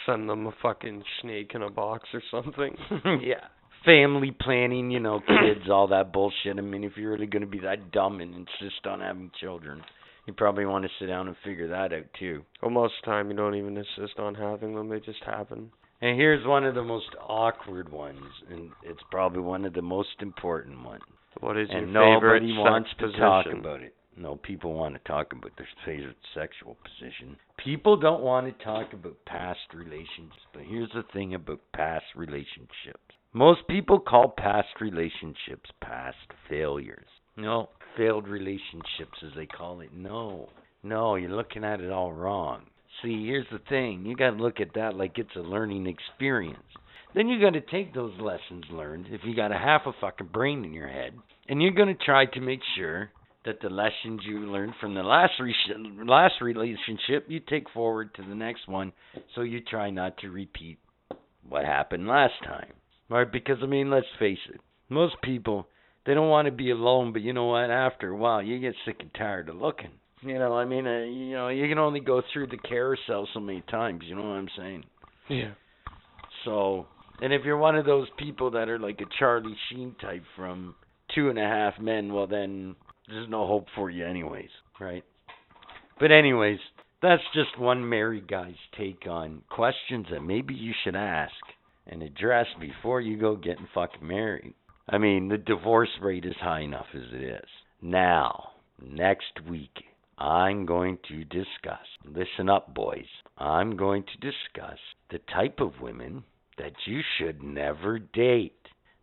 [0.06, 2.76] Send them a fucking snake in a box or something.
[3.22, 3.48] yeah.
[3.86, 6.58] Family planning, you know, kids, all that bullshit.
[6.58, 9.82] I mean, if you're really going to be that dumb and insist on having children,
[10.26, 12.44] you probably want to sit down and figure that out too.
[12.62, 15.72] well, most of the time you don't even insist on having them; they just happen.
[16.02, 20.16] And here's one of the most awkward ones, and it's probably one of the most
[20.22, 21.04] important ones.
[21.40, 23.20] What is and your favorite nobody sex wants to position?
[23.20, 23.96] talk about it.
[24.18, 27.36] No, people want to talk about their favorite sexual position.
[27.58, 33.00] People don't want to talk about past relations, but here's the thing about past relationships.
[33.34, 36.16] Most people call past relationships past
[36.50, 37.08] failures.
[37.36, 37.68] No,
[37.98, 39.94] failed relationships as they call it.
[39.94, 40.50] No.
[40.84, 42.64] No, you're looking at it all wrong.
[43.02, 44.06] See, here's the thing.
[44.06, 46.64] You got to look at that like it's a learning experience.
[47.14, 50.28] Then you got to take those lessons learned if you got a half a fucking
[50.28, 51.14] brain in your head,
[51.48, 53.10] and you're going to try to make sure
[53.46, 55.56] that the lessons you learned from the last re-
[56.04, 58.92] last relationship you take forward to the next one,
[59.34, 60.78] so you try not to repeat
[61.48, 62.74] what happened last time.
[63.10, 63.32] Right?
[63.32, 64.60] Because I mean, let's face it,
[64.90, 65.68] most people
[66.06, 67.70] they don't want to be alone, but you know what?
[67.70, 69.92] After a while, you get sick and tired of looking.
[70.22, 73.40] You know, I mean, uh, you know, you can only go through the carousel so
[73.40, 74.02] many times.
[74.06, 74.84] You know what I'm saying?
[75.30, 75.52] Yeah.
[76.46, 76.88] So,
[77.22, 80.76] and if you're one of those people that are like a Charlie Sheen type from
[81.14, 82.76] Two and a Half Men, well then
[83.08, 85.04] there's no hope for you, anyways, right?
[86.00, 86.60] But anyways,
[87.02, 91.34] that's just one married guy's take on questions that maybe you should ask
[91.88, 94.56] and address before you go getting fucking married.
[94.88, 97.50] I mean, the divorce rate is high enough as it is.
[97.82, 99.84] Now, next week,
[100.18, 103.06] I'm going to discuss, listen up, boys.
[103.38, 106.24] I'm going to discuss the type of women
[106.58, 108.54] that you should never date.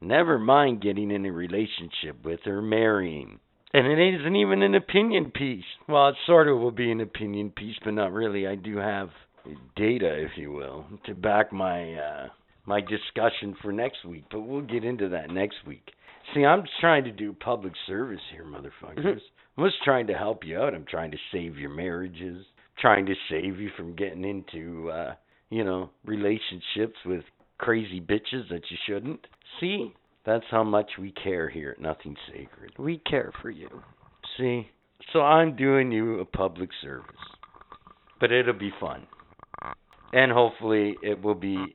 [0.00, 3.40] Never mind getting in a relationship with or marrying.
[3.74, 5.64] And it isn't even an opinion piece.
[5.88, 8.46] Well, it sort of will be an opinion piece, but not really.
[8.46, 9.10] I do have
[9.76, 12.28] data, if you will, to back my uh,
[12.66, 15.90] my discussion for next week, but we'll get into that next week.
[16.34, 19.20] See, I'm trying to do public service here, motherfuckers.
[19.56, 20.74] I'm just trying to help you out.
[20.74, 22.46] I'm trying to save your marriages,
[22.80, 25.14] trying to save you from getting into, uh,
[25.50, 27.24] you know, relationships with
[27.58, 29.26] crazy bitches that you shouldn't.
[29.60, 29.92] See,
[30.24, 32.72] that's how much we care here at Nothing Sacred.
[32.78, 33.68] We care for you.
[34.38, 34.68] See,
[35.12, 37.06] so I'm doing you a public service,
[38.20, 39.06] but it'll be fun,
[40.12, 41.74] and hopefully it will be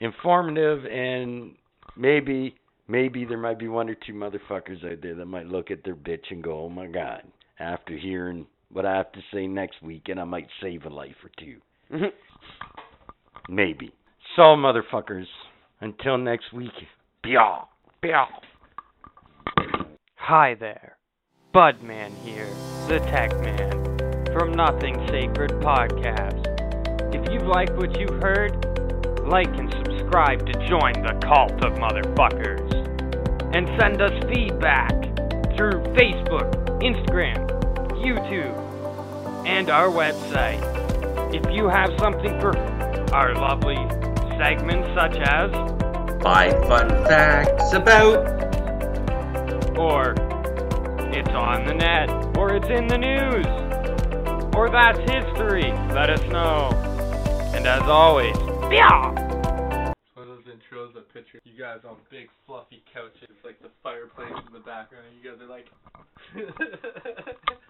[0.00, 1.52] informative and
[1.96, 2.54] maybe
[2.88, 5.94] maybe there might be one or two motherfuckers out there that might look at their
[5.94, 7.22] bitch and go, "Oh my god!"
[7.58, 11.16] After hearing what I have to say next week, and I might save a life
[11.22, 11.56] or two,
[11.92, 13.54] mm-hmm.
[13.54, 13.92] maybe.
[14.36, 15.26] So, motherfuckers,
[15.80, 16.72] until next week,
[17.22, 17.66] peaw,
[18.00, 18.26] peaw.
[20.16, 20.96] Hi there.
[21.52, 22.48] Budman here,
[22.86, 26.46] the Tech Man, from Nothing Sacred Podcast.
[27.12, 28.69] If you like what you heard,
[29.30, 32.68] like and subscribe to join the cult of motherfuckers.
[33.54, 34.92] And send us feedback
[35.56, 36.52] through Facebook,
[36.82, 37.48] Instagram,
[37.94, 40.60] YouTube, and our website.
[41.34, 42.56] If you have something for
[43.14, 43.76] our lovely
[44.38, 45.50] segments such as
[46.22, 48.26] Five fun facts about.
[49.78, 50.14] or
[51.12, 53.46] it's on the net, or it's in the news,
[54.54, 55.72] or that's history.
[55.92, 56.70] Let us know.
[57.54, 58.36] And as always,
[58.70, 59.19] yeah.
[61.60, 65.04] Guys on big fluffy couches, like the fireplace in the background.
[65.12, 65.68] You guys are like.